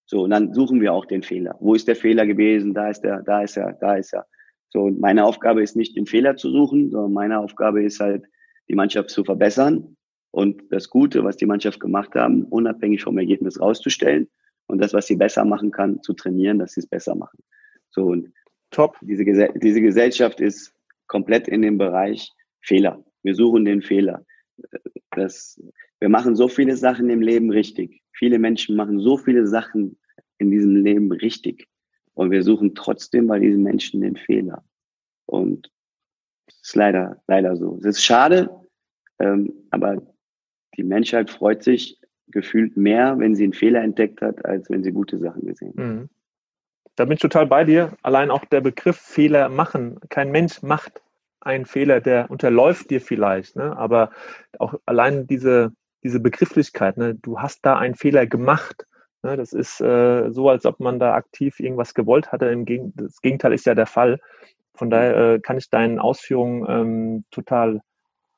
So, 0.07 0.22
und 0.22 0.31
dann 0.31 0.54
suchen 0.54 0.81
wir 0.81 0.94
auch 0.94 1.04
den 1.04 1.22
Fehler. 1.22 1.57
Wo 1.61 1.74
ist 1.74 1.87
der 1.87 1.96
Fehler 1.96 2.26
gewesen? 2.26 2.72
Da 2.72 2.88
ist 2.88 3.04
er, 3.04 3.22
da 3.22 3.42
ist 3.42 3.59
er, 3.59 3.74
da 3.74 3.96
ist 3.96 4.14
er. 4.14 4.26
So, 4.70 4.83
und 4.83 5.00
meine 5.00 5.24
Aufgabe 5.24 5.62
ist 5.62 5.76
nicht, 5.76 5.96
den 5.96 6.07
Fehler 6.07 6.37
zu 6.37 6.50
suchen, 6.50 6.90
sondern 6.90 7.12
meine 7.12 7.38
Aufgabe 7.38 7.83
ist 7.83 8.00
halt, 8.00 8.24
die 8.68 8.74
Mannschaft 8.74 9.11
zu 9.11 9.24
verbessern 9.24 9.96
und 10.31 10.62
das 10.70 10.90
Gute, 10.90 11.24
was 11.24 11.38
die 11.38 11.46
Mannschaft 11.46 11.81
gemacht 11.81 12.14
haben, 12.14 12.44
unabhängig 12.44 13.02
vom 13.02 13.16
Ergebnis 13.16 13.59
rauszustellen 13.61 14.28
und 14.66 14.78
das, 14.78 14.92
was 14.92 15.07
sie 15.07 15.16
besser 15.16 15.44
machen 15.44 15.70
kann, 15.70 16.02
zu 16.02 16.12
trainieren, 16.12 16.59
dass 16.59 16.72
sie 16.72 16.81
es 16.81 16.87
besser 16.87 17.14
machen. 17.14 17.38
So, 17.90 18.04
und 18.04 18.31
top. 18.70 18.96
Diese, 19.00 19.24
diese 19.54 19.81
Gesellschaft 19.81 20.40
ist 20.40 20.74
komplett 21.07 21.48
in 21.48 21.62
dem 21.62 21.78
Bereich 21.78 22.31
Fehler. 22.61 23.02
Wir 23.22 23.35
suchen 23.35 23.64
den 23.64 23.83
Fehler. 23.83 24.24
Das, 25.12 25.61
wir 26.00 26.09
machen 26.09 26.37
so 26.37 26.48
viele 26.48 26.76
Sachen 26.76 27.09
im 27.11 27.22
Leben 27.22 27.50
richtig. 27.50 28.02
Viele 28.12 28.38
Menschen 28.38 28.76
machen 28.76 29.00
so 29.00 29.16
viele 29.16 29.46
Sachen 29.46 29.98
in 30.38 30.50
diesem 30.50 30.76
Leben 30.76 31.11
richtig. 31.12 31.68
Und 32.18 32.33
wir 32.33 32.42
suchen 32.42 32.74
trotzdem 32.74 33.28
bei 33.28 33.38
diesen 33.38 33.62
Menschen 33.62 34.00
den 34.00 34.16
Fehler. 34.16 34.64
Und 35.26 35.70
es 36.48 36.57
ist 36.62 36.74
leider, 36.74 37.22
leider 37.28 37.54
so. 37.54 37.76
Es 37.78 37.85
ist 37.85 38.04
schade, 38.04 38.50
ähm, 39.20 39.52
aber 39.70 40.02
die 40.76 40.83
Menschheit 40.83 41.31
freut 41.31 41.62
sich 41.62 42.00
gefühlt 42.26 42.76
mehr, 42.76 43.16
wenn 43.20 43.37
sie 43.37 43.44
einen 43.44 43.52
Fehler 43.52 43.83
entdeckt 43.83 44.20
hat, 44.20 44.44
als 44.44 44.68
wenn 44.68 44.83
sie 44.83 44.90
gute 44.90 45.16
Sachen 45.18 45.46
gesehen 45.46 45.74
hat. 45.76 45.85
Mhm. 45.85 46.09
Da 46.96 47.04
bin 47.04 47.12
ich 47.12 47.20
total 47.20 47.46
bei 47.46 47.62
dir. 47.62 47.96
Allein 48.02 48.33
auch 48.33 48.44
der 48.46 48.62
Begriff 48.62 48.96
Fehler 48.96 49.48
machen. 49.48 50.00
Kein 50.09 50.33
Mensch 50.33 50.61
macht 50.61 51.00
einen 51.38 51.66
Fehler, 51.66 52.00
der 52.00 52.33
unterläuft 52.33 52.90
dir 52.90 53.00
vielleicht, 53.00 53.54
ne? 53.54 53.76
aber 53.76 54.11
auch 54.59 54.74
allein 54.87 55.28
diese, 55.28 55.72
diese 56.02 56.18
Begrifflichkeit, 56.18 56.96
ne? 56.96 57.14
du 57.14 57.38
hast 57.38 57.64
da 57.64 57.78
einen 57.78 57.94
Fehler 57.94 58.26
gemacht. 58.26 58.88
Ne? 59.22 59.37
Das 59.37 59.52
ist 59.52 59.81
äh, 59.81 60.31
so, 60.31 60.48
als 60.48 60.66
ob 60.66 60.81
man 60.81 60.98
da 60.98 61.14
aktiv 61.14 61.61
irgendwas 61.61 61.94
gewollt 61.94 62.33
hatte. 62.33 62.46
Im 62.46 62.64
Geg 62.64 62.83
das 62.94 63.20
Gegenteil 63.20 63.52
ist 63.52 63.66
ja 63.66 63.74
der 63.74 63.87
Fall. 63.87 64.20
Von 64.74 64.90
daher 64.90 65.16
äh, 65.16 65.40
kann 65.40 65.59
ich 65.59 65.70
deinen 65.70 65.98
Ausführungen 65.98 66.64
ähm, 66.68 67.24
total 67.31 67.81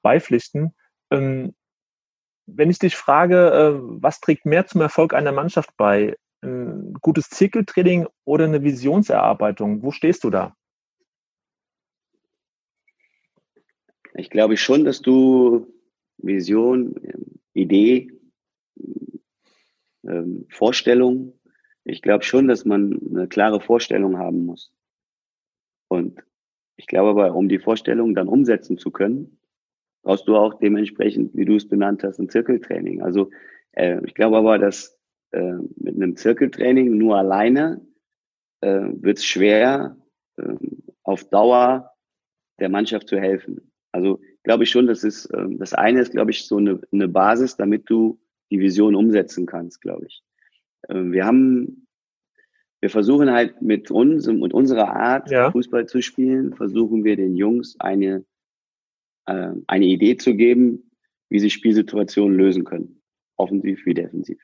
beipflichten. 0.03 0.75
Ähm, 1.11 1.55
wenn 2.47 2.71
ich 2.71 2.79
dich 2.79 2.97
frage, 2.97 3.51
äh, 3.51 3.81
was 4.03 4.21
trägt 4.21 4.47
mehr 4.47 4.67
zum 4.67 4.81
Erfolg 4.81 5.15
einer 5.15 5.33
Mannschaft 5.33 5.77
bei? 5.77 6.17
Ein 6.43 6.95
gutes 7.03 7.29
Zirkeltraining 7.29 8.09
oder 8.25 8.47
eine 8.47 8.63
Visionserarbeitung? 8.63 9.83
Wo 9.83 9.91
stehst 9.91 10.25
du 10.25 10.31
da? 10.31 10.57
Ich 14.15 14.31
glaube 14.31 14.57
schon, 14.57 14.85
dass 14.85 15.03
du 15.03 15.67
Vision, 16.17 16.95
Idee, 17.53 18.11
ähm, 20.11 20.47
Vorstellung, 20.51 21.33
ich 21.85 22.03
glaube 22.03 22.25
schon, 22.25 22.49
dass 22.49 22.65
man 22.65 23.01
eine 23.11 23.29
klare 23.29 23.61
Vorstellung 23.61 24.19
haben 24.19 24.45
muss. 24.45 24.73
Und 25.89 26.23
ich 26.77 26.87
glaube 26.87 27.11
aber, 27.11 27.35
um 27.35 27.49
die 27.49 27.59
Vorstellung 27.59 28.15
dann 28.15 28.29
umsetzen 28.29 28.79
zu 28.79 28.91
können, 28.91 29.39
brauchst 30.03 30.29
du 30.29 30.37
auch 30.37 30.55
dementsprechend, 30.55 31.35
wie 31.35 31.45
du 31.45 31.57
es 31.57 31.69
benannt 31.69 32.03
hast, 32.05 32.19
ein 32.19 32.29
Zirkeltraining. 32.29 33.03
Also 33.03 33.31
äh, 33.73 34.01
ich 34.07 34.15
glaube 34.15 34.39
aber, 34.39 34.59
dass 34.59 34.99
äh, 35.33 35.55
mit 35.77 35.97
einem 35.97 36.17
Zirkeltraining 36.17 36.97
nur 36.97 37.17
alleine 37.17 37.87
äh, 38.61 38.89
wird 38.93 39.19
es 39.19 39.25
schwer, 39.25 39.97
äh, 40.37 40.55
auf 41.03 41.25
Dauer 41.25 41.93
der 42.61 42.69
Mannschaft 42.69 43.09
zu 43.09 43.19
helfen. 43.19 43.73
Also 43.93 44.21
glaube 44.43 44.65
ich 44.65 44.71
schon, 44.71 44.87
das 44.87 45.05
ist 45.05 45.27
äh, 45.27 45.47
das 45.51 45.75
eine 45.75 46.01
ist, 46.01 46.13
glaube 46.13 46.31
ich, 46.31 46.47
so 46.47 46.57
eine, 46.57 46.81
eine 46.93 47.09
Basis, 47.09 47.57
damit 47.57 47.89
du 47.91 48.19
die 48.51 48.61
Vision 48.61 48.95
umsetzen 48.95 49.47
kannst, 49.47 49.81
glaube 49.81 50.07
ich. 50.07 50.23
Äh, 50.89 50.95
wir 50.95 51.25
haben 51.25 51.87
wir 52.83 52.89
versuchen 52.89 53.31
halt 53.31 53.61
mit 53.61 53.91
uns 53.91 54.27
und 54.27 54.55
unserer 54.55 54.97
Art, 54.97 55.31
ja. 55.31 55.51
Fußball 55.51 55.87
zu 55.87 56.01
spielen, 56.01 56.55
versuchen 56.55 57.05
wir 57.05 57.15
den 57.17 57.37
Jungs 57.37 57.77
eine 57.79 58.25
äh, 59.27 59.53
eine 59.67 59.85
Idee 59.85 60.17
zu 60.17 60.35
geben, 60.35 60.91
wie 61.29 61.39
sie 61.39 61.51
Spielsituationen 61.51 62.37
lösen 62.37 62.65
können, 62.65 63.03
offensiv 63.37 63.85
wie 63.87 63.95
defensiv. 63.95 64.43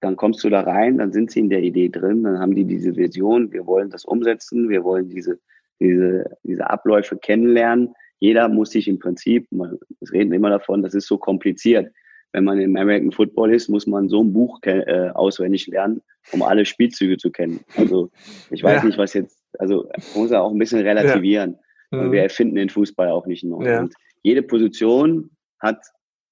Dann 0.00 0.16
kommst 0.16 0.42
du 0.44 0.50
da 0.50 0.62
rein, 0.62 0.98
dann 0.98 1.12
sind 1.12 1.30
sie 1.30 1.40
in 1.40 1.50
der 1.50 1.62
Idee 1.62 1.88
drin, 1.88 2.22
dann 2.22 2.38
haben 2.38 2.54
die 2.54 2.64
diese 2.64 2.96
Vision, 2.96 3.52
wir 3.52 3.66
wollen 3.66 3.90
das 3.90 4.04
umsetzen, 4.04 4.68
wir 4.68 4.82
wollen 4.82 5.08
diese, 5.08 5.38
diese, 5.78 6.36
diese 6.42 6.68
Abläufe 6.68 7.18
kennenlernen. 7.18 7.94
Jeder 8.18 8.48
muss 8.48 8.70
sich 8.70 8.88
im 8.88 8.98
Prinzip, 8.98 9.46
wir 9.50 9.78
reden 10.12 10.32
immer 10.32 10.50
davon, 10.50 10.82
das 10.82 10.94
ist 10.94 11.06
so 11.06 11.18
kompliziert. 11.18 11.92
Wenn 12.32 12.44
man 12.44 12.60
im 12.60 12.76
American 12.76 13.12
Football 13.12 13.52
ist, 13.54 13.68
muss 13.68 13.86
man 13.86 14.08
so 14.08 14.22
ein 14.22 14.32
Buch 14.32 14.60
äh, 14.62 15.10
auswendig 15.10 15.66
lernen, 15.66 16.00
um 16.32 16.42
alle 16.42 16.64
Spielzüge 16.64 17.16
zu 17.16 17.30
kennen. 17.30 17.60
Also 17.76 18.10
ich 18.50 18.62
weiß 18.62 18.82
ja. 18.82 18.86
nicht, 18.86 18.98
was 18.98 19.14
jetzt, 19.14 19.42
also 19.58 19.88
muss 20.14 20.30
er 20.30 20.42
auch 20.42 20.52
ein 20.52 20.58
bisschen 20.58 20.80
relativieren. 20.80 21.56
Ja. 21.90 22.02
Mhm. 22.02 22.12
Wir 22.12 22.22
erfinden 22.22 22.54
den 22.54 22.68
Fußball 22.68 23.08
auch 23.10 23.26
nicht 23.26 23.42
neu. 23.42 23.64
Ja. 23.64 23.80
Und 23.80 23.94
jede 24.22 24.42
Position 24.42 25.30
hat 25.58 25.84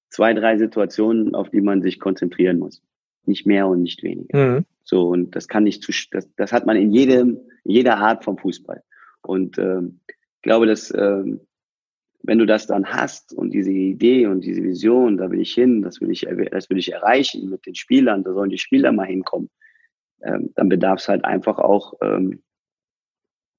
zwei, 0.09 0.33
drei 0.33 0.57
Situationen, 0.57 1.35
auf 1.35 1.49
die 1.49 1.61
man 1.61 1.81
sich 1.81 1.99
konzentrieren 1.99 2.59
muss. 2.59 2.81
Nicht 3.25 3.45
mehr 3.45 3.67
und 3.67 3.83
nicht 3.83 4.01
weniger. 4.03 4.37
Mhm. 4.37 4.65
So, 4.83 5.07
und 5.09 5.35
das 5.35 5.47
kann 5.47 5.63
nicht 5.65 5.83
zu, 5.83 5.91
das, 6.11 6.27
das 6.35 6.51
hat 6.51 6.65
man 6.65 6.77
in 6.77 6.91
jedem, 6.91 7.37
jeder 7.63 7.97
Art 7.97 8.23
vom 8.23 8.37
Fußball. 8.37 8.81
Und 9.21 9.57
ähm, 9.59 9.99
ich 10.07 10.43
glaube, 10.43 10.65
dass 10.65 10.93
ähm, 10.97 11.41
wenn 12.23 12.39
du 12.39 12.45
das 12.45 12.67
dann 12.67 12.85
hast 12.85 13.33
und 13.33 13.51
diese 13.53 13.71
Idee 13.71 14.27
und 14.27 14.41
diese 14.41 14.63
Vision, 14.63 15.17
da 15.17 15.31
will 15.31 15.39
ich 15.39 15.53
hin, 15.53 15.81
das 15.81 16.01
will 16.01 16.11
ich, 16.11 16.27
das 16.51 16.69
will 16.69 16.77
ich 16.77 16.91
erreichen 16.91 17.49
mit 17.49 17.65
den 17.65 17.75
Spielern, 17.75 18.23
da 18.23 18.33
sollen 18.33 18.49
die 18.49 18.57
Spieler 18.57 18.91
mal 18.91 19.07
hinkommen, 19.07 19.49
ähm, 20.21 20.51
dann 20.55 20.69
bedarf 20.69 20.99
es 20.99 21.07
halt 21.07 21.23
einfach 21.23 21.59
auch 21.59 21.93
ähm, 22.01 22.41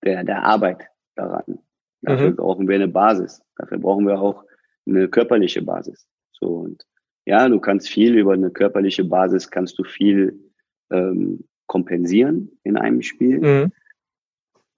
der, 0.05 0.25
der 0.25 0.42
Arbeit 0.44 0.87
daran. 1.14 1.61
Dafür 2.03 2.31
mhm. 2.31 2.37
brauchen 2.37 2.68
wir 2.68 2.77
eine 2.77 2.88
Basis. 2.88 3.42
Dafür 3.57 3.79
brauchen 3.79 4.07
wir 4.07 4.20
auch 4.20 4.44
eine 4.87 5.09
körperliche 5.09 5.62
Basis. 5.62 6.07
So 6.33 6.46
und 6.46 6.87
ja, 7.27 7.49
du 7.49 7.61
kannst 7.61 7.88
viel 7.88 8.16
über 8.16 8.33
eine 8.33 8.51
körperliche 8.51 9.05
Basis 9.05 9.51
kannst 9.51 9.79
du 9.79 9.85
viel 9.85 10.38
ähm, 10.90 11.44
kompensieren 11.66 12.51
in 12.64 12.77
einem 12.77 13.03
Spiel, 13.03 13.40
mhm. 13.40 13.73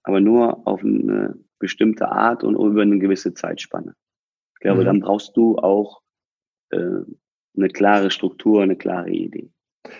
aber 0.02 0.20
nur 0.20 0.66
auf 0.66 0.82
eine 0.82 1.38
bestimmte 1.62 2.10
Art 2.10 2.44
und 2.44 2.56
über 2.56 2.82
eine 2.82 2.98
gewisse 2.98 3.32
Zeitspanne. 3.32 3.94
Ich 4.56 4.60
glaube, 4.60 4.82
mhm. 4.82 4.86
dann 4.86 5.00
brauchst 5.00 5.36
du 5.36 5.56
auch 5.58 6.02
äh, 6.70 6.76
eine 7.56 7.68
klare 7.68 8.10
Struktur, 8.10 8.62
eine 8.62 8.76
klare 8.76 9.10
Idee. 9.10 9.48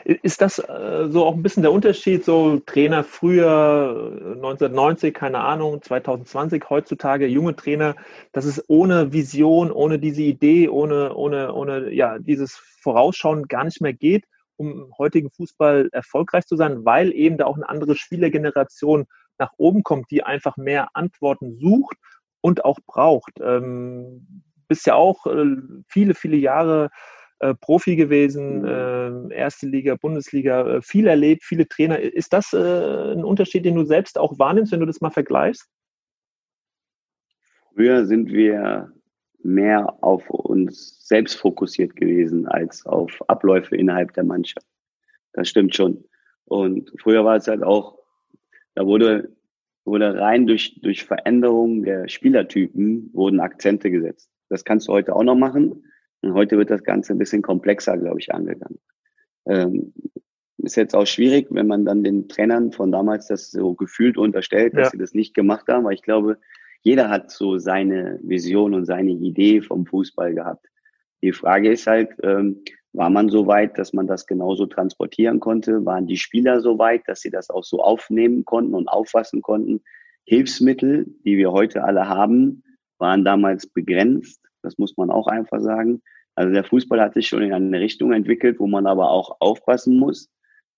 Ist 0.04 0.40
das 0.40 0.58
äh, 0.58 1.08
so 1.08 1.24
auch 1.24 1.34
ein 1.34 1.42
bisschen 1.42 1.62
der 1.62 1.72
Unterschied, 1.72 2.24
so 2.24 2.58
Trainer 2.60 3.04
früher, 3.04 4.12
1990, 4.36 5.08
äh, 5.08 5.12
keine 5.12 5.40
Ahnung, 5.40 5.82
2020, 5.82 6.64
heutzutage 6.68 7.26
junge 7.26 7.54
Trainer, 7.56 7.94
dass 8.32 8.44
es 8.44 8.62
ohne 8.68 9.12
Vision, 9.12 9.70
ohne 9.70 9.98
diese 9.98 10.22
Idee, 10.22 10.68
ohne, 10.68 11.14
ohne, 11.14 11.52
ohne 11.52 11.92
ja, 11.92 12.18
dieses 12.18 12.54
Vorausschauen 12.80 13.48
gar 13.48 13.64
nicht 13.64 13.80
mehr 13.80 13.92
geht, 13.92 14.24
um 14.56 14.70
im 14.72 14.98
heutigen 14.98 15.30
Fußball 15.30 15.88
erfolgreich 15.92 16.46
zu 16.46 16.56
sein, 16.56 16.84
weil 16.84 17.12
eben 17.12 17.36
da 17.38 17.46
auch 17.46 17.56
eine 17.56 17.68
andere 17.68 17.94
Spielergeneration 17.96 19.06
nach 19.42 19.52
oben 19.56 19.82
kommt, 19.82 20.10
die 20.10 20.22
einfach 20.22 20.56
mehr 20.56 20.88
Antworten 20.94 21.58
sucht 21.58 21.96
und 22.40 22.64
auch 22.64 22.78
braucht. 22.86 23.32
Ähm, 23.40 24.44
bist 24.68 24.86
ja 24.86 24.94
auch 24.94 25.26
äh, 25.26 25.56
viele, 25.88 26.14
viele 26.14 26.36
Jahre 26.36 26.90
äh, 27.40 27.54
Profi 27.54 27.96
gewesen, 27.96 28.64
äh, 28.64 29.34
erste 29.34 29.66
Liga, 29.66 29.96
Bundesliga, 29.96 30.76
äh, 30.76 30.82
viel 30.82 31.08
erlebt, 31.08 31.42
viele 31.42 31.66
Trainer. 31.66 31.98
Ist 31.98 32.32
das 32.32 32.52
äh, 32.52 33.12
ein 33.14 33.24
Unterschied, 33.24 33.64
den 33.64 33.74
du 33.74 33.84
selbst 33.84 34.16
auch 34.16 34.38
wahrnimmst, 34.38 34.70
wenn 34.70 34.80
du 34.80 34.86
das 34.86 35.00
mal 35.00 35.10
vergleichst? 35.10 35.68
Früher 37.74 38.06
sind 38.06 38.30
wir 38.30 38.92
mehr 39.42 39.98
auf 40.02 40.30
uns 40.30 41.04
selbst 41.08 41.34
fokussiert 41.34 41.96
gewesen 41.96 42.46
als 42.46 42.86
auf 42.86 43.18
Abläufe 43.28 43.74
innerhalb 43.76 44.12
der 44.12 44.24
Mannschaft. 44.24 44.66
Das 45.32 45.48
stimmt 45.48 45.74
schon. 45.74 46.04
Und 46.44 46.92
früher 47.00 47.24
war 47.24 47.36
es 47.36 47.48
halt 47.48 47.64
auch, 47.64 47.98
da 48.74 48.86
wurde, 48.86 49.34
wurde 49.84 50.18
rein 50.18 50.46
durch, 50.46 50.80
durch 50.80 51.04
Veränderung 51.04 51.82
der 51.82 52.08
Spielertypen 52.08 53.10
wurden 53.12 53.40
Akzente 53.40 53.90
gesetzt. 53.90 54.30
Das 54.48 54.64
kannst 54.64 54.88
du 54.88 54.92
heute 54.92 55.14
auch 55.14 55.24
noch 55.24 55.36
machen. 55.36 55.84
Und 56.22 56.34
heute 56.34 56.56
wird 56.56 56.70
das 56.70 56.84
Ganze 56.84 57.12
ein 57.12 57.18
bisschen 57.18 57.42
komplexer, 57.42 57.98
glaube 57.98 58.20
ich, 58.20 58.32
angegangen. 58.32 58.78
Ähm, 59.46 59.92
ist 60.58 60.76
jetzt 60.76 60.94
auch 60.94 61.06
schwierig, 61.06 61.48
wenn 61.50 61.66
man 61.66 61.84
dann 61.84 62.04
den 62.04 62.28
Trainern 62.28 62.70
von 62.70 62.92
damals 62.92 63.26
das 63.26 63.50
so 63.50 63.74
gefühlt 63.74 64.16
unterstellt, 64.16 64.74
dass 64.74 64.86
ja. 64.86 64.90
sie 64.90 64.98
das 64.98 65.14
nicht 65.14 65.34
gemacht 65.34 65.66
haben, 65.68 65.84
weil 65.84 65.94
ich 65.94 66.02
glaube, 66.02 66.38
jeder 66.82 67.08
hat 67.08 67.30
so 67.30 67.58
seine 67.58 68.20
Vision 68.22 68.74
und 68.74 68.84
seine 68.84 69.10
Idee 69.10 69.60
vom 69.60 69.86
Fußball 69.86 70.34
gehabt. 70.34 70.66
Die 71.22 71.32
Frage 71.32 71.72
ist 71.72 71.86
halt, 71.86 72.10
ähm, 72.22 72.62
war 72.92 73.08
man 73.08 73.28
so 73.30 73.46
weit, 73.46 73.78
dass 73.78 73.92
man 73.92 74.06
das 74.06 74.26
genauso 74.26 74.66
transportieren 74.66 75.40
konnte? 75.40 75.84
Waren 75.86 76.06
die 76.06 76.18
Spieler 76.18 76.60
so 76.60 76.78
weit, 76.78 77.02
dass 77.06 77.20
sie 77.20 77.30
das 77.30 77.48
auch 77.48 77.64
so 77.64 77.82
aufnehmen 77.82 78.44
konnten 78.44 78.74
und 78.74 78.88
auffassen 78.88 79.40
konnten? 79.40 79.82
Hilfsmittel, 80.24 81.06
die 81.24 81.36
wir 81.36 81.52
heute 81.52 81.84
alle 81.84 82.08
haben, 82.08 82.62
waren 82.98 83.24
damals 83.24 83.66
begrenzt. 83.66 84.40
Das 84.62 84.78
muss 84.78 84.96
man 84.96 85.10
auch 85.10 85.26
einfach 85.26 85.60
sagen. 85.60 86.02
Also 86.34 86.52
der 86.52 86.64
Fußball 86.64 87.00
hat 87.00 87.14
sich 87.14 87.28
schon 87.28 87.42
in 87.42 87.52
eine 87.52 87.80
Richtung 87.80 88.12
entwickelt, 88.12 88.60
wo 88.60 88.66
man 88.66 88.86
aber 88.86 89.10
auch 89.10 89.36
aufpassen 89.40 89.98
muss, 89.98 90.30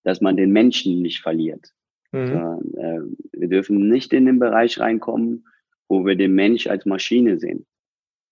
dass 0.05 0.21
man 0.21 0.37
den 0.37 0.51
Menschen 0.51 1.03
nicht 1.03 1.21
verliert. 1.21 1.73
Mhm. 2.13 2.75
Äh, 2.77 3.01
wir 3.33 3.49
dürfen 3.49 3.89
nicht 3.89 4.13
in 4.13 4.27
den 4.27 4.39
Bereich 4.39 4.79
reinkommen, 4.79 5.47
wo 5.89 6.07
wir 6.07 6.17
den 6.17 6.35
Mensch 6.35 6.67
als 6.67 6.87
Maschine 6.87 7.39
sehen. 7.39 7.67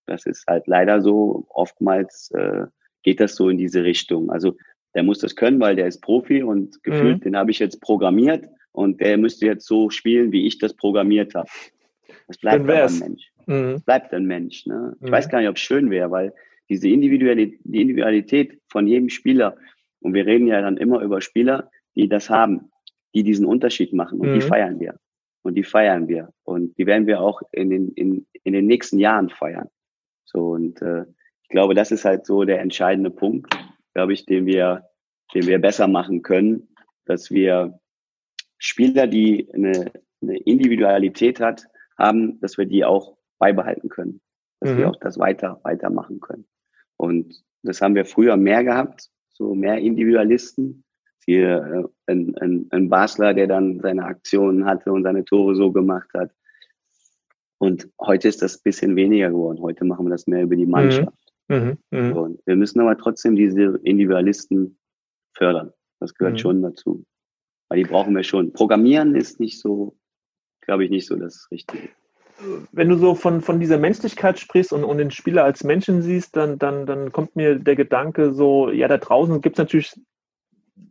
Das 0.07 0.27
ist 0.27 0.47
halt 0.47 0.67
leider 0.67 1.01
so. 1.01 1.47
Oftmals 1.51 2.31
äh, 2.33 2.67
geht 3.03 3.21
das 3.21 3.35
so 3.35 3.49
in 3.49 3.59
diese 3.59 3.85
Richtung. 3.85 4.31
Also 4.31 4.57
der 4.95 5.03
muss 5.03 5.19
das 5.19 5.37
können, 5.37 5.61
weil 5.61 5.77
der 5.77 5.87
ist 5.87 6.03
Profi 6.03 6.43
und 6.43 6.83
gefühlt, 6.83 7.19
mhm. 7.19 7.25
den 7.25 7.37
habe 7.37 7.51
ich 7.51 7.59
jetzt 7.59 7.81
programmiert 7.81 8.47
und 8.73 9.01
der 9.01 9.17
müsste 9.17 9.47
jetzt 9.47 9.67
so 9.67 9.91
spielen, 9.91 10.33
wie 10.33 10.47
ich 10.47 10.59
das 10.59 10.75
programmiert 10.75 11.35
habe. 11.35 11.49
Das 12.29 12.39
bleibt 12.39 12.63
aber 12.63 12.85
ein 12.85 12.99
Mensch. 12.99 13.33
Mhm. 13.47 13.73
Das 13.73 13.83
bleibt 13.83 14.15
ein 14.15 14.27
Mensch. 14.27 14.67
Ne? 14.67 14.97
Ich 15.01 15.09
mhm. 15.09 15.13
weiß 15.13 15.29
gar 15.29 15.41
nicht, 15.41 15.49
ob 15.49 15.57
es 15.57 15.63
schön 15.63 15.91
wäre, 15.91 16.11
weil 16.11 16.33
diese 16.69 16.89
Individualität, 16.89 17.61
die 17.65 17.81
Individualität 17.81 18.59
von 18.69 18.87
jedem 18.87 19.09
Spieler, 19.09 19.57
und 20.01 20.15
wir 20.15 20.27
reden 20.27 20.47
ja 20.47 20.61
dann 20.61 20.77
immer 20.79 21.01
über 21.01 21.21
Spieler, 21.21 21.71
die 21.95 22.09
das 22.09 22.29
haben, 22.29 22.71
die 23.15 23.23
diesen 23.23 23.47
Unterschied 23.47 23.93
machen 23.93 24.21
und 24.21 24.29
die 24.29 24.45
mhm. 24.45 24.49
feiern 24.49 24.81
wir. 24.81 24.99
Und 25.43 25.55
die 25.55 25.65
feiern 25.65 26.09
wir. 26.09 26.31
Und 26.45 26.77
die 26.79 26.87
werden 26.87 27.07
wir 27.07 27.21
auch 27.21 27.43
in 27.53 27.71
den, 27.71 27.89
in, 27.93 28.27
in 28.45 28.53
den 28.53 28.67
nächsten 28.67 28.99
Jahren 28.99 29.29
feiern. 29.29 29.69
So, 30.25 30.51
und 30.51 30.81
äh, 30.83 31.05
glaube, 31.53 31.75
das 31.75 31.93
ist 31.93 32.05
halt 32.05 32.27
so 32.27 32.45
der 32.45 32.61
entscheidende 32.61 33.11
Punkt, 33.11 33.57
glaube 33.95 34.13
ich, 34.13 34.27
den 34.27 34.47
wir, 34.47 34.89
den 35.33 35.47
wir 35.47 35.61
besser 35.61 35.87
machen 35.87 36.23
können, 36.23 36.69
dass 37.05 37.31
wir 37.31 37.79
Spieler, 38.59 39.07
die 39.07 39.49
eine, 39.53 39.93
eine 40.21 40.39
Individualität 40.39 41.41
hat, 41.41 41.67
haben, 41.99 42.41
dass 42.41 42.59
wir 42.59 42.67
die 42.67 42.85
auch 42.85 43.17
beibehalten 43.39 43.89
können. 43.89 44.21
Dass 44.61 44.73
mhm. 44.73 44.79
wir 44.79 44.91
auch 44.91 44.97
das 44.97 45.19
weiter, 45.19 45.61
weitermachen 45.63 46.21
können. 46.21 46.47
Und 46.97 47.35
das 47.63 47.81
haben 47.81 47.95
wir 47.95 48.05
früher 48.05 48.37
mehr 48.37 48.65
gehabt, 48.65 49.09
so 49.33 49.55
mehr 49.55 49.79
Individualisten. 49.79 50.85
Hier 51.25 51.91
äh, 52.07 52.13
ein, 52.13 52.37
ein, 52.39 52.67
ein 52.71 52.89
Basler, 52.89 53.35
der 53.35 53.47
dann 53.47 53.81
seine 53.81 54.05
Aktionen 54.05 54.65
hatte 54.65 54.93
und 54.93 55.03
seine 55.03 55.25
Tore 55.25 55.55
so 55.55 55.71
gemacht 55.71 56.09
hat. 56.15 56.31
Und 57.59 57.89
heute 58.01 58.29
ist 58.29 58.43
das 58.43 58.59
bisschen 58.59 58.97
weniger 58.97 59.31
geworden. 59.31 59.61
Heute 59.61 59.85
machen 59.85 60.07
wir 60.07 60.11
das 60.11 60.27
mehr 60.27 60.43
über 60.43 60.57
die 60.57 60.65
mhm. 60.65 60.73
Mannschaft. 60.73 61.11
Mhm. 61.11 61.22
Mhm. 61.53 62.13
Und 62.17 62.41
wir 62.47 62.57
müssen 62.57 62.81
aber 62.81 62.97
trotzdem 62.97 63.37
diese 63.37 63.79
Individualisten 63.85 64.79
fördern. 65.35 65.73
Das 66.01 66.15
gehört 66.15 66.35
mhm. 66.35 66.39
schon 66.39 66.63
dazu. 66.63 67.05
Weil 67.69 67.79
die 67.79 67.89
brauchen 67.89 68.15
wir 68.15 68.23
schon. 68.23 68.53
Programmieren 68.53 69.15
ist 69.15 69.39
nicht 69.41 69.61
so, 69.61 69.97
glaube 70.63 70.85
ich, 70.85 70.91
nicht 70.91 71.07
so 71.07 71.17
das 71.17 71.49
Richtige. 71.51 71.89
Wenn 72.73 72.89
du 72.89 72.97
so 72.97 73.15
von, 73.15 73.41
von 73.41 73.61
dieser 73.61 73.79
Menschlichkeit 73.79 74.39
sprichst 74.39 74.73
und, 74.73 74.85
und 74.85 74.99
den 74.99 75.11
Spieler 75.11 75.45
als 75.45 75.63
Menschen 75.63 76.03
siehst, 76.03 76.35
dann, 76.37 76.59
dann, 76.59 76.87
dann 76.87 77.13
kommt 77.13 77.37
mir 77.37 77.59
der 77.59 77.77
Gedanke 77.77 78.33
so, 78.33 78.71
ja, 78.71 78.89
da 78.89 78.99
draußen 78.99 79.41
gibt 79.41 79.57
es 79.57 79.59
natürlich 79.59 79.95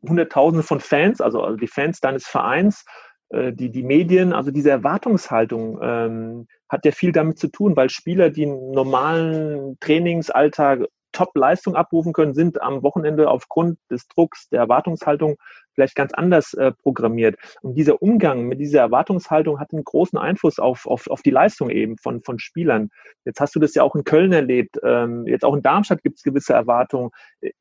Hunderttausende 0.07 0.63
von 0.63 0.79
Fans, 0.79 1.19
also, 1.19 1.41
also 1.41 1.57
die 1.57 1.67
Fans 1.67 1.99
deines 1.99 2.25
Vereins, 2.25 2.85
äh, 3.31 3.53
die, 3.53 3.69
die 3.69 3.83
Medien, 3.83 4.33
also 4.33 4.51
diese 4.51 4.69
Erwartungshaltung 4.69 5.79
ähm, 5.81 6.47
hat 6.69 6.85
ja 6.85 6.91
viel 6.91 7.11
damit 7.11 7.39
zu 7.39 7.47
tun, 7.47 7.75
weil 7.75 7.89
Spieler, 7.89 8.29
die 8.29 8.45
einen 8.45 8.71
normalen 8.71 9.77
Trainingsalltag 9.79 10.87
Top-Leistung 11.11 11.75
abrufen 11.75 12.13
können, 12.13 12.33
sind 12.33 12.61
am 12.61 12.83
Wochenende 12.83 13.29
aufgrund 13.29 13.77
des 13.89 14.07
Drucks, 14.07 14.49
der 14.49 14.59
Erwartungshaltung 14.59 15.37
vielleicht 15.73 15.95
ganz 15.95 16.13
anders 16.13 16.53
äh, 16.53 16.71
programmiert. 16.71 17.37
Und 17.61 17.75
dieser 17.75 18.01
Umgang 18.01 18.43
mit 18.43 18.59
dieser 18.59 18.81
Erwartungshaltung 18.81 19.59
hat 19.59 19.73
einen 19.73 19.83
großen 19.83 20.17
Einfluss 20.17 20.59
auf, 20.59 20.85
auf, 20.85 21.07
auf 21.07 21.21
die 21.21 21.31
Leistung 21.31 21.69
eben 21.69 21.97
von, 21.97 22.21
von 22.21 22.39
Spielern. 22.39 22.89
Jetzt 23.25 23.39
hast 23.39 23.55
du 23.55 23.59
das 23.59 23.73
ja 23.75 23.83
auch 23.83 23.95
in 23.95 24.03
Köln 24.03 24.33
erlebt. 24.33 24.77
Ähm, 24.83 25.25
jetzt 25.27 25.45
auch 25.45 25.55
in 25.55 25.61
Darmstadt 25.61 26.03
gibt 26.03 26.17
es 26.17 26.23
gewisse 26.23 26.53
Erwartungen. 26.53 27.11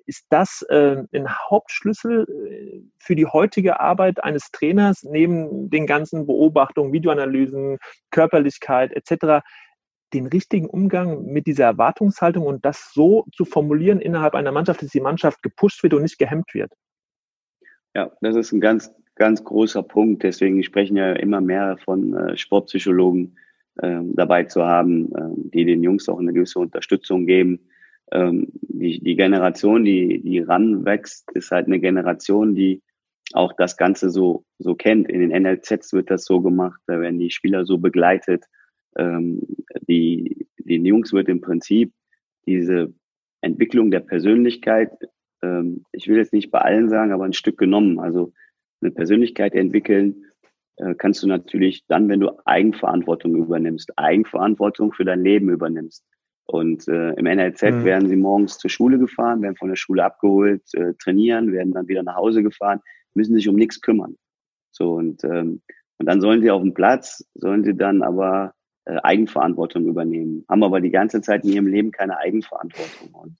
Ist 0.06 0.26
das 0.30 0.62
äh, 0.68 1.02
ein 1.12 1.28
Hauptschlüssel 1.28 2.26
äh, 2.28 2.82
für 2.98 3.14
die 3.14 3.26
heutige 3.26 3.80
Arbeit 3.80 4.22
eines 4.22 4.50
Trainers 4.50 5.02
neben 5.02 5.70
den 5.70 5.86
ganzen 5.86 6.26
Beobachtungen, 6.26 6.92
Videoanalysen, 6.92 7.78
Körperlichkeit 8.10 8.92
etc.? 8.92 9.44
Den 10.12 10.26
richtigen 10.26 10.66
Umgang 10.66 11.26
mit 11.26 11.46
dieser 11.46 11.64
Erwartungshaltung 11.64 12.46
und 12.46 12.64
das 12.64 12.92
so 12.92 13.26
zu 13.32 13.44
formulieren 13.44 14.00
innerhalb 14.00 14.34
einer 14.34 14.52
Mannschaft, 14.52 14.82
dass 14.82 14.90
die 14.90 15.00
Mannschaft 15.00 15.42
gepusht 15.42 15.82
wird 15.82 15.94
und 15.94 16.02
nicht 16.02 16.18
gehemmt 16.18 16.52
wird. 16.54 16.72
Ja, 17.94 18.10
das 18.20 18.36
ist 18.36 18.52
ein 18.52 18.60
ganz, 18.60 18.92
ganz 19.16 19.42
großer 19.44 19.82
Punkt. 19.82 20.22
Deswegen 20.22 20.62
sprechen 20.62 20.96
ja 20.96 21.12
immer 21.12 21.40
mehr 21.40 21.76
von 21.84 22.14
äh, 22.14 22.36
Sportpsychologen 22.36 23.36
äh, 23.76 24.00
dabei 24.14 24.44
zu 24.44 24.64
haben, 24.64 25.12
äh, 25.14 25.50
die 25.54 25.64
den 25.64 25.82
Jungs 25.82 26.08
auch 26.08 26.18
eine 26.18 26.32
gewisse 26.32 26.58
Unterstützung 26.58 27.26
geben. 27.26 27.60
Ähm, 28.12 28.48
die, 28.62 29.00
die 29.00 29.16
Generation, 29.16 29.84
die, 29.84 30.20
die 30.22 30.40
ranwächst, 30.40 31.30
ist 31.32 31.50
halt 31.50 31.66
eine 31.66 31.80
Generation, 31.80 32.54
die 32.54 32.82
auch 33.32 33.52
das 33.52 33.76
Ganze 33.76 34.10
so, 34.10 34.44
so 34.58 34.74
kennt. 34.74 35.08
In 35.08 35.20
den 35.20 35.42
NLZs 35.42 35.92
wird 35.92 36.10
das 36.10 36.24
so 36.24 36.40
gemacht, 36.40 36.80
da 36.86 37.00
werden 37.00 37.18
die 37.18 37.30
Spieler 37.30 37.64
so 37.64 37.78
begleitet 37.78 38.46
ähm, 38.96 39.40
die, 39.88 40.46
den 40.58 40.84
Jungs 40.84 41.12
wird 41.12 41.28
im 41.28 41.40
Prinzip 41.40 41.92
diese 42.46 42.92
Entwicklung 43.40 43.90
der 43.90 44.00
Persönlichkeit, 44.00 44.90
ähm, 45.42 45.84
ich 45.92 46.08
will 46.08 46.18
jetzt 46.18 46.32
nicht 46.32 46.50
bei 46.50 46.60
allen 46.60 46.88
sagen, 46.88 47.12
aber 47.12 47.24
ein 47.24 47.32
Stück 47.32 47.58
genommen. 47.58 47.98
Also 47.98 48.32
eine 48.80 48.90
Persönlichkeit 48.90 49.54
entwickeln 49.54 50.24
äh, 50.76 50.94
kannst 50.94 51.22
du 51.22 51.26
natürlich 51.26 51.86
dann, 51.86 52.08
wenn 52.08 52.20
du 52.20 52.30
Eigenverantwortung 52.44 53.34
übernimmst, 53.36 53.92
Eigenverantwortung 53.96 54.92
für 54.92 55.04
dein 55.04 55.22
Leben 55.22 55.50
übernimmst. 55.50 56.04
Und 56.46 56.88
äh, 56.88 57.12
im 57.12 57.26
NLZ 57.26 57.62
mhm. 57.62 57.84
werden 57.84 58.08
sie 58.08 58.16
morgens 58.16 58.58
zur 58.58 58.70
Schule 58.70 58.98
gefahren, 58.98 59.40
werden 59.42 59.56
von 59.56 59.68
der 59.68 59.76
Schule 59.76 60.04
abgeholt, 60.04 60.62
äh, 60.74 60.94
trainieren, 60.94 61.52
werden 61.52 61.72
dann 61.72 61.86
wieder 61.86 62.02
nach 62.02 62.16
Hause 62.16 62.42
gefahren, 62.42 62.80
müssen 63.14 63.36
sich 63.36 63.48
um 63.48 63.54
nichts 63.54 63.80
kümmern. 63.80 64.16
So 64.72 64.94
und 64.94 65.22
ähm, 65.24 65.62
und 66.00 66.06
dann 66.06 66.22
sollen 66.22 66.40
sie 66.40 66.50
auf 66.50 66.62
dem 66.62 66.72
Platz, 66.72 67.28
sollen 67.34 67.62
sie 67.62 67.76
dann 67.76 68.02
aber 68.02 68.54
Eigenverantwortung 68.98 69.86
übernehmen, 69.86 70.44
haben 70.48 70.62
aber 70.62 70.80
die 70.80 70.90
ganze 70.90 71.20
Zeit 71.20 71.44
in 71.44 71.52
ihrem 71.52 71.66
Leben 71.66 71.90
keine 71.90 72.18
Eigenverantwortung. 72.18 73.10
Und 73.12 73.36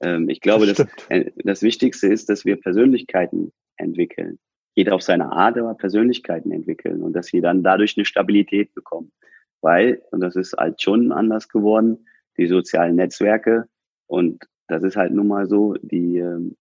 ähm, 0.00 0.28
ich 0.28 0.40
glaube, 0.40 0.66
das, 0.66 0.86
äh, 1.08 1.30
das 1.36 1.62
Wichtigste 1.62 2.08
ist, 2.08 2.28
dass 2.28 2.44
wir 2.44 2.60
Persönlichkeiten 2.60 3.52
entwickeln. 3.76 4.38
Jeder 4.74 4.94
auf 4.94 5.02
seine 5.02 5.32
Art, 5.32 5.56
aber 5.56 5.74
Persönlichkeiten 5.74 6.50
entwickeln 6.50 7.02
und 7.02 7.12
dass 7.12 7.26
sie 7.26 7.40
dann 7.40 7.62
dadurch 7.62 7.96
eine 7.96 8.04
Stabilität 8.04 8.74
bekommen. 8.74 9.12
Weil, 9.60 10.02
und 10.10 10.20
das 10.20 10.36
ist 10.36 10.54
halt 10.54 10.82
schon 10.82 11.12
anders 11.12 11.48
geworden, 11.48 12.06
die 12.36 12.46
sozialen 12.46 12.96
Netzwerke 12.96 13.68
und 14.06 14.44
das 14.66 14.82
ist 14.82 14.96
halt 14.96 15.12
nun 15.12 15.28
mal 15.28 15.46
so, 15.46 15.74
die, 15.82 16.18
ähm, 16.18 16.56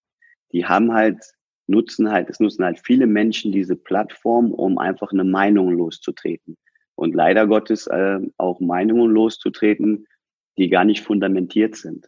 die 0.51 0.65
haben 0.65 0.93
halt, 0.93 1.17
nutzen 1.67 2.11
halt, 2.11 2.29
es 2.29 2.39
nutzen 2.39 2.63
halt 2.63 2.79
viele 2.83 3.07
Menschen 3.07 3.51
diese 3.51 3.75
Plattform, 3.75 4.51
um 4.51 4.77
einfach 4.77 5.11
eine 5.11 5.23
Meinung 5.23 5.71
loszutreten 5.71 6.57
und 6.95 7.15
leider 7.15 7.47
Gottes 7.47 7.87
äh, 7.87 8.19
auch 8.37 8.59
Meinungen 8.59 9.11
loszutreten, 9.11 10.07
die 10.57 10.69
gar 10.69 10.85
nicht 10.85 11.03
fundamentiert 11.03 11.75
sind. 11.75 12.07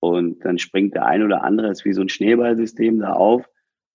Und 0.00 0.44
dann 0.44 0.58
springt 0.58 0.94
der 0.94 1.06
ein 1.06 1.22
oder 1.22 1.44
andere, 1.44 1.70
ist 1.70 1.84
wie 1.84 1.92
so 1.92 2.00
ein 2.00 2.08
Schneeballsystem 2.08 2.98
da 2.98 3.12
auf 3.12 3.44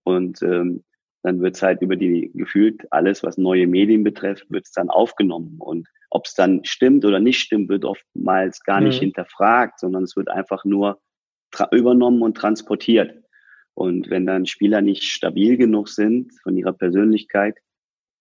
und 0.03 0.41
ähm, 0.41 0.83
dann 1.23 1.41
wird's 1.41 1.61
halt 1.61 1.81
über 1.81 1.97
die 1.97 2.31
gefühlt 2.33 2.87
alles, 2.91 3.23
was 3.23 3.37
neue 3.37 3.67
Medien 3.67 4.03
betrifft, 4.03 4.49
wird's 4.49 4.71
dann 4.71 4.89
aufgenommen. 4.89 5.57
Und 5.59 5.89
ob 6.09 6.25
es 6.25 6.33
dann 6.33 6.63
stimmt 6.63 7.03
oder 7.03 7.19
nicht 7.19 7.39
stimmt, 7.39 7.67
wird 7.67 7.83
oftmals 7.83 8.63
gar 8.63 8.79
nicht 8.79 9.01
mhm. 9.01 9.07
hinterfragt, 9.07 9.79
sondern 9.79 10.03
es 10.03 10.15
wird 10.15 10.29
einfach 10.29 10.63
nur 10.63 11.01
übernommen 11.71 12.21
und 12.21 12.37
transportiert. 12.37 13.13
Und 13.73 14.09
wenn 14.09 14.25
dann 14.25 14.45
Spieler 14.45 14.81
nicht 14.81 15.03
stabil 15.03 15.57
genug 15.57 15.89
sind 15.89 16.31
von 16.41 16.55
ihrer 16.55 16.73
Persönlichkeit, 16.73 17.57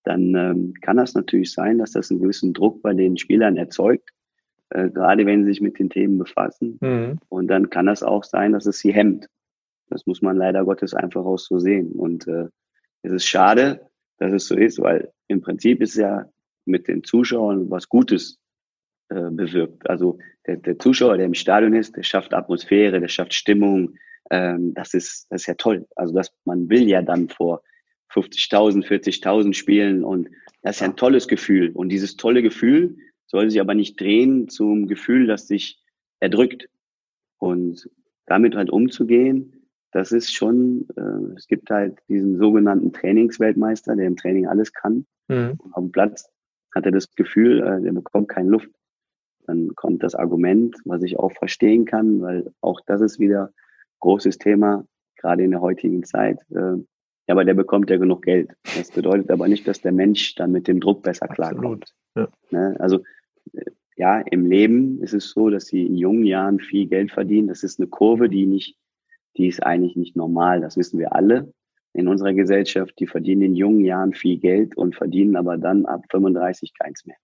dann 0.07 0.35
ähm, 0.37 0.75
kann 0.81 0.97
das 0.97 1.15
natürlich 1.15 1.53
sein, 1.53 1.79
dass 1.79 1.91
das 1.91 2.11
einen 2.11 2.21
gewissen 2.21 2.55
Druck 2.55 2.81
bei 2.81 2.95
den 2.95 3.17
Spielern 3.17 3.57
erzeugt, 3.57 4.11
äh, 4.71 4.89
gerade 4.89 5.27
wenn 5.27 5.45
sie 5.45 5.51
sich 5.51 5.61
mit 5.61 5.81
den 5.81 5.91
Themen 5.91 6.17
befassen. 6.19 6.79
Mhm. 6.81 7.19
Und 7.29 7.49
dann 7.49 7.71
kann 7.71 7.87
das 7.87 8.05
auch 8.05 8.23
sein, 8.23 8.53
dass 8.53 8.67
es 8.67 8.79
sie 8.79 8.93
hemmt. 8.93 9.29
Das 9.91 10.07
muss 10.07 10.23
man 10.23 10.37
leider 10.37 10.65
Gottes 10.65 10.95
einfach 10.95 11.25
auch 11.25 11.39
so 11.39 11.59
sehen. 11.59 11.91
Und 11.93 12.29
äh, 12.29 12.47
es 13.03 13.13
ist 13.13 13.27
schade, 13.27 13.81
dass 14.19 14.33
es 14.33 14.47
so 14.47 14.57
ist, 14.57 14.81
weil 14.81 15.11
im 15.27 15.41
Prinzip 15.41 15.83
ist 15.83 15.97
ja 15.97 16.27
mit 16.65 16.87
den 16.87 17.03
Zuschauern 17.03 17.69
was 17.69 17.89
Gutes 17.89 18.39
äh, 19.09 19.31
bewirkt. 19.31 19.91
Also 19.91 20.19
der, 20.47 20.57
der 20.57 20.79
Zuschauer, 20.79 21.17
der 21.17 21.27
im 21.27 21.35
Stadion 21.35 21.75
ist, 21.75 21.97
der 21.97 22.05
schafft 22.05 22.33
Atmosphäre, 22.33 23.01
der 23.01 23.09
schafft 23.09 23.35
Stimmung. 23.35 23.97
Ähm, 24.31 24.73
das 24.75 24.95
ist 24.95 25.27
das 25.31 25.43
ist 25.43 25.47
ja 25.47 25.55
toll. 25.55 25.87
Also 25.97 26.15
dass 26.15 26.33
man 26.45 26.69
will 26.69 26.89
ja 26.89 27.03
dann 27.03 27.29
vor 27.29 27.63
50.000, 28.13 28.87
40.000 28.87 29.55
spielen 29.55 30.05
und 30.05 30.29
das 30.63 30.77
ist 30.77 30.81
ja 30.81 30.89
ein 30.89 30.97
tolles 30.97 31.29
Gefühl. 31.29 31.71
Und 31.73 31.91
dieses 31.91 32.17
tolle 32.17 32.43
Gefühl 32.43 32.97
soll 33.27 33.51
sich 33.51 33.61
aber 33.61 33.75
nicht 33.75 34.01
drehen 34.01 34.49
zum 34.49 34.87
Gefühl, 34.87 35.27
das 35.27 35.47
sich 35.47 35.83
erdrückt. 36.21 36.69
Und 37.39 37.89
damit 38.27 38.55
halt 38.57 38.71
umzugehen, 38.71 39.69
das 39.93 40.13
ist 40.13 40.35
schon, 40.35 40.87
äh, 40.97 41.35
es 41.37 41.47
gibt 41.47 41.71
halt 41.71 41.99
diesen 42.09 42.37
sogenannten 42.39 42.93
Trainingsweltmeister, 42.93 43.97
der 43.97 44.07
im 44.07 44.17
Training 44.17 44.47
alles 44.47 44.73
kann. 44.73 45.07
Mhm. 45.29 45.59
Auf 45.73 45.85
dem 45.85 45.93
Platz 45.93 46.29
hat 46.75 46.85
er 46.87 46.93
das 46.93 47.15
Gefühl, 47.15 47.61
äh, 47.63 47.81
der 47.81 47.93
bekommt 47.93 48.29
keine 48.29 48.51
Luft. 48.51 48.71
Dann 49.47 49.75
kommt 49.77 50.03
das 50.03 50.15
Argument, 50.15 50.77
was 50.85 51.03
ich 51.03 51.19
auch 51.19 51.33
verstehen 51.33 51.85
kann, 51.85 52.21
weil 52.21 52.53
auch 52.61 52.81
das 52.87 53.01
ist 53.01 53.19
wieder 53.19 53.53
großes 54.01 54.39
Thema, 54.39 54.85
gerade 55.17 55.45
in 55.45 55.53
der 55.53 55.61
heutigen 55.61 56.03
Zeit. 56.03 56.41
Äh, 56.51 56.79
ja, 57.27 57.35
aber 57.35 57.45
der 57.45 57.55
bekommt 57.55 57.91
ja 57.91 57.97
genug 57.97 58.23
Geld. 58.23 58.51
Das 58.63 58.91
bedeutet 58.91 59.31
aber 59.31 59.49
nicht, 59.49 59.67
dass 59.67 59.81
der 59.81 59.93
Mensch 59.93 60.35
dann 60.37 60.53
mit 60.53 60.69
dem 60.69 60.81
Druck 60.81 61.03
besser 61.03 61.27
klarkommt. 61.27 61.93
Ja. 62.15 62.29
Ne? 62.51 62.77
Also 62.79 63.03
äh, 63.53 63.71
ja, 63.97 64.21
im 64.21 64.47
Leben 64.47 65.03
ist 65.03 65.15
es 65.15 65.31
so, 65.31 65.51
dass 65.51 65.67
sie 65.67 65.87
in 65.87 65.97
jungen 65.97 66.25
Jahren 66.25 66.61
viel 66.61 66.87
Geld 66.87 67.11
verdienen. 67.11 67.49
Das 67.49 67.63
ist 67.63 67.81
eine 67.81 67.89
Kurve, 67.89 68.29
die 68.29 68.47
nicht, 68.47 68.77
die 69.37 69.49
ist 69.49 69.63
eigentlich 69.63 69.97
nicht 69.97 70.17
normal. 70.17 70.61
Das 70.61 70.77
wissen 70.77 70.99
wir 70.99 71.15
alle 71.15 71.53
in 71.95 72.07
unserer 72.07 72.35
Gesellschaft. 72.35 72.95
Die 73.01 73.07
verdienen 73.07 73.43
in 73.43 73.55
jungen 73.57 73.85
Jahren 73.85 74.13
viel 74.13 74.39
Geld 74.39 74.77
und 74.77 74.95
verdienen 74.95 75.35
aber 75.35 75.57
dann 75.57 75.87
ab 75.87 76.05
35 76.11 76.75
keins 76.79 77.07
mehr. 77.07 77.17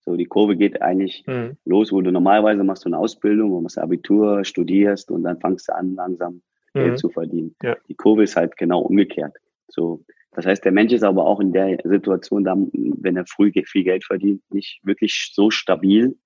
So, 0.00 0.14
die 0.14 0.26
Kurve 0.26 0.56
geht 0.56 0.82
eigentlich 0.82 1.24
mhm. 1.26 1.56
los, 1.64 1.90
wo 1.90 2.00
du 2.00 2.12
normalerweise 2.12 2.62
machst 2.62 2.84
du 2.84 2.90
eine 2.90 2.98
Ausbildung, 2.98 3.50
wo 3.50 3.60
machst 3.60 3.78
Abitur, 3.78 4.44
studierst 4.44 5.10
und 5.10 5.24
dann 5.24 5.40
fängst 5.40 5.68
du 5.68 5.74
an, 5.74 5.96
langsam 5.96 6.42
Geld 6.76 6.92
mhm. 6.92 6.96
zu 6.96 7.08
verdienen. 7.10 7.56
Ja. 7.62 7.76
Die 7.88 7.94
Kurve 7.94 8.22
ist 8.22 8.36
halt 8.36 8.56
genau 8.56 8.80
umgekehrt. 8.80 9.36
So, 9.68 10.04
das 10.32 10.46
heißt, 10.46 10.64
der 10.64 10.72
Mensch 10.72 10.92
ist 10.92 11.02
aber 11.02 11.24
auch 11.24 11.40
in 11.40 11.52
der 11.52 11.78
Situation, 11.84 12.44
dann, 12.44 12.70
wenn 12.72 13.16
er 13.16 13.26
früh 13.26 13.52
viel 13.64 13.84
Geld 13.84 14.04
verdient, 14.04 14.42
nicht 14.50 14.80
wirklich 14.82 15.30
so 15.32 15.50
stabil, 15.50 16.16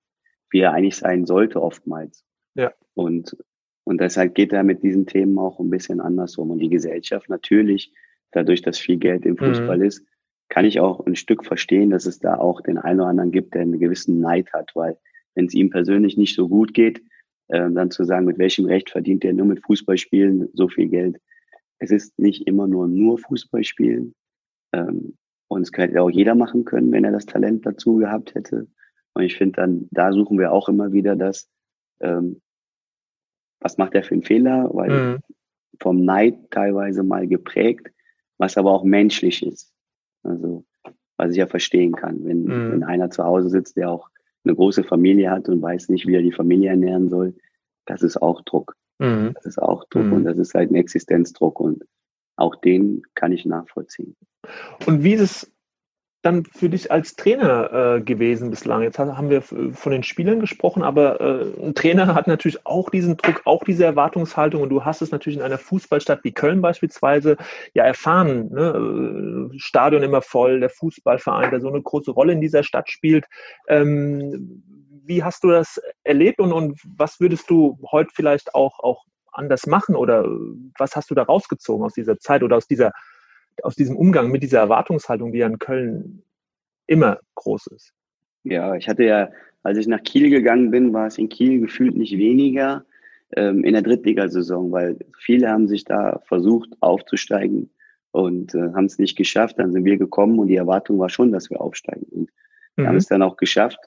wie 0.49 0.59
er 0.59 0.73
eigentlich 0.73 0.97
sein 0.97 1.25
sollte 1.25 1.61
oftmals. 1.61 2.23
Ja. 2.55 2.73
Und, 2.93 3.37
und 3.85 4.01
deshalb 4.01 4.35
geht 4.35 4.51
er 4.51 4.63
mit 4.63 4.83
diesen 4.83 5.07
Themen 5.07 5.39
auch 5.39 5.59
ein 5.59 5.69
bisschen 5.69 6.01
anders 6.01 6.37
um. 6.37 6.51
Und 6.51 6.59
die 6.59 6.69
Gesellschaft 6.69 7.29
natürlich, 7.29 7.93
dadurch, 8.31 8.61
dass 8.61 8.77
viel 8.77 8.97
Geld 8.97 9.25
im 9.25 9.37
Fußball 9.37 9.77
mhm. 9.77 9.83
ist, 9.85 10.05
kann 10.49 10.65
ich 10.65 10.81
auch 10.81 11.05
ein 11.05 11.15
Stück 11.15 11.45
verstehen, 11.45 11.91
dass 11.91 12.05
es 12.05 12.19
da 12.19 12.35
auch 12.35 12.59
den 12.59 12.77
einen 12.77 12.99
oder 12.99 13.09
anderen 13.09 13.31
gibt, 13.31 13.53
der 13.53 13.61
einen 13.61 13.79
gewissen 13.79 14.19
Neid 14.19 14.51
hat, 14.51 14.71
weil 14.75 14.97
wenn 15.35 15.45
es 15.45 15.53
ihm 15.53 15.69
persönlich 15.69 16.17
nicht 16.17 16.35
so 16.35 16.49
gut 16.49 16.73
geht, 16.73 17.01
dann 17.51 17.91
zu 17.91 18.03
sagen, 18.03 18.25
mit 18.25 18.37
welchem 18.37 18.65
Recht 18.65 18.89
verdient 18.89 19.23
er 19.25 19.33
nur 19.33 19.45
mit 19.45 19.63
Fußballspielen 19.65 20.49
so 20.53 20.67
viel 20.67 20.87
Geld. 20.87 21.19
Es 21.79 21.91
ist 21.91 22.17
nicht 22.17 22.47
immer 22.47 22.67
nur 22.67 22.87
nur 22.87 23.17
Fußballspielen. 23.17 24.13
Ähm, 24.73 25.17
und 25.47 25.63
es 25.63 25.71
könnte 25.71 26.01
auch 26.01 26.09
jeder 26.09 26.33
machen 26.33 26.63
können, 26.63 26.91
wenn 26.91 27.03
er 27.03 27.11
das 27.11 27.25
Talent 27.25 27.65
dazu 27.65 27.97
gehabt 27.97 28.35
hätte. 28.35 28.67
Und 29.13 29.23
ich 29.23 29.35
finde 29.35 29.57
dann, 29.57 29.87
da 29.91 30.13
suchen 30.13 30.39
wir 30.39 30.53
auch 30.53 30.69
immer 30.69 30.93
wieder 30.93 31.15
das, 31.15 31.49
ähm, 31.99 32.41
was 33.59 33.77
macht 33.77 33.93
er 33.93 34.03
für 34.03 34.13
einen 34.13 34.23
Fehler, 34.23 34.69
weil 34.73 34.89
mhm. 34.89 35.19
vom 35.79 36.05
Neid 36.05 36.51
teilweise 36.51 37.03
mal 37.03 37.27
geprägt, 37.27 37.91
was 38.37 38.57
aber 38.57 38.71
auch 38.71 38.83
menschlich 38.83 39.45
ist. 39.45 39.73
Also, 40.23 40.63
was 41.17 41.31
ich 41.31 41.37
ja 41.37 41.47
verstehen 41.47 41.91
kann, 41.93 42.23
wenn, 42.23 42.43
mhm. 42.43 42.71
wenn 42.71 42.83
einer 42.83 43.09
zu 43.09 43.23
Hause 43.23 43.49
sitzt, 43.49 43.75
der 43.75 43.91
auch 43.91 44.09
eine 44.43 44.55
große 44.55 44.83
Familie 44.83 45.29
hat 45.29 45.49
und 45.49 45.61
weiß 45.61 45.89
nicht, 45.89 46.07
wie 46.07 46.15
er 46.15 46.21
die 46.21 46.31
Familie 46.31 46.69
ernähren 46.69 47.09
soll, 47.09 47.35
das 47.85 48.01
ist 48.01 48.21
auch 48.21 48.41
Druck. 48.41 48.75
Mhm. 48.99 49.31
Das 49.35 49.45
ist 49.45 49.61
auch 49.61 49.85
Druck 49.89 50.05
mhm. 50.05 50.13
und 50.13 50.23
das 50.25 50.37
ist 50.37 50.53
halt 50.53 50.71
ein 50.71 50.75
Existenzdruck 50.75 51.59
und 51.59 51.83
auch 52.37 52.55
den 52.55 53.03
kann 53.15 53.31
ich 53.31 53.45
nachvollziehen. 53.45 54.15
Und 54.85 55.03
wie 55.03 55.13
ist 55.13 55.21
es 55.21 55.51
dann 56.21 56.45
für 56.45 56.69
dich 56.69 56.91
als 56.91 57.15
Trainer 57.15 57.97
äh, 57.97 58.01
gewesen 58.01 58.49
bislang? 58.49 58.83
Jetzt 58.83 58.99
haben 58.99 59.29
wir 59.29 59.41
von 59.41 59.91
den 59.91 60.03
Spielern 60.03 60.39
gesprochen, 60.39 60.83
aber 60.83 61.19
äh, 61.19 61.65
ein 61.65 61.73
Trainer 61.73 62.13
hat 62.13 62.27
natürlich 62.27 62.65
auch 62.65 62.89
diesen 62.89 63.17
Druck, 63.17 63.41
auch 63.45 63.63
diese 63.63 63.85
Erwartungshaltung 63.85 64.61
und 64.61 64.69
du 64.69 64.85
hast 64.85 65.01
es 65.01 65.11
natürlich 65.11 65.39
in 65.39 65.45
einer 65.45 65.57
Fußballstadt 65.57 66.23
wie 66.23 66.31
Köln 66.31 66.61
beispielsweise 66.61 67.37
ja 67.73 67.85
erfahren. 67.85 68.49
Ne? 68.51 69.49
Äh, 69.53 69.59
Stadion 69.59 70.03
immer 70.03 70.21
voll, 70.21 70.59
der 70.59 70.69
Fußballverein, 70.69 71.51
der 71.51 71.61
so 71.61 71.69
eine 71.69 71.81
große 71.81 72.11
Rolle 72.11 72.33
in 72.33 72.41
dieser 72.41 72.63
Stadt 72.63 72.89
spielt. 72.89 73.25
Ähm, 73.67 74.63
wie 75.03 75.23
hast 75.23 75.43
du 75.43 75.49
das 75.49 75.81
erlebt 76.03 76.39
und, 76.39 76.53
und 76.53 76.79
was 76.97 77.19
würdest 77.19 77.49
du 77.49 77.79
heute 77.91 78.11
vielleicht 78.13 78.53
auch, 78.53 78.79
auch 78.79 79.03
anders 79.31 79.65
machen 79.65 79.95
oder 79.95 80.25
was 80.77 80.95
hast 80.95 81.09
du 81.09 81.15
da 81.15 81.23
rausgezogen 81.23 81.85
aus 81.85 81.93
dieser 81.93 82.19
Zeit 82.19 82.43
oder 82.43 82.57
aus 82.57 82.67
dieser 82.67 82.91
aus 83.63 83.75
diesem 83.75 83.95
Umgang 83.95 84.31
mit 84.31 84.43
dieser 84.43 84.59
Erwartungshaltung, 84.59 85.31
die 85.31 85.39
ja 85.39 85.47
in 85.47 85.59
Köln 85.59 86.23
immer 86.87 87.19
groß 87.35 87.67
ist. 87.67 87.93
Ja, 88.43 88.75
ich 88.75 88.87
hatte 88.87 89.03
ja, 89.03 89.29
als 89.63 89.77
ich 89.77 89.87
nach 89.87 90.03
Kiel 90.03 90.29
gegangen 90.29 90.71
bin, 90.71 90.93
war 90.93 91.07
es 91.07 91.17
in 91.17 91.29
Kiel 91.29 91.59
gefühlt 91.61 91.95
nicht 91.95 92.17
weniger 92.17 92.85
ähm, 93.35 93.63
in 93.63 93.73
der 93.73 93.81
Drittligasaison, 93.81 94.71
weil 94.71 94.97
viele 95.19 95.49
haben 95.49 95.67
sich 95.67 95.85
da 95.85 96.19
versucht 96.25 96.69
aufzusteigen 96.79 97.69
und 98.11 98.55
äh, 98.55 98.73
haben 98.73 98.85
es 98.85 98.97
nicht 98.97 99.15
geschafft. 99.15 99.59
Dann 99.59 99.71
sind 99.71 99.85
wir 99.85 99.97
gekommen 99.97 100.39
und 100.39 100.47
die 100.47 100.55
Erwartung 100.55 100.99
war 100.99 101.09
schon, 101.09 101.31
dass 101.31 101.49
wir 101.49 101.61
aufsteigen. 101.61 102.05
Und 102.11 102.31
wir 102.75 102.83
mhm. 102.83 102.89
haben 102.89 102.97
es 102.97 103.07
dann 103.07 103.21
auch 103.21 103.37
geschafft. 103.37 103.79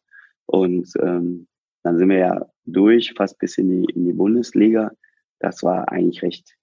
Und 0.46 0.88
ähm, 1.00 1.46
dann 1.82 1.98
sind 1.98 2.08
wir 2.08 2.18
ja 2.18 2.46
durch, 2.64 3.12
fast 3.14 3.38
bis 3.38 3.58
in 3.58 3.68
die, 3.68 3.92
in 3.92 4.06
die 4.06 4.12
Bundesliga. 4.12 4.92
Das 5.40 5.62
war 5.62 5.90
eigentlich 5.90 6.22
recht 6.22 6.56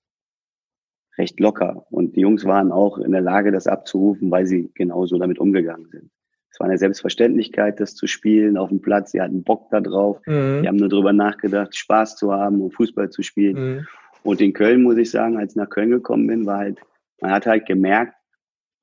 recht 1.17 1.39
locker. 1.39 1.85
Und 1.89 2.15
die 2.15 2.21
Jungs 2.21 2.45
waren 2.45 2.71
auch 2.71 2.97
in 2.97 3.11
der 3.11 3.21
Lage, 3.21 3.51
das 3.51 3.67
abzurufen, 3.67 4.31
weil 4.31 4.45
sie 4.45 4.71
genauso 4.73 5.17
damit 5.17 5.39
umgegangen 5.39 5.87
sind. 5.89 6.11
Es 6.51 6.59
war 6.59 6.67
eine 6.67 6.77
Selbstverständlichkeit, 6.77 7.79
das 7.79 7.95
zu 7.95 8.07
spielen 8.07 8.57
auf 8.57 8.69
dem 8.69 8.81
Platz. 8.81 9.11
Sie 9.11 9.21
hatten 9.21 9.43
Bock 9.43 9.69
da 9.71 9.79
drauf. 9.79 10.19
Mhm. 10.25 10.61
Die 10.61 10.67
haben 10.67 10.75
nur 10.75 10.89
darüber 10.89 11.13
nachgedacht, 11.13 11.75
Spaß 11.75 12.17
zu 12.17 12.33
haben 12.33 12.61
und 12.61 12.73
Fußball 12.73 13.09
zu 13.09 13.23
spielen. 13.23 13.75
Mhm. 13.75 13.87
Und 14.23 14.41
in 14.41 14.53
Köln, 14.53 14.83
muss 14.83 14.97
ich 14.97 15.09
sagen, 15.09 15.37
als 15.37 15.53
ich 15.53 15.55
nach 15.55 15.69
Köln 15.69 15.89
gekommen 15.89 16.27
bin, 16.27 16.45
war 16.45 16.59
halt, 16.59 16.79
man 17.21 17.31
hat 17.31 17.45
halt 17.45 17.65
gemerkt, 17.65 18.15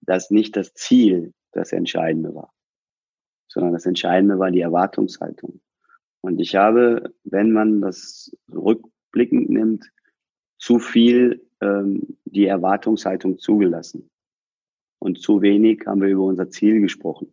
dass 0.01 0.31
nicht 0.31 0.57
das 0.57 0.73
Ziel 0.75 1.35
das 1.53 1.73
Entscheidende 1.73 2.35
war, 2.35 2.53
sondern 3.49 3.73
das 3.73 3.87
Entscheidende 3.87 4.39
war 4.39 4.51
die 4.51 4.61
Erwartungshaltung. 4.61 5.61
Und 6.21 6.41
ich 6.41 6.57
habe, 6.57 7.15
wenn 7.25 7.53
man 7.53 7.81
das 7.81 8.35
rückblickend 8.53 9.51
nimmt, 9.51 9.91
zu 10.59 10.79
viel 10.79 11.48
ähm, 11.61 12.19
die 12.25 12.47
Erwartungshaltung 12.47 13.39
zugelassen. 13.39 14.11
Und 15.01 15.21
zu 15.21 15.43
wenig 15.43 15.85
haben 15.87 16.01
wir 16.01 16.09
über 16.09 16.25
unser 16.25 16.51
Ziel 16.51 16.81
gesprochen. 16.81 17.33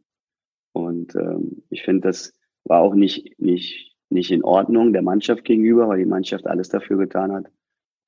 Und 0.74 1.16
ähm, 1.16 1.64
ich 1.70 1.84
finde, 1.84 2.02
das 2.02 2.34
war 2.64 2.82
auch 2.82 2.96
nicht, 2.96 3.40
nicht, 3.40 3.96
nicht 4.10 4.32
in 4.32 4.44
Ordnung 4.44 4.94
der 4.94 5.02
Mannschaft 5.02 5.44
gegenüber, 5.46 5.88
weil 5.88 6.00
die 6.00 6.06
Mannschaft 6.06 6.48
alles 6.48 6.70
dafür 6.70 6.98
getan 6.98 7.32
hat, 7.32 7.46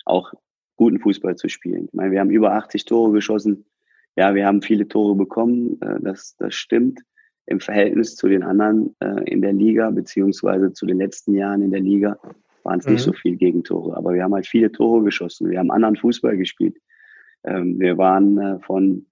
auch 0.06 0.34
guten 0.75 0.99
Fußball 0.99 1.36
zu 1.36 1.49
spielen. 1.49 1.86
Ich 1.86 1.93
meine, 1.93 2.12
wir 2.12 2.19
haben 2.19 2.30
über 2.30 2.53
80 2.53 2.86
Tore 2.86 3.12
geschossen. 3.12 3.65
Ja, 4.15 4.34
wir 4.34 4.45
haben 4.45 4.62
viele 4.62 4.88
Tore 4.88 5.15
bekommen, 5.15 5.80
äh, 5.82 5.99
das, 6.01 6.36
das 6.38 6.56
stimmt. 6.56 7.01
Im 7.45 7.60
Verhältnis 7.60 8.15
zu 8.15 8.27
den 8.27 8.43
anderen 8.43 8.95
äh, 8.99 9.23
in 9.32 9.41
der 9.41 9.53
Liga, 9.53 9.89
beziehungsweise 9.89 10.73
zu 10.73 10.86
den 10.86 10.97
letzten 10.97 11.34
Jahren 11.34 11.62
in 11.62 11.71
der 11.71 11.80
Liga, 11.80 12.19
waren 12.67 12.80
es 12.80 12.86
mhm. 12.86 12.93
nicht 12.93 13.01
so 13.01 13.13
viele 13.13 13.38
Gegentore. 13.38 13.97
Aber 13.97 14.13
wir 14.13 14.23
haben 14.23 14.34
halt 14.34 14.45
viele 14.45 14.71
Tore 14.71 15.03
geschossen. 15.03 15.49
Wir 15.49 15.60
haben 15.60 15.71
anderen 15.71 15.95
Fußball 15.95 16.38
gespielt. 16.38 16.77
Ähm, 17.43 17.80
wir 17.80 17.97
waren 17.97 18.38
äh, 18.38 18.60
von, 18.60 19.08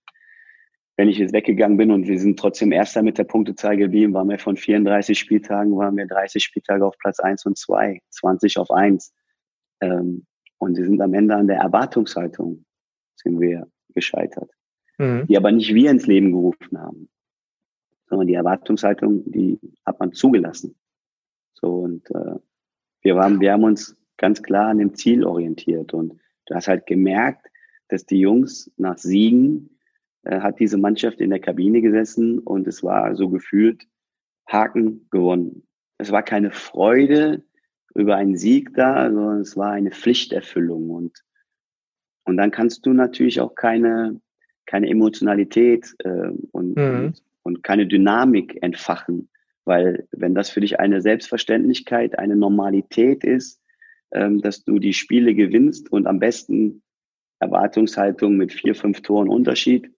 wenn 0.97 1.09
ich 1.09 1.17
jetzt 1.17 1.33
weggegangen 1.33 1.77
bin 1.77 1.91
und 1.91 2.07
wir 2.07 2.19
sind 2.19 2.37
trotzdem 2.37 2.71
Erster 2.71 3.01
mit 3.01 3.17
der 3.17 3.23
Punktezahl 3.23 3.77
geblieben, 3.77 4.13
waren 4.13 4.29
wir 4.29 4.37
von 4.37 4.57
34 4.57 5.17
Spieltagen, 5.17 5.75
waren 5.75 5.97
wir 5.97 6.05
30 6.05 6.43
Spieltage 6.43 6.85
auf 6.85 6.97
Platz 6.99 7.19
1 7.19 7.45
und 7.45 7.57
2, 7.57 8.01
20 8.09 8.59
auf 8.59 8.69
1. 8.69 9.13
Ähm, 9.81 10.25
und 10.57 10.77
wir 10.77 10.85
sind 10.85 11.01
am 11.01 11.13
Ende 11.13 11.35
an 11.35 11.47
der 11.47 11.57
Erwartungshaltung 11.57 12.65
sind 13.15 13.39
wir 13.39 13.67
gescheitert. 13.93 14.51
Mhm. 14.97 15.25
Die 15.27 15.37
aber 15.37 15.51
nicht 15.51 15.73
wir 15.73 15.91
ins 15.91 16.07
Leben 16.07 16.31
gerufen 16.31 16.77
haben, 16.77 17.09
sondern 18.07 18.27
die 18.27 18.35
Erwartungshaltung, 18.35 19.29
die 19.31 19.59
hat 19.85 19.99
man 19.99 20.13
zugelassen. 20.13 20.75
So 21.53 21.79
und 21.79 22.09
äh, 22.11 22.35
wir, 23.05 23.15
waren, 23.15 23.39
wir 23.39 23.53
haben 23.53 23.63
uns 23.63 23.95
ganz 24.17 24.41
klar 24.41 24.69
an 24.69 24.79
dem 24.79 24.95
Ziel 24.95 25.23
orientiert 25.23 25.93
und 25.93 26.19
du 26.47 26.55
hast 26.55 26.67
halt 26.67 26.87
gemerkt, 26.87 27.47
dass 27.87 28.05
die 28.05 28.19
Jungs 28.19 28.71
nach 28.77 28.97
Siegen 28.97 29.77
äh, 30.23 30.39
hat 30.41 30.59
diese 30.59 30.77
Mannschaft 30.77 31.21
in 31.21 31.29
der 31.29 31.39
Kabine 31.39 31.81
gesessen 31.81 32.39
und 32.39 32.67
es 32.67 32.83
war 32.83 33.15
so 33.15 33.29
gefühlt 33.29 33.87
Haken 34.47 35.07
gewonnen. 35.11 35.67
Es 35.99 36.11
war 36.11 36.23
keine 36.23 36.49
Freude 36.51 37.43
über 37.93 38.15
einen 38.15 38.37
Sieg 38.37 38.73
da, 38.73 39.11
sondern 39.11 39.39
es 39.39 39.55
war 39.55 39.71
eine 39.71 39.91
Pflichterfüllung 39.91 40.89
und 40.89 41.23
und 42.27 42.37
dann 42.37 42.49
kannst 42.49 42.87
du 42.87 42.93
natürlich 42.93 43.39
auch 43.39 43.53
keine 43.53 44.19
keine 44.65 44.89
Emotionalität 44.89 45.93
äh, 45.99 46.31
und, 46.51 46.75
mhm. 46.75 47.05
und 47.05 47.23
und 47.43 47.61
keine 47.61 47.85
Dynamik 47.85 48.57
entfachen, 48.63 49.29
weil 49.65 50.07
wenn 50.11 50.35
das 50.35 50.49
für 50.49 50.61
dich 50.61 50.79
eine 50.79 51.01
Selbstverständlichkeit, 51.01 52.17
eine 52.17 52.35
Normalität 52.35 53.23
ist, 53.23 53.61
ähm, 54.11 54.41
dass 54.41 54.63
du 54.63 54.79
die 54.79 54.93
Spiele 54.93 55.33
gewinnst 55.33 55.91
und 55.91 56.07
am 56.07 56.19
besten 56.19 56.83
Erwartungshaltung 57.39 58.37
mit 58.37 58.53
vier, 58.53 58.75
fünf 58.75 59.01
Toren 59.01 59.29
Unterschied, 59.29 59.91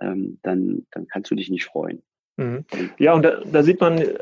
ähm, 0.00 0.38
dann, 0.42 0.86
dann 0.90 1.06
kannst 1.08 1.30
du 1.30 1.34
dich 1.34 1.50
nicht 1.50 1.64
freuen. 1.64 2.02
Mhm. 2.38 2.64
Ja, 2.98 3.14
und 3.14 3.22
da, 3.22 3.40
da 3.44 3.64
sieht 3.64 3.80
man 3.80 3.98
äh, 3.98 4.14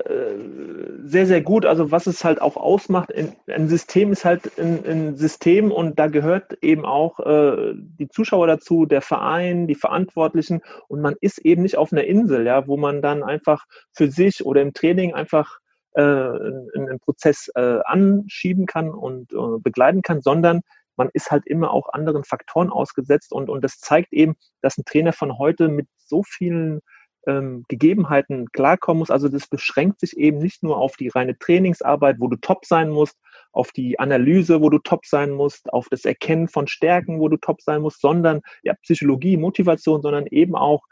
sehr, 1.04 1.26
sehr 1.26 1.42
gut, 1.42 1.66
also 1.66 1.90
was 1.90 2.06
es 2.06 2.24
halt 2.24 2.40
auch 2.40 2.56
ausmacht. 2.56 3.12
ein 3.46 3.68
System 3.68 4.10
ist 4.10 4.24
halt 4.24 4.58
ein, 4.58 4.84
ein, 4.86 5.16
System 5.16 5.70
und 5.70 5.98
da 5.98 6.06
gehört 6.06 6.54
eben 6.62 6.86
auch 6.86 7.20
äh, 7.20 7.74
die 7.74 8.08
Zuschauer 8.08 8.46
dazu, 8.46 8.86
der 8.86 9.02
Verein, 9.02 9.66
die 9.66 9.74
Verantwortlichen 9.74 10.62
und 10.88 11.02
man 11.02 11.14
ist 11.20 11.40
eben 11.40 11.60
nicht 11.60 11.76
auf 11.76 11.92
einer 11.92 12.04
Insel, 12.04 12.46
ja, 12.46 12.66
wo 12.66 12.78
man 12.78 13.02
dann 13.02 13.22
einfach 13.22 13.66
für 13.92 14.10
sich 14.10 14.46
oder 14.46 14.62
im 14.62 14.72
Training 14.72 15.12
einfach 15.12 15.58
äh, 15.92 16.00
einen, 16.00 16.98
Prozess 17.00 17.50
anschieben 17.54 18.64
kann 18.64 18.90
und 18.90 19.28
begleiten 19.62 20.00
kann, 20.00 20.22
sondern 20.22 20.62
man 20.96 21.10
ist 21.12 21.30
halt 21.30 21.46
immer 21.46 21.70
auch 21.70 21.92
anderen 21.92 22.24
Faktoren 22.24 22.70
ausgesetzt 22.70 23.32
und, 23.32 23.50
und 23.50 23.62
das 23.62 23.78
zeigt 23.78 24.14
eben, 24.14 24.36
dass 24.62 24.78
ein 24.78 24.86
Trainer 24.86 25.12
von 25.12 25.36
heute 25.38 25.68
mit 25.68 25.86
so 25.98 26.22
vielen 26.22 26.80
ähm, 27.26 27.64
Gegebenheiten 27.68 28.46
klarkommen 28.52 29.00
muss. 29.00 29.10
Also 29.10 29.28
das 29.28 29.48
beschränkt 29.48 30.00
sich 30.00 30.16
eben 30.16 30.38
nicht 30.38 30.62
nur 30.62 30.78
auf 30.78 30.96
die 30.96 31.08
reine 31.08 31.38
Trainingsarbeit, 31.38 32.16
wo 32.18 32.28
du 32.28 32.36
top 32.36 32.64
sein 32.64 32.90
musst, 32.90 33.18
auf 33.52 33.72
die 33.72 33.98
Analyse, 33.98 34.60
wo 34.62 34.70
du 34.70 34.78
top 34.78 35.06
sein 35.06 35.32
musst, 35.32 35.72
auf 35.72 35.88
das 35.90 36.04
Erkennen 36.04 36.48
von 36.48 36.66
Stärken, 36.66 37.20
wo 37.20 37.28
du 37.28 37.36
top 37.36 37.60
sein 37.62 37.82
musst, 37.82 38.00
sondern 38.00 38.40
ja, 38.62 38.74
Psychologie, 38.82 39.36
Motivation, 39.36 40.02
sondern 40.02 40.26
eben 40.26 40.54
auch 40.54 40.82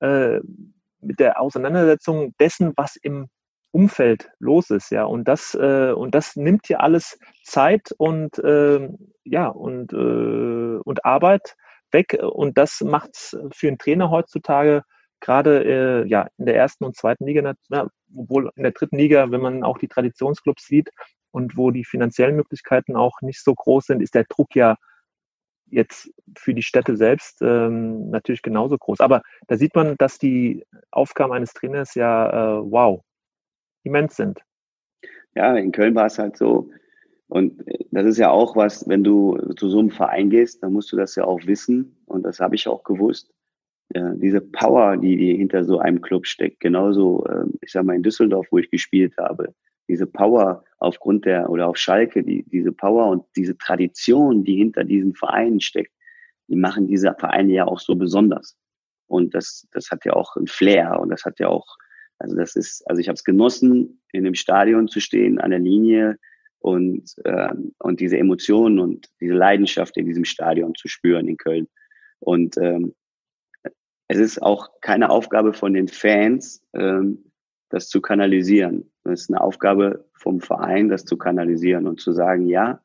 äh, 0.00 0.40
mit 1.00 1.18
der 1.18 1.40
Auseinandersetzung 1.40 2.34
dessen, 2.38 2.72
was 2.76 2.96
im 2.96 3.28
Umfeld 3.72 4.30
los 4.38 4.70
ist, 4.70 4.90
ja. 4.90 5.04
Und 5.04 5.28
das, 5.28 5.54
äh, 5.54 5.92
und 5.92 6.14
das 6.14 6.36
nimmt 6.36 6.68
dir 6.68 6.80
alles 6.80 7.18
Zeit 7.44 7.92
und 7.98 8.38
äh, 8.38 8.88
ja 9.24 9.46
und, 9.48 9.92
äh, 9.92 10.80
und 10.82 11.04
Arbeit 11.04 11.56
weg. 11.92 12.18
Und 12.20 12.58
das 12.58 12.80
macht 12.80 13.10
es 13.14 13.36
für 13.52 13.68
einen 13.68 13.78
Trainer 13.78 14.10
heutzutage 14.10 14.82
gerade 15.20 15.64
äh, 16.04 16.08
ja, 16.08 16.28
in 16.38 16.46
der 16.46 16.56
ersten 16.56 16.84
und 16.84 16.96
zweiten 16.96 17.26
Liga, 17.26 17.54
na, 17.68 17.88
obwohl 18.14 18.50
in 18.56 18.62
der 18.62 18.72
dritten 18.72 18.96
Liga, 18.96 19.30
wenn 19.30 19.40
man 19.40 19.62
auch 19.62 19.78
die 19.78 19.88
Traditionsclubs 19.88 20.66
sieht 20.66 20.90
und 21.30 21.56
wo 21.56 21.70
die 21.70 21.84
finanziellen 21.84 22.36
Möglichkeiten 22.36 22.96
auch 22.96 23.20
nicht 23.20 23.42
so 23.42 23.54
groß 23.54 23.86
sind, 23.86 24.02
ist 24.02 24.14
der 24.14 24.24
Druck 24.24 24.54
ja 24.54 24.76
jetzt 25.66 26.12
für 26.36 26.52
die 26.52 26.62
Städte 26.62 26.96
selbst 26.96 27.42
ähm, 27.42 28.10
natürlich 28.10 28.42
genauso 28.42 28.76
groß. 28.76 29.00
Aber 29.00 29.22
da 29.46 29.56
sieht 29.56 29.74
man, 29.76 29.94
dass 29.98 30.18
die 30.18 30.64
Aufgaben 30.90 31.32
eines 31.32 31.52
Trainers 31.52 31.94
ja, 31.94 32.58
äh, 32.58 32.62
wow, 32.70 33.00
immens 33.84 34.16
sind. 34.16 34.40
Ja, 35.36 35.54
in 35.56 35.70
Köln 35.70 35.94
war 35.94 36.06
es 36.06 36.18
halt 36.18 36.36
so. 36.36 36.70
Und 37.28 37.62
das 37.92 38.06
ist 38.06 38.18
ja 38.18 38.30
auch 38.30 38.56
was, 38.56 38.88
wenn 38.88 39.04
du 39.04 39.38
zu 39.56 39.70
so 39.70 39.78
einem 39.78 39.90
Verein 39.90 40.30
gehst, 40.30 40.64
dann 40.64 40.72
musst 40.72 40.90
du 40.90 40.96
das 40.96 41.14
ja 41.14 41.24
auch 41.24 41.46
wissen. 41.46 41.96
Und 42.06 42.24
das 42.24 42.40
habe 42.40 42.56
ich 42.56 42.66
auch 42.66 42.82
gewusst 42.82 43.32
äh, 43.94 44.16
diese 44.16 44.40
Power, 44.40 44.96
die, 44.96 45.16
die 45.16 45.36
hinter 45.36 45.64
so 45.64 45.78
einem 45.78 46.00
Club 46.00 46.26
steckt, 46.26 46.60
genauso, 46.60 47.24
äh, 47.26 47.44
ich 47.60 47.72
sag 47.72 47.84
mal 47.84 47.96
in 47.96 48.02
Düsseldorf, 48.02 48.46
wo 48.50 48.58
ich 48.58 48.70
gespielt 48.70 49.14
habe, 49.18 49.54
diese 49.88 50.06
Power 50.06 50.64
aufgrund 50.78 51.24
der 51.24 51.50
oder 51.50 51.66
auf 51.66 51.76
Schalke, 51.76 52.22
die, 52.22 52.44
diese 52.44 52.70
Power 52.70 53.08
und 53.08 53.24
diese 53.36 53.58
Tradition, 53.58 54.44
die 54.44 54.56
hinter 54.56 54.84
diesen 54.84 55.14
Vereinen 55.14 55.60
steckt, 55.60 55.92
die 56.48 56.56
machen 56.56 56.86
diese 56.86 57.14
Vereine 57.18 57.52
ja 57.52 57.64
auch 57.66 57.80
so 57.80 57.96
besonders. 57.96 58.56
Und 59.08 59.34
das, 59.34 59.66
das 59.72 59.90
hat 59.90 60.04
ja 60.04 60.12
auch 60.12 60.36
ein 60.36 60.46
Flair 60.46 61.00
und 61.00 61.08
das 61.08 61.24
hat 61.24 61.40
ja 61.40 61.48
auch, 61.48 61.66
also 62.18 62.36
das 62.36 62.54
ist, 62.54 62.88
also 62.88 63.00
ich 63.00 63.08
habe 63.08 63.14
es 63.14 63.24
genossen, 63.24 64.00
in 64.12 64.22
dem 64.22 64.34
Stadion 64.34 64.86
zu 64.86 65.00
stehen, 65.00 65.40
an 65.40 65.50
der 65.50 65.58
Linie 65.58 66.16
und, 66.60 67.12
äh, 67.24 67.52
und 67.78 67.98
diese 67.98 68.18
Emotionen 68.18 68.78
und 68.78 69.08
diese 69.20 69.34
Leidenschaft 69.34 69.96
in 69.96 70.06
diesem 70.06 70.24
Stadion 70.24 70.76
zu 70.76 70.86
spüren 70.86 71.26
in 71.26 71.36
Köln. 71.36 71.66
Und 72.20 72.56
ähm, 72.58 72.94
es 74.10 74.18
ist 74.18 74.42
auch 74.42 74.70
keine 74.80 75.08
Aufgabe 75.08 75.52
von 75.52 75.72
den 75.72 75.86
Fans, 75.86 76.64
ähm, 76.74 77.30
das 77.68 77.88
zu 77.88 78.00
kanalisieren. 78.00 78.90
Es 79.04 79.22
ist 79.22 79.30
eine 79.30 79.40
Aufgabe 79.40 80.04
vom 80.14 80.40
Verein, 80.40 80.88
das 80.88 81.04
zu 81.04 81.16
kanalisieren 81.16 81.86
und 81.86 82.00
zu 82.00 82.10
sagen, 82.12 82.48
ja, 82.48 82.80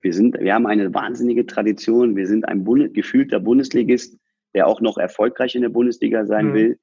wir 0.00 0.14
sind, 0.14 0.38
wir 0.38 0.54
haben 0.54 0.68
eine 0.68 0.94
wahnsinnige 0.94 1.44
Tradition, 1.44 2.14
wir 2.14 2.28
sind 2.28 2.46
ein 2.46 2.62
Bund, 2.62 2.94
gefühlter 2.94 3.40
Bundesligist, 3.40 4.16
der 4.54 4.68
auch 4.68 4.80
noch 4.80 4.96
erfolgreich 4.96 5.56
in 5.56 5.62
der 5.62 5.70
Bundesliga 5.70 6.24
sein 6.24 6.50
mhm. 6.50 6.54
will. 6.54 6.78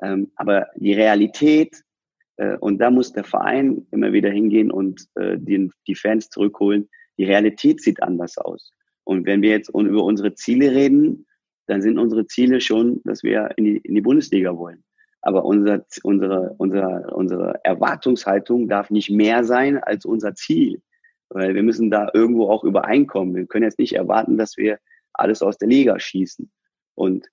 Ähm, 0.00 0.30
aber 0.36 0.68
die 0.76 0.94
Realität, 0.94 1.82
äh, 2.36 2.56
und 2.58 2.78
da 2.78 2.92
muss 2.92 3.12
der 3.12 3.24
Verein 3.24 3.88
immer 3.90 4.12
wieder 4.12 4.30
hingehen 4.30 4.70
und 4.70 5.08
äh, 5.16 5.36
den, 5.36 5.72
die 5.88 5.96
Fans 5.96 6.30
zurückholen, 6.30 6.88
die 7.18 7.24
Realität 7.24 7.80
sieht 7.80 8.04
anders 8.04 8.38
aus. 8.38 8.72
Und 9.02 9.26
wenn 9.26 9.42
wir 9.42 9.50
jetzt 9.50 9.70
über 9.70 10.04
unsere 10.04 10.32
Ziele 10.34 10.70
reden, 10.70 11.26
dann 11.66 11.82
sind 11.82 11.98
unsere 11.98 12.26
Ziele 12.26 12.60
schon, 12.60 13.00
dass 13.04 13.22
wir 13.22 13.50
in 13.56 13.64
die, 13.64 13.76
in 13.78 13.94
die 13.94 14.00
Bundesliga 14.00 14.56
wollen. 14.56 14.84
Aber 15.22 15.44
unser, 15.44 15.84
unsere, 16.02 16.54
unsere, 16.58 17.14
unsere 17.14 17.60
Erwartungshaltung 17.64 18.68
darf 18.68 18.90
nicht 18.90 19.10
mehr 19.10 19.44
sein 19.44 19.78
als 19.78 20.04
unser 20.04 20.34
Ziel. 20.34 20.82
Weil 21.28 21.54
wir 21.54 21.62
müssen 21.62 21.90
da 21.90 22.10
irgendwo 22.12 22.50
auch 22.50 22.64
übereinkommen. 22.64 23.34
Wir 23.34 23.46
können 23.46 23.64
jetzt 23.64 23.78
nicht 23.78 23.94
erwarten, 23.94 24.36
dass 24.36 24.56
wir 24.56 24.78
alles 25.12 25.42
aus 25.42 25.58
der 25.58 25.68
Liga 25.68 25.98
schießen. 25.98 26.50
Und 26.94 27.28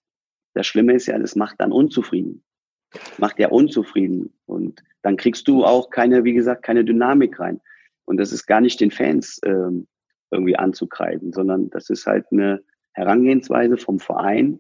das 0.54 0.68
Schlimme 0.68 0.94
ist 0.94 1.08
ja, 1.08 1.18
das 1.18 1.36
macht 1.36 1.56
dann 1.60 1.72
unzufrieden. 1.72 2.44
macht 3.18 3.40
ja 3.40 3.50
unzufrieden. 3.50 4.34
Und 4.46 4.84
dann 5.02 5.18
kriegst 5.18 5.48
du 5.48 5.66
auch 5.66 5.90
keine, 5.90 6.24
wie 6.24 6.34
gesagt, 6.34 6.64
keine 6.64 6.86
Dynamik 6.86 7.40
rein. 7.40 7.60
Und 8.06 8.18
das 8.18 8.32
ist 8.32 8.46
gar 8.46 8.62
nicht 8.62 8.80
den 8.80 8.92
Fans 8.92 9.40
ähm, 9.46 9.88
irgendwie 10.32 10.56
anzukreiden, 10.56 11.34
sondern 11.34 11.70
das 11.70 11.90
ist 11.90 12.06
halt 12.06 12.26
eine, 12.32 12.62
Herangehensweise 12.94 13.78
vom 13.78 14.00
Verein. 14.00 14.60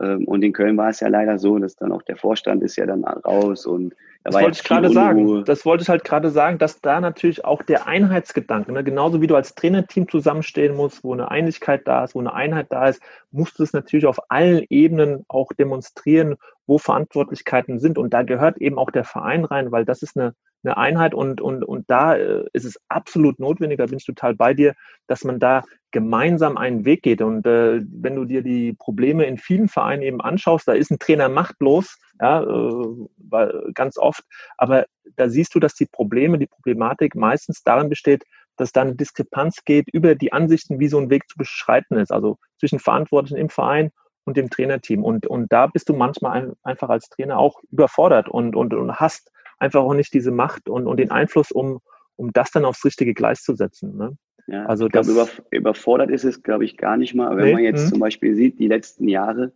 Ähm, 0.00 0.26
und 0.26 0.42
in 0.42 0.52
Köln 0.52 0.76
war 0.76 0.90
es 0.90 1.00
ja 1.00 1.08
leider 1.08 1.38
so, 1.38 1.58
dass 1.58 1.76
dann 1.76 1.92
auch 1.92 2.02
der 2.02 2.16
Vorstand 2.16 2.62
ist 2.62 2.76
ja 2.76 2.86
dann 2.86 3.04
raus 3.04 3.66
und 3.66 3.94
das 4.24 4.34
wollte 4.34 4.58
ich 4.58 4.64
gerade 4.64 4.90
sagen. 4.90 5.44
Das 5.44 5.66
wollte 5.66 5.82
ich 5.82 5.88
halt 5.88 6.02
gerade 6.02 6.30
sagen, 6.30 6.58
dass 6.58 6.80
da 6.80 7.00
natürlich 7.00 7.44
auch 7.44 7.62
der 7.62 7.86
Einheitsgedanke, 7.86 8.72
ne, 8.72 8.82
genauso 8.82 9.20
wie 9.20 9.26
du 9.26 9.36
als 9.36 9.54
Trainerteam 9.54 10.08
zusammenstehen 10.08 10.74
musst, 10.74 11.04
wo 11.04 11.12
eine 11.12 11.30
Einigkeit 11.30 11.86
da 11.86 12.04
ist, 12.04 12.14
wo 12.14 12.20
eine 12.20 12.32
Einheit 12.32 12.68
da 12.70 12.88
ist, 12.88 13.02
musst 13.30 13.58
du 13.58 13.62
es 13.62 13.74
natürlich 13.74 14.06
auf 14.06 14.18
allen 14.30 14.64
Ebenen 14.70 15.24
auch 15.28 15.52
demonstrieren, 15.52 16.36
wo 16.66 16.78
Verantwortlichkeiten 16.78 17.78
sind. 17.78 17.98
Und 17.98 18.14
da 18.14 18.22
gehört 18.22 18.58
eben 18.58 18.78
auch 18.78 18.90
der 18.90 19.04
Verein 19.04 19.44
rein, 19.44 19.70
weil 19.72 19.84
das 19.84 20.02
ist 20.02 20.16
eine 20.16 20.34
eine 20.64 20.76
Einheit 20.76 21.14
und, 21.14 21.40
und, 21.40 21.64
und 21.64 21.88
da 21.90 22.16
äh, 22.16 22.44
ist 22.52 22.64
es 22.64 22.80
absolut 22.88 23.38
notwendig, 23.38 23.78
da 23.78 23.86
bin 23.86 23.98
ich 23.98 24.06
total 24.06 24.34
bei 24.34 24.54
dir, 24.54 24.74
dass 25.06 25.24
man 25.24 25.38
da 25.38 25.62
gemeinsam 25.90 26.56
einen 26.56 26.84
Weg 26.84 27.02
geht. 27.02 27.22
Und 27.22 27.46
äh, 27.46 27.82
wenn 27.86 28.16
du 28.16 28.24
dir 28.24 28.42
die 28.42 28.72
Probleme 28.72 29.26
in 29.26 29.38
vielen 29.38 29.68
Vereinen 29.68 30.02
eben 30.02 30.20
anschaust, 30.20 30.66
da 30.66 30.72
ist 30.72 30.90
ein 30.90 30.98
Trainer 30.98 31.28
machtlos, 31.28 31.98
ja, 32.20 32.42
äh, 32.42 33.72
ganz 33.74 33.98
oft, 33.98 34.24
aber 34.56 34.86
da 35.16 35.28
siehst 35.28 35.54
du, 35.54 35.60
dass 35.60 35.74
die 35.74 35.86
Probleme, 35.86 36.38
die 36.38 36.46
Problematik 36.46 37.14
meistens 37.14 37.62
darin 37.62 37.88
besteht, 37.88 38.24
dass 38.56 38.72
da 38.72 38.82
eine 38.82 38.94
Diskrepanz 38.94 39.64
geht 39.64 39.88
über 39.92 40.14
die 40.14 40.32
Ansichten, 40.32 40.78
wie 40.78 40.88
so 40.88 40.98
ein 40.98 41.10
Weg 41.10 41.28
zu 41.28 41.36
beschreiten 41.36 41.96
ist, 41.96 42.12
also 42.12 42.38
zwischen 42.58 42.78
Verantwortlichen 42.78 43.36
im 43.36 43.48
Verein 43.48 43.90
und 44.24 44.36
dem 44.36 44.50
Trainerteam. 44.50 45.02
Und, 45.02 45.26
und 45.26 45.52
da 45.52 45.66
bist 45.66 45.88
du 45.88 45.94
manchmal 45.94 46.32
ein, 46.32 46.52
einfach 46.62 46.88
als 46.88 47.08
Trainer 47.08 47.38
auch 47.38 47.62
überfordert 47.70 48.28
und, 48.28 48.54
und, 48.56 48.74
und 48.74 48.94
hast 48.94 49.32
einfach 49.58 49.82
auch 49.82 49.94
nicht 49.94 50.14
diese 50.14 50.30
Macht 50.30 50.68
und, 50.68 50.86
und 50.86 50.98
den 50.98 51.10
Einfluss, 51.10 51.50
um, 51.50 51.80
um 52.16 52.32
das 52.32 52.50
dann 52.50 52.64
aufs 52.64 52.84
richtige 52.84 53.14
Gleis 53.14 53.42
zu 53.42 53.54
setzen. 53.54 53.96
Ne? 53.96 54.16
Ja, 54.46 54.66
also 54.66 54.86
ich 54.86 54.92
glaube, 54.92 55.10
über, 55.10 55.28
überfordert 55.50 56.10
ist 56.10 56.24
es, 56.24 56.42
glaube 56.42 56.64
ich, 56.64 56.76
gar 56.76 56.96
nicht 56.96 57.14
mal. 57.14 57.28
Aber 57.28 57.38
wenn 57.38 57.46
nee, 57.46 57.52
man 57.54 57.62
jetzt 57.64 57.84
mh. 57.84 57.90
zum 57.90 58.00
Beispiel 58.00 58.34
sieht, 58.34 58.58
die 58.58 58.68
letzten 58.68 59.08
Jahre, 59.08 59.52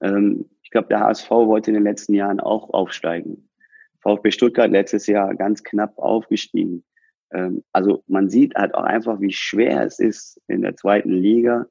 ähm, 0.00 0.46
glaube, 0.72 0.88
der 0.88 1.00
HSV 1.00 1.30
wollte 1.30 1.70
in 1.70 1.74
den 1.74 1.84
letzten 1.84 2.14
Jahren 2.14 2.40
auch 2.40 2.70
aufsteigen. 2.70 3.48
VfB 4.00 4.32
Stuttgart 4.32 4.70
letztes 4.70 5.06
Jahr 5.06 5.34
ganz 5.34 5.62
knapp 5.62 5.96
aufgestiegen. 5.98 6.84
Ähm, 7.32 7.62
also 7.72 8.02
man 8.08 8.28
sieht 8.28 8.54
halt 8.56 8.74
auch 8.74 8.84
einfach, 8.84 9.20
wie 9.20 9.32
schwer 9.32 9.84
es 9.84 9.98
ist, 9.98 10.40
in 10.48 10.62
der 10.62 10.76
zweiten 10.76 11.12
Liga 11.12 11.66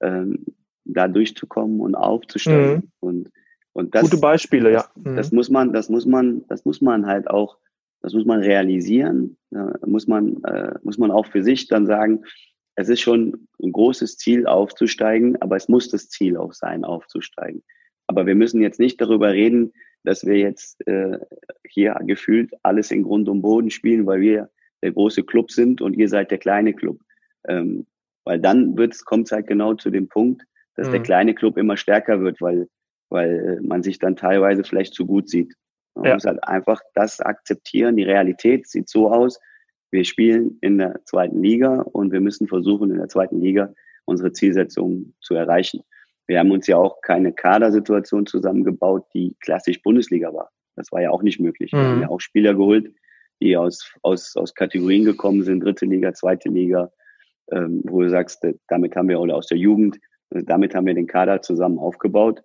ähm, 0.00 0.44
da 0.84 1.06
durchzukommen 1.08 1.80
und 1.80 1.94
aufzusteigen. 1.94 2.74
Mhm. 2.74 2.92
Und 3.00 3.30
und 3.76 3.94
das, 3.94 4.04
Gute 4.04 4.16
Beispiele, 4.16 4.72
ja. 4.72 4.86
Mhm. 4.94 5.16
Das 5.16 5.32
muss 5.32 5.50
man, 5.50 5.74
das 5.74 5.90
muss 5.90 6.06
man, 6.06 6.46
das 6.48 6.64
muss 6.64 6.80
man 6.80 7.04
halt 7.04 7.28
auch, 7.28 7.58
das 8.00 8.14
muss 8.14 8.24
man 8.24 8.40
realisieren. 8.40 9.36
Ja, 9.50 9.70
muss 9.84 10.06
man, 10.06 10.42
äh, 10.44 10.78
muss 10.82 10.96
man 10.96 11.10
auch 11.10 11.26
für 11.26 11.42
sich 11.42 11.68
dann 11.68 11.84
sagen, 11.84 12.24
es 12.76 12.88
ist 12.88 13.02
schon 13.02 13.48
ein 13.62 13.72
großes 13.72 14.16
Ziel 14.16 14.46
aufzusteigen, 14.46 15.36
aber 15.42 15.56
es 15.56 15.68
muss 15.68 15.90
das 15.90 16.08
Ziel 16.08 16.38
auch 16.38 16.54
sein, 16.54 16.84
aufzusteigen. 16.86 17.62
Aber 18.06 18.26
wir 18.26 18.34
müssen 18.34 18.60
jetzt 18.60 18.80
nicht 18.80 19.00
darüber 19.00 19.32
reden, 19.32 19.72
dass 20.04 20.24
wir 20.24 20.36
jetzt 20.36 20.86
äh, 20.86 21.18
hier 21.68 21.96
gefühlt 22.06 22.52
alles 22.62 22.90
in 22.90 23.02
Grund 23.02 23.28
und 23.28 23.42
Boden 23.42 23.70
spielen, 23.70 24.06
weil 24.06 24.20
wir 24.20 24.50
der 24.82 24.92
große 24.92 25.24
Club 25.24 25.50
sind 25.50 25.80
und 25.80 25.94
ihr 25.94 26.08
seid 26.08 26.30
der 26.30 26.38
kleine 26.38 26.74
Club. 26.74 27.00
Ähm, 27.48 27.86
weil 28.24 28.40
dann 28.40 28.76
kommt 29.04 29.26
es 29.26 29.32
halt 29.32 29.46
genau 29.46 29.74
zu 29.74 29.90
dem 29.90 30.08
Punkt, 30.08 30.42
dass 30.74 30.88
mhm. 30.88 30.92
der 30.92 31.02
kleine 31.02 31.34
Club 31.34 31.56
immer 31.56 31.76
stärker 31.76 32.20
wird, 32.20 32.40
weil 32.40 32.68
weil 33.08 33.60
man 33.62 33.82
sich 33.82 33.98
dann 33.98 34.16
teilweise 34.16 34.64
vielleicht 34.64 34.94
zu 34.94 35.06
gut 35.06 35.28
sieht. 35.28 35.54
Man 35.94 36.06
ja. 36.06 36.14
muss 36.14 36.24
halt 36.24 36.42
einfach 36.44 36.80
das 36.94 37.20
akzeptieren. 37.20 37.96
Die 37.96 38.02
Realität 38.02 38.68
sieht 38.68 38.88
so 38.88 39.10
aus. 39.10 39.38
Wir 39.90 40.04
spielen 40.04 40.58
in 40.60 40.78
der 40.78 41.00
zweiten 41.04 41.42
Liga 41.42 41.82
und 41.82 42.12
wir 42.12 42.20
müssen 42.20 42.48
versuchen, 42.48 42.90
in 42.90 42.98
der 42.98 43.08
zweiten 43.08 43.40
Liga 43.40 43.72
unsere 44.04 44.32
Zielsetzung 44.32 45.14
zu 45.20 45.34
erreichen. 45.34 45.80
Wir 46.26 46.38
haben 46.38 46.50
uns 46.50 46.66
ja 46.66 46.76
auch 46.76 47.00
keine 47.02 47.32
Kadersituation 47.32 48.26
zusammengebaut, 48.26 49.06
die 49.14 49.36
klassisch 49.40 49.82
Bundesliga 49.82 50.32
war. 50.32 50.50
Das 50.74 50.92
war 50.92 51.00
ja 51.00 51.10
auch 51.10 51.22
nicht 51.22 51.40
möglich. 51.40 51.72
Mhm. 51.72 51.76
Wir 51.76 51.84
haben 51.84 51.96
mhm. 51.96 52.02
ja 52.02 52.08
auch 52.08 52.20
Spieler 52.20 52.54
geholt, 52.54 52.92
die 53.40 53.56
aus, 53.56 53.92
aus, 54.02 54.36
aus 54.36 54.54
Kategorien 54.54 55.04
gekommen 55.04 55.42
sind, 55.42 55.60
dritte 55.60 55.86
Liga, 55.86 56.12
zweite 56.14 56.48
Liga, 56.48 56.90
ähm, 57.52 57.82
wo 57.84 58.00
du 58.00 58.10
sagst, 58.10 58.44
damit 58.68 58.96
haben 58.96 59.08
wir, 59.08 59.20
oder 59.20 59.36
aus 59.36 59.46
der 59.46 59.58
Jugend, 59.58 59.98
damit 60.30 60.74
haben 60.74 60.86
wir 60.86 60.94
den 60.94 61.06
Kader 61.06 61.42
zusammen 61.42 61.78
aufgebaut. 61.78 62.42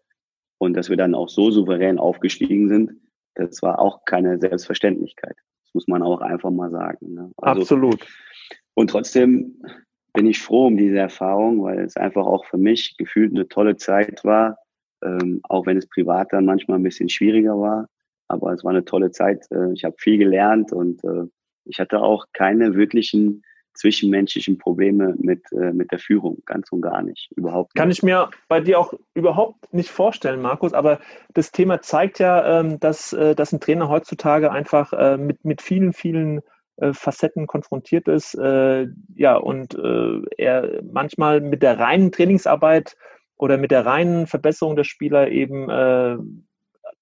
Und 0.57 0.75
dass 0.75 0.89
wir 0.89 0.97
dann 0.97 1.15
auch 1.15 1.27
so 1.27 1.49
souverän 1.49 1.97
aufgestiegen 1.97 2.69
sind, 2.69 2.91
das 3.33 3.63
war 3.63 3.79
auch 3.79 4.05
keine 4.05 4.37
Selbstverständlichkeit. 4.39 5.35
Das 5.63 5.73
muss 5.73 5.87
man 5.87 6.03
auch 6.03 6.21
einfach 6.21 6.51
mal 6.51 6.69
sagen. 6.69 7.13
Ne? 7.13 7.31
Also, 7.37 7.61
Absolut. 7.61 8.05
Und 8.75 8.91
trotzdem 8.91 9.59
bin 10.13 10.25
ich 10.25 10.39
froh 10.39 10.67
um 10.67 10.77
diese 10.77 10.97
Erfahrung, 10.97 11.63
weil 11.63 11.79
es 11.79 11.97
einfach 11.97 12.25
auch 12.25 12.45
für 12.45 12.57
mich 12.57 12.97
gefühlt 12.97 13.31
eine 13.33 13.47
tolle 13.47 13.77
Zeit 13.77 14.23
war, 14.23 14.57
ähm, 15.03 15.41
auch 15.43 15.65
wenn 15.65 15.77
es 15.77 15.87
privat 15.87 16.33
dann 16.33 16.45
manchmal 16.45 16.79
ein 16.79 16.83
bisschen 16.83 17.09
schwieriger 17.09 17.59
war. 17.59 17.87
Aber 18.27 18.53
es 18.53 18.63
war 18.63 18.71
eine 18.71 18.85
tolle 18.85 19.11
Zeit. 19.11 19.45
Äh, 19.51 19.73
ich 19.73 19.83
habe 19.83 19.95
viel 19.97 20.17
gelernt 20.17 20.71
und 20.71 21.03
äh, 21.03 21.25
ich 21.65 21.79
hatte 21.79 21.99
auch 22.01 22.25
keine 22.33 22.75
wirklichen 22.75 23.43
zwischenmenschlichen 23.73 24.57
Probleme 24.57 25.15
mit, 25.17 25.43
äh, 25.53 25.71
mit 25.71 25.91
der 25.91 25.99
Führung, 25.99 26.41
ganz 26.45 26.71
und 26.71 26.81
gar 26.81 27.01
nicht, 27.01 27.31
überhaupt 27.35 27.73
nicht. 27.73 27.81
Kann 27.81 27.91
ich 27.91 28.03
mir 28.03 28.29
bei 28.47 28.59
dir 28.59 28.79
auch 28.79 28.93
überhaupt 29.13 29.73
nicht 29.73 29.89
vorstellen, 29.89 30.41
Markus, 30.41 30.73
aber 30.73 30.99
das 31.33 31.51
Thema 31.51 31.81
zeigt 31.81 32.19
ja, 32.19 32.59
ähm, 32.59 32.79
dass, 32.79 33.13
äh, 33.13 33.33
dass 33.33 33.53
ein 33.53 33.61
Trainer 33.61 33.89
heutzutage 33.89 34.51
einfach 34.51 34.93
äh, 34.93 35.17
mit, 35.17 35.45
mit 35.45 35.61
vielen, 35.61 35.93
vielen 35.93 36.41
Facetten 36.93 37.47
konfrontiert 37.47 38.07
ist, 38.07 38.35
äh, 38.35 38.87
ja, 39.15 39.35
und 39.35 39.75
äh, 39.75 40.21
er 40.37 40.81
manchmal 40.83 41.41
mit 41.41 41.61
der 41.61 41.79
reinen 41.79 42.11
Trainingsarbeit 42.11 42.95
oder 43.37 43.57
mit 43.57 43.71
der 43.71 43.85
reinen 43.85 44.27
Verbesserung 44.27 44.75
der 44.75 44.83
Spieler 44.83 45.29
eben 45.29 46.45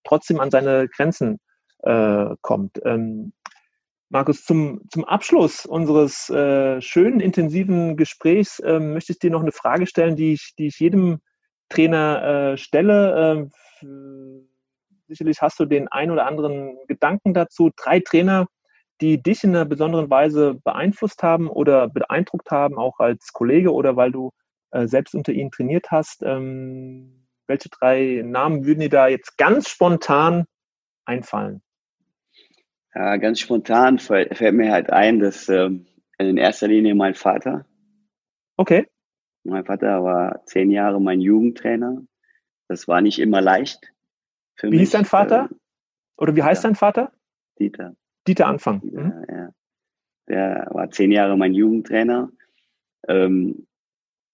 trotzdem 0.05 0.39
an 0.39 0.51
seine 0.51 0.87
Grenzen 0.87 1.39
kommt. 2.41 2.79
Ähm, 2.85 3.33
Markus, 4.09 4.43
zum, 4.43 4.81
zum 4.91 5.05
Abschluss 5.05 5.67
unseres 5.67 6.31
äh, 6.31 6.81
schönen, 6.81 7.19
intensiven 7.19 7.95
Gesprächs 7.95 8.59
äh, 8.59 8.79
möchte 8.79 9.13
ich 9.13 9.19
dir 9.19 9.29
noch 9.29 9.41
eine 9.41 9.51
Frage 9.51 9.85
stellen, 9.85 10.15
die 10.15 10.33
ich, 10.33 10.55
die 10.57 10.67
ich 10.67 10.79
jedem 10.79 11.19
Trainer 11.69 12.53
äh, 12.53 12.57
stelle. 12.57 13.51
Ähm, 13.83 14.49
sicherlich 15.07 15.43
hast 15.43 15.59
du 15.59 15.65
den 15.65 15.87
ein 15.89 16.09
oder 16.09 16.25
anderen 16.25 16.75
Gedanken 16.87 17.35
dazu. 17.35 17.69
Drei 17.75 17.99
Trainer, 17.99 18.47
die 19.01 19.21
dich 19.21 19.43
in 19.43 19.55
einer 19.55 19.65
besonderen 19.65 20.09
Weise 20.09 20.55
beeinflusst 20.63 21.23
haben 21.23 21.49
oder 21.49 21.87
beeindruckt 21.87 22.51
haben, 22.51 22.77
auch 22.77 22.99
als 22.99 23.31
Kollege 23.33 23.73
oder 23.73 23.95
weil 23.95 24.11
du 24.11 24.31
äh, 24.71 24.87
selbst 24.87 25.15
unter 25.15 25.31
ihnen 25.31 25.51
trainiert 25.51 25.91
hast. 25.91 26.21
Ähm, 26.23 27.27
welche 27.47 27.69
drei 27.69 28.21
Namen 28.23 28.65
würden 28.65 28.81
dir 28.81 28.89
da 28.89 29.07
jetzt 29.07 29.37
ganz 29.37 29.69
spontan 29.69 30.45
einfallen? 31.05 31.61
Ja, 32.93 33.17
ganz 33.17 33.39
spontan 33.39 33.99
fällt, 33.99 34.39
mir 34.53 34.71
halt 34.71 34.89
ein, 34.89 35.19
dass 35.19 35.47
ähm, 35.49 35.85
in 36.17 36.37
erster 36.37 36.67
Linie 36.67 36.95
mein 36.95 37.15
Vater. 37.15 37.65
Okay. 38.57 38.87
Mein 39.43 39.65
Vater 39.65 40.03
war 40.03 40.45
zehn 40.45 40.69
Jahre 40.69 40.99
mein 40.99 41.21
Jugendtrainer. 41.21 42.01
Das 42.67 42.87
war 42.87 43.01
nicht 43.01 43.19
immer 43.19 43.41
leicht. 43.41 43.93
Für 44.55 44.67
wie 44.67 44.71
mich. 44.71 44.81
hieß 44.81 44.91
dein 44.91 45.05
Vater? 45.05 45.49
Äh, 45.49 45.55
Oder 46.17 46.35
wie 46.35 46.43
heißt 46.43 46.63
ja, 46.63 46.69
dein 46.69 46.75
Vater? 46.75 47.11
Dieter. 47.57 47.95
Dieter 48.29 48.45
Anfang. 48.45 48.81
Mhm. 48.83 49.25
ja. 49.27 49.49
Der 50.27 50.67
war 50.69 50.91
zehn 50.91 51.11
Jahre 51.11 51.35
mein 51.35 51.55
Jugendtrainer. 51.55 52.31
Ähm, 53.07 53.65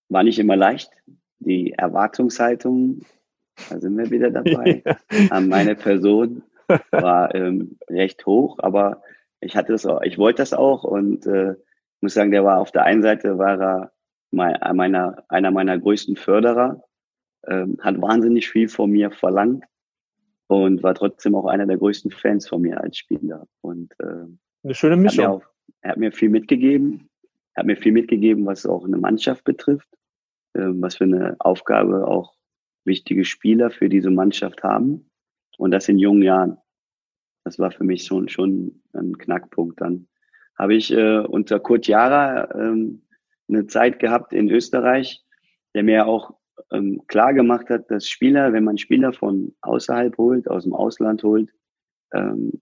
war 0.09 0.23
nicht 0.23 0.37
immer 0.37 0.57
leicht. 0.57 0.91
Die 1.39 1.71
Erwartungshaltung, 1.71 3.05
da 3.69 3.79
sind 3.79 3.97
wir 3.97 4.11
wieder 4.11 4.31
dabei, 4.31 4.83
ja. 4.85 4.97
an 5.29 5.47
meine 5.47 5.75
Person 5.75 6.43
war 6.91 7.33
ähm, 7.35 7.77
recht 7.89 8.25
hoch, 8.25 8.57
aber 8.59 9.01
ich 9.39 9.55
hatte 9.55 9.73
es 9.73 9.85
auch, 9.85 10.01
ich 10.01 10.17
wollte 10.17 10.41
das 10.41 10.53
auch 10.53 10.83
und 10.83 11.25
äh, 11.27 11.55
muss 12.01 12.15
sagen, 12.15 12.31
der 12.31 12.43
war 12.43 12.59
auf 12.59 12.71
der 12.71 12.83
einen 12.83 13.01
Seite 13.01 13.37
war 13.37 13.61
er 13.61 13.91
mein, 14.31 14.57
meiner, 14.75 15.23
einer 15.29 15.51
meiner 15.51 15.77
größten 15.79 16.17
Förderer, 16.17 16.83
ähm, 17.47 17.77
hat 17.79 18.01
wahnsinnig 18.01 18.49
viel 18.49 18.67
von 18.67 18.91
mir 18.91 19.11
verlangt 19.11 19.63
und 20.47 20.83
war 20.83 20.93
trotzdem 20.95 21.35
auch 21.35 21.45
einer 21.45 21.65
der 21.65 21.77
größten 21.77 22.11
Fans 22.11 22.47
von 22.47 22.61
mir 22.61 22.81
als 22.81 22.97
Spieler. 22.97 23.47
Und 23.61 23.93
äh, 23.99 24.25
eine 24.63 24.73
schöne 24.73 24.97
Mischung. 24.97 25.25
Hat 25.25 25.31
auch, 25.31 25.43
er 25.81 25.91
hat 25.91 25.97
mir 25.97 26.11
viel 26.11 26.29
mitgegeben, 26.29 27.09
er 27.53 27.61
hat 27.61 27.67
mir 27.67 27.77
viel 27.77 27.91
mitgegeben, 27.91 28.45
was 28.45 28.65
auch 28.65 28.85
eine 28.85 28.97
Mannschaft 28.97 29.43
betrifft, 29.43 29.89
äh, 30.53 30.67
was 30.67 30.97
für 30.97 31.05
eine 31.05 31.35
Aufgabe 31.39 32.07
auch 32.07 32.35
wichtige 32.83 33.25
Spieler 33.25 33.71
für 33.71 33.89
diese 33.89 34.11
Mannschaft 34.11 34.63
haben. 34.63 35.09
Und 35.57 35.71
das 35.71 35.87
in 35.87 35.97
jungen 35.97 36.21
Jahren. 36.21 36.57
Das 37.43 37.59
war 37.59 37.71
für 37.71 37.83
mich 37.83 38.03
schon, 38.05 38.27
schon 38.27 38.81
ein 38.93 39.17
Knackpunkt. 39.17 39.79
Dann 39.79 40.07
habe 40.57 40.75
ich 40.75 40.91
äh, 40.91 41.19
unter 41.19 41.59
Kurt 41.59 41.87
Jara 41.87 42.49
ähm, 42.55 43.03
eine 43.47 43.67
Zeit 43.67 43.99
gehabt 43.99 44.33
in 44.33 44.49
Österreich, 44.49 45.23
der 45.73 45.83
mir 45.83 46.07
auch 46.07 46.33
ähm, 46.71 47.01
klar 47.07 47.33
gemacht 47.33 47.69
hat, 47.69 47.89
dass 47.91 48.07
Spieler, 48.07 48.53
wenn 48.53 48.63
man 48.63 48.77
Spieler 48.77 49.13
von 49.13 49.53
außerhalb 49.61 50.17
holt, 50.17 50.49
aus 50.49 50.63
dem 50.63 50.73
Ausland 50.73 51.23
holt, 51.23 51.51
ähm, 52.13 52.61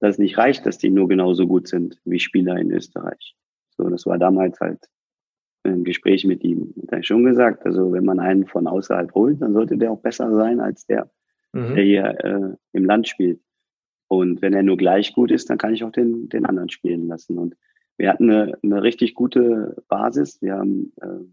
dass 0.00 0.14
es 0.14 0.18
nicht 0.18 0.38
reicht, 0.38 0.66
dass 0.66 0.78
die 0.78 0.90
nur 0.90 1.08
genauso 1.08 1.46
gut 1.46 1.68
sind 1.68 2.00
wie 2.04 2.20
Spieler 2.20 2.56
in 2.56 2.70
Österreich. 2.70 3.34
So, 3.76 3.88
das 3.88 4.06
war 4.06 4.18
damals 4.18 4.60
halt 4.60 4.80
ein 5.64 5.84
Gespräch 5.84 6.24
mit 6.24 6.44
ihm. 6.44 6.74
Er 6.88 6.98
hat 6.98 7.06
schon 7.06 7.24
gesagt, 7.24 7.64
also 7.66 7.92
wenn 7.92 8.04
man 8.04 8.20
einen 8.20 8.46
von 8.46 8.66
außerhalb 8.66 9.12
holt, 9.14 9.42
dann 9.42 9.52
sollte 9.52 9.76
der 9.76 9.90
auch 9.90 10.00
besser 10.00 10.34
sein 10.34 10.60
als 10.60 10.86
der, 10.86 11.10
mhm. 11.52 11.74
der 11.74 11.84
hier 11.84 12.24
äh, 12.24 12.56
im 12.72 12.84
Land 12.84 13.08
spielt. 13.08 13.40
Und 14.08 14.42
wenn 14.42 14.54
er 14.54 14.62
nur 14.62 14.76
gleich 14.76 15.14
gut 15.14 15.30
ist, 15.30 15.50
dann 15.50 15.58
kann 15.58 15.74
ich 15.74 15.82
auch 15.82 15.90
den, 15.90 16.28
den 16.28 16.46
anderen 16.46 16.68
spielen 16.68 17.08
lassen. 17.08 17.38
Und 17.38 17.56
wir 17.96 18.10
hatten 18.10 18.30
eine, 18.30 18.58
eine 18.62 18.82
richtig 18.82 19.14
gute 19.14 19.82
Basis. 19.88 20.40
Wir 20.40 20.54
haben, 20.54 20.92
äh, 21.00 21.24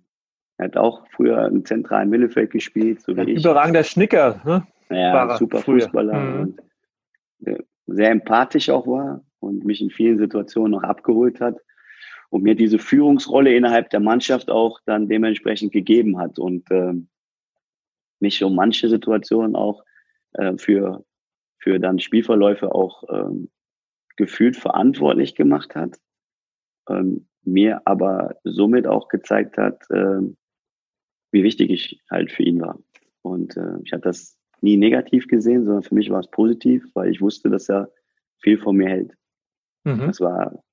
er 0.58 0.66
hat 0.66 0.78
auch 0.78 1.06
früher 1.12 1.46
im 1.48 1.66
zentralen 1.66 2.10
Mittelfeld 2.10 2.52
gespielt, 2.52 3.02
so 3.02 3.16
wie 3.16 3.32
ich. 3.32 3.44
Überragender 3.44 3.84
Schnicker, 3.84 4.42
ne? 4.46 4.68
Ja, 4.90 5.38
super 5.38 5.60
früher. 5.60 5.82
Fußballer. 5.82 6.20
Mhm. 6.20 6.42
Und 6.42 6.62
sehr 7.88 8.12
empathisch 8.12 8.70
auch 8.70 8.88
war 8.88 9.24
und 9.40 9.66
mich 9.66 9.82
in 9.82 9.90
vielen 9.90 10.18
Situationen 10.18 10.76
auch 10.76 10.84
abgeholt 10.84 11.40
hat 11.42 11.58
und 12.30 12.44
mir 12.44 12.56
diese 12.56 12.80
Führungsrolle 12.80 13.54
innerhalb 13.54 13.90
der 13.90 14.00
Mannschaft 14.00 14.50
auch 14.50 14.80
dann 14.86 15.08
dementsprechend 15.08 15.72
gegeben 15.72 16.18
hat 16.18 16.40
und 16.40 16.70
äh, 16.72 16.94
mich 18.20 18.44
um 18.44 18.56
manche 18.56 18.88
Situationen 18.90 19.56
auch 19.56 19.84
äh, 20.34 20.58
für, 20.58 21.04
für 21.58 21.80
dann 21.80 22.00
Spielverläufe 22.00 22.74
auch 22.74 23.04
ähm, 23.10 23.50
gefühlt 24.16 24.56
verantwortlich 24.56 25.36
gemacht 25.36 25.76
hat, 25.76 25.98
ähm, 26.90 27.28
mir 27.44 27.82
aber 27.86 28.38
somit 28.44 28.88
auch 28.88 29.10
gezeigt 29.10 29.58
hat, 29.58 29.84
äh, 29.90 30.22
wie 31.34 31.44
wichtig 31.44 31.70
ich 31.70 32.02
halt 32.10 32.32
für 32.32 32.44
ihn 32.44 32.62
war. 32.62 32.80
Und 33.22 33.58
äh, 33.58 33.80
ich 33.84 33.92
habe 33.92 34.04
das 34.04 34.38
nie 34.62 34.78
negativ 34.78 35.28
gesehen, 35.28 35.66
sondern 35.66 35.84
für 35.84 35.96
mich 35.96 36.10
war 36.10 36.20
es 36.20 36.30
positiv, 36.30 36.86
weil 36.94 37.12
ich 37.12 37.20
wusste, 37.20 37.50
dass 37.50 37.70
er 37.70 37.92
viel 38.40 38.58
von 38.58 38.78
mir 38.78 38.88
hält. 38.88 39.14
Mhm. 39.84 40.00
Das 40.08 40.22
war, 40.22 40.64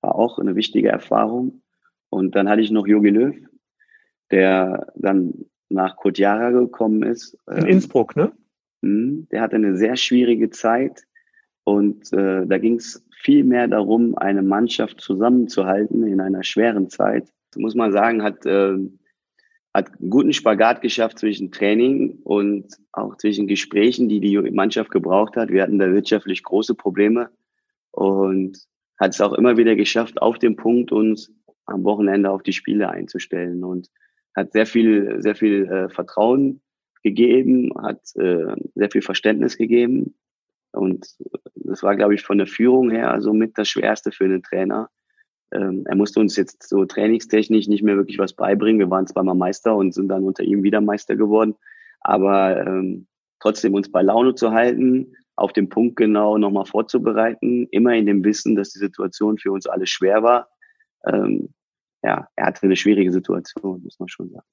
war 0.00 0.14
auch 0.14 0.38
eine 0.38 0.56
wichtige 0.56 0.88
Erfahrung. 0.88 1.62
Und 2.08 2.34
dann 2.34 2.48
hatte 2.48 2.62
ich 2.62 2.70
noch 2.70 2.86
Jogi 2.86 3.10
Löw, 3.10 3.34
der 4.30 4.92
dann 4.94 5.34
nach 5.68 5.96
Kotjara 5.96 6.50
gekommen 6.50 7.02
ist. 7.02 7.36
In 7.50 7.58
ähm, 7.58 7.66
Innsbruck, 7.66 8.16
ne? 8.16 8.32
Hm, 8.82 9.26
der 9.30 9.40
hatte 9.40 9.56
eine 9.56 9.76
sehr 9.76 9.96
schwierige 9.96 10.50
Zeit 10.50 11.06
und 11.64 12.12
äh, 12.12 12.46
da 12.46 12.58
ging 12.58 12.76
es 12.76 13.04
viel 13.22 13.42
mehr 13.42 13.66
darum, 13.66 14.16
eine 14.16 14.42
Mannschaft 14.42 15.00
zusammenzuhalten 15.00 16.06
in 16.06 16.20
einer 16.20 16.44
schweren 16.44 16.88
Zeit. 16.88 17.32
Muss 17.56 17.74
man 17.74 17.90
sagen, 17.90 18.22
hat, 18.22 18.46
äh, 18.46 18.76
hat 19.76 20.00
einen 20.00 20.08
guten 20.08 20.32
Spagat 20.32 20.80
geschafft 20.80 21.18
zwischen 21.18 21.52
Training 21.52 22.18
und 22.24 22.66
auch 22.92 23.18
zwischen 23.18 23.46
Gesprächen, 23.46 24.08
die 24.08 24.20
die 24.20 24.38
Mannschaft 24.50 24.90
gebraucht 24.90 25.36
hat. 25.36 25.50
Wir 25.50 25.62
hatten 25.62 25.78
da 25.78 25.92
wirtschaftlich 25.92 26.42
große 26.42 26.74
Probleme 26.74 27.28
und 27.90 28.58
hat 28.98 29.12
es 29.12 29.20
auch 29.20 29.34
immer 29.34 29.58
wieder 29.58 29.76
geschafft, 29.76 30.22
auf 30.22 30.38
dem 30.38 30.56
Punkt 30.56 30.92
uns 30.92 31.30
am 31.66 31.84
Wochenende 31.84 32.30
auf 32.30 32.42
die 32.42 32.54
Spiele 32.54 32.88
einzustellen 32.88 33.64
und 33.64 33.90
hat 34.34 34.52
sehr 34.52 34.64
viel, 34.64 35.20
sehr 35.20 35.34
viel 35.34 35.66
äh, 35.66 35.90
Vertrauen 35.90 36.62
gegeben, 37.02 37.70
hat 37.76 38.00
äh, 38.16 38.56
sehr 38.74 38.90
viel 38.90 39.02
Verständnis 39.02 39.58
gegeben. 39.58 40.14
Und 40.72 41.06
das 41.54 41.82
war, 41.82 41.96
glaube 41.96 42.14
ich, 42.14 42.22
von 42.22 42.38
der 42.38 42.46
Führung 42.46 42.90
her 42.90 43.20
so 43.20 43.34
mit 43.34 43.58
das 43.58 43.68
Schwerste 43.68 44.10
für 44.10 44.24
einen 44.24 44.42
Trainer. 44.42 44.88
Ähm, 45.52 45.84
er 45.86 45.96
musste 45.96 46.20
uns 46.20 46.36
jetzt 46.36 46.68
so 46.68 46.84
trainingstechnisch 46.84 47.68
nicht 47.68 47.82
mehr 47.82 47.96
wirklich 47.96 48.18
was 48.18 48.32
beibringen. 48.32 48.80
Wir 48.80 48.90
waren 48.90 49.06
zweimal 49.06 49.34
Meister 49.34 49.76
und 49.76 49.94
sind 49.94 50.08
dann 50.08 50.24
unter 50.24 50.42
ihm 50.42 50.62
wieder 50.62 50.80
Meister 50.80 51.16
geworden. 51.16 51.54
Aber 52.00 52.66
ähm, 52.66 53.06
trotzdem 53.40 53.74
uns 53.74 53.90
bei 53.90 54.02
Laune 54.02 54.34
zu 54.34 54.52
halten, 54.52 55.14
auf 55.36 55.52
den 55.52 55.68
Punkt 55.68 55.96
genau 55.96 56.38
nochmal 56.38 56.64
vorzubereiten, 56.64 57.68
immer 57.70 57.94
in 57.94 58.06
dem 58.06 58.24
Wissen, 58.24 58.56
dass 58.56 58.70
die 58.70 58.78
Situation 58.78 59.38
für 59.38 59.52
uns 59.52 59.66
alle 59.66 59.86
schwer 59.86 60.22
war. 60.22 60.48
Ähm, 61.06 61.50
ja, 62.02 62.28
er 62.36 62.46
hatte 62.46 62.62
eine 62.62 62.76
schwierige 62.76 63.12
Situation, 63.12 63.82
muss 63.82 63.98
man 63.98 64.08
schon 64.08 64.30
sagen. 64.30 64.46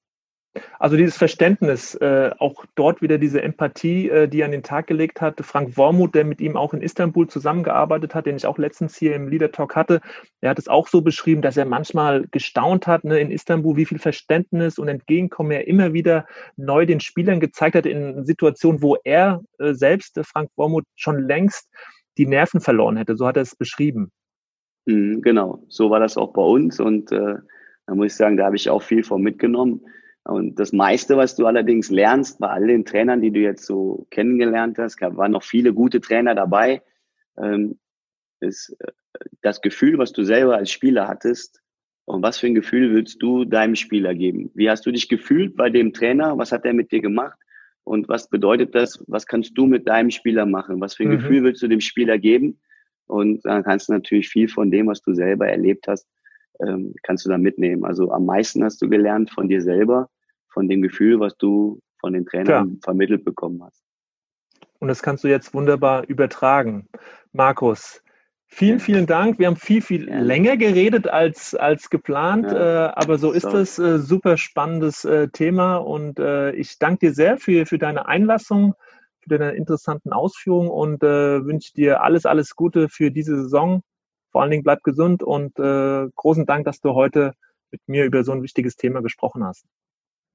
Also 0.78 0.96
dieses 0.96 1.16
Verständnis, 1.16 1.94
äh, 1.96 2.30
auch 2.38 2.64
dort 2.76 3.02
wieder 3.02 3.18
diese 3.18 3.42
Empathie, 3.42 4.08
äh, 4.08 4.28
die 4.28 4.40
er 4.40 4.46
an 4.46 4.52
den 4.52 4.62
Tag 4.62 4.86
gelegt 4.86 5.20
hat. 5.20 5.40
Frank 5.40 5.76
Wormuth, 5.76 6.14
der 6.14 6.24
mit 6.24 6.40
ihm 6.40 6.56
auch 6.56 6.74
in 6.74 6.82
Istanbul 6.82 7.26
zusammengearbeitet 7.26 8.14
hat, 8.14 8.26
den 8.26 8.36
ich 8.36 8.46
auch 8.46 8.58
letztens 8.58 8.96
hier 8.96 9.16
im 9.16 9.28
Leader 9.28 9.50
Talk 9.50 9.74
hatte, 9.74 10.00
der 10.42 10.50
hat 10.50 10.58
es 10.58 10.68
auch 10.68 10.86
so 10.86 11.02
beschrieben, 11.02 11.42
dass 11.42 11.56
er 11.56 11.64
manchmal 11.64 12.26
gestaunt 12.30 12.86
hat 12.86 13.04
ne, 13.04 13.18
in 13.18 13.30
Istanbul, 13.30 13.76
wie 13.76 13.84
viel 13.84 13.98
Verständnis 13.98 14.78
und 14.78 14.88
Entgegenkommen 14.88 15.50
er 15.50 15.66
immer 15.66 15.92
wieder 15.92 16.26
neu 16.56 16.86
den 16.86 17.00
Spielern 17.00 17.40
gezeigt 17.40 17.74
hat 17.74 17.86
in 17.86 18.24
Situationen, 18.24 18.80
wo 18.80 18.96
er 19.02 19.42
äh, 19.58 19.74
selbst, 19.74 20.16
äh, 20.18 20.24
Frank 20.24 20.50
Wormuth, 20.56 20.84
schon 20.94 21.18
längst 21.18 21.68
die 22.16 22.26
Nerven 22.26 22.60
verloren 22.60 22.96
hätte. 22.96 23.16
So 23.16 23.26
hat 23.26 23.36
er 23.36 23.42
es 23.42 23.56
beschrieben. 23.56 24.12
Mhm, 24.86 25.20
genau, 25.22 25.64
so 25.68 25.90
war 25.90 25.98
das 25.98 26.16
auch 26.16 26.32
bei 26.32 26.42
uns 26.42 26.78
und 26.78 27.10
äh, 27.10 27.36
da 27.86 27.94
muss 27.94 28.06
ich 28.06 28.14
sagen, 28.14 28.36
da 28.36 28.44
habe 28.46 28.56
ich 28.56 28.70
auch 28.70 28.82
viel 28.82 29.02
von 29.02 29.20
mitgenommen 29.20 29.80
und 30.24 30.58
das 30.58 30.72
meiste, 30.72 31.16
was 31.18 31.36
du 31.36 31.46
allerdings 31.46 31.90
lernst, 31.90 32.38
bei 32.38 32.48
all 32.48 32.66
den 32.66 32.86
Trainern, 32.86 33.20
die 33.20 33.30
du 33.30 33.40
jetzt 33.40 33.66
so 33.66 34.06
kennengelernt 34.10 34.78
hast, 34.78 35.00
waren 35.00 35.32
noch 35.32 35.42
viele 35.42 35.74
gute 35.74 36.00
Trainer 36.00 36.34
dabei, 36.34 36.82
ähm, 37.36 37.78
ist 38.40 38.74
äh, 38.80 38.92
das 39.42 39.60
Gefühl, 39.60 39.98
was 39.98 40.12
du 40.12 40.24
selber 40.24 40.56
als 40.56 40.70
Spieler 40.70 41.08
hattest. 41.08 41.60
Und 42.06 42.22
was 42.22 42.38
für 42.38 42.46
ein 42.46 42.54
Gefühl 42.54 42.94
willst 42.94 43.22
du 43.22 43.44
deinem 43.44 43.76
Spieler 43.76 44.14
geben? 44.14 44.50
Wie 44.54 44.68
hast 44.68 44.84
du 44.84 44.92
dich 44.92 45.08
gefühlt 45.08 45.56
bei 45.56 45.70
dem 45.70 45.92
Trainer? 45.92 46.36
Was 46.36 46.52
hat 46.52 46.64
er 46.64 46.74
mit 46.74 46.92
dir 46.92 47.00
gemacht? 47.00 47.38
Und 47.82 48.08
was 48.08 48.28
bedeutet 48.28 48.74
das? 48.74 49.02
Was 49.06 49.26
kannst 49.26 49.56
du 49.56 49.66
mit 49.66 49.88
deinem 49.88 50.10
Spieler 50.10 50.46
machen? 50.46 50.80
Was 50.80 50.94
für 50.94 51.04
ein 51.04 51.10
mhm. 51.10 51.18
Gefühl 51.18 51.44
willst 51.44 51.62
du 51.62 51.68
dem 51.68 51.80
Spieler 51.80 52.18
geben? 52.18 52.60
Und 53.06 53.44
dann 53.44 53.62
kannst 53.62 53.88
du 53.88 53.92
natürlich 53.92 54.28
viel 54.28 54.48
von 54.48 54.70
dem, 54.70 54.86
was 54.86 55.02
du 55.02 55.14
selber 55.14 55.48
erlebt 55.48 55.86
hast, 55.86 56.06
ähm, 56.66 56.94
kannst 57.02 57.26
du 57.26 57.30
da 57.30 57.36
mitnehmen. 57.36 57.84
Also 57.84 58.10
am 58.10 58.24
meisten 58.24 58.64
hast 58.64 58.80
du 58.80 58.88
gelernt 58.88 59.30
von 59.30 59.48
dir 59.48 59.60
selber 59.60 60.08
von 60.54 60.68
dem 60.68 60.80
Gefühl, 60.80 61.20
was 61.20 61.36
du 61.36 61.80
von 62.00 62.14
den 62.14 62.24
Trainern 62.24 62.46
Klar. 62.46 62.66
vermittelt 62.82 63.24
bekommen 63.24 63.62
hast. 63.62 63.82
Und 64.78 64.88
das 64.88 65.02
kannst 65.02 65.24
du 65.24 65.28
jetzt 65.28 65.52
wunderbar 65.52 66.06
übertragen. 66.08 66.88
Markus, 67.32 68.02
vielen, 68.46 68.80
vielen 68.80 69.06
Dank. 69.06 69.38
Wir 69.38 69.48
haben 69.48 69.56
viel, 69.56 69.82
viel 69.82 70.08
ja. 70.08 70.20
länger 70.20 70.56
geredet 70.56 71.08
als, 71.08 71.54
als 71.54 71.90
geplant, 71.90 72.46
ja. 72.46 72.88
äh, 72.88 72.92
aber 72.94 73.18
so 73.18 73.32
ist 73.32 73.44
das 73.46 73.78
äh, 73.78 73.98
super 73.98 74.36
spannendes 74.36 75.04
äh, 75.04 75.28
Thema 75.28 75.76
und 75.76 76.18
äh, 76.18 76.52
ich 76.52 76.78
danke 76.78 77.06
dir 77.06 77.14
sehr 77.14 77.38
für, 77.38 77.66
für 77.66 77.78
deine 77.78 78.06
Einlassung, 78.06 78.74
für 79.20 79.38
deine 79.38 79.52
interessanten 79.52 80.12
Ausführungen 80.12 80.70
und 80.70 81.02
äh, 81.02 81.44
wünsche 81.44 81.72
dir 81.72 82.02
alles, 82.02 82.26
alles 82.26 82.54
Gute 82.54 82.88
für 82.88 83.10
diese 83.10 83.36
Saison. 83.42 83.82
Vor 84.30 84.42
allen 84.42 84.50
Dingen 84.50 84.64
bleib 84.64 84.82
gesund 84.82 85.22
und 85.22 85.58
äh, 85.58 86.08
großen 86.14 86.44
Dank, 86.44 86.66
dass 86.66 86.80
du 86.80 86.94
heute 86.94 87.32
mit 87.70 87.80
mir 87.86 88.04
über 88.04 88.22
so 88.22 88.32
ein 88.32 88.42
wichtiges 88.42 88.76
Thema 88.76 89.00
gesprochen 89.00 89.44
hast. 89.44 89.64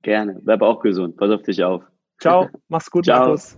Gerne. 0.02 0.40
Bleib 0.42 0.62
auch 0.62 0.82
gesund. 0.82 1.18
Pass 1.18 1.32
auf 1.32 1.42
dich 1.44 1.64
auf. 1.64 1.84
Ciao. 2.20 2.50
Mach's 2.68 2.90
gut, 2.90 3.06
Ciao. 3.06 3.20
Markus. 3.20 3.58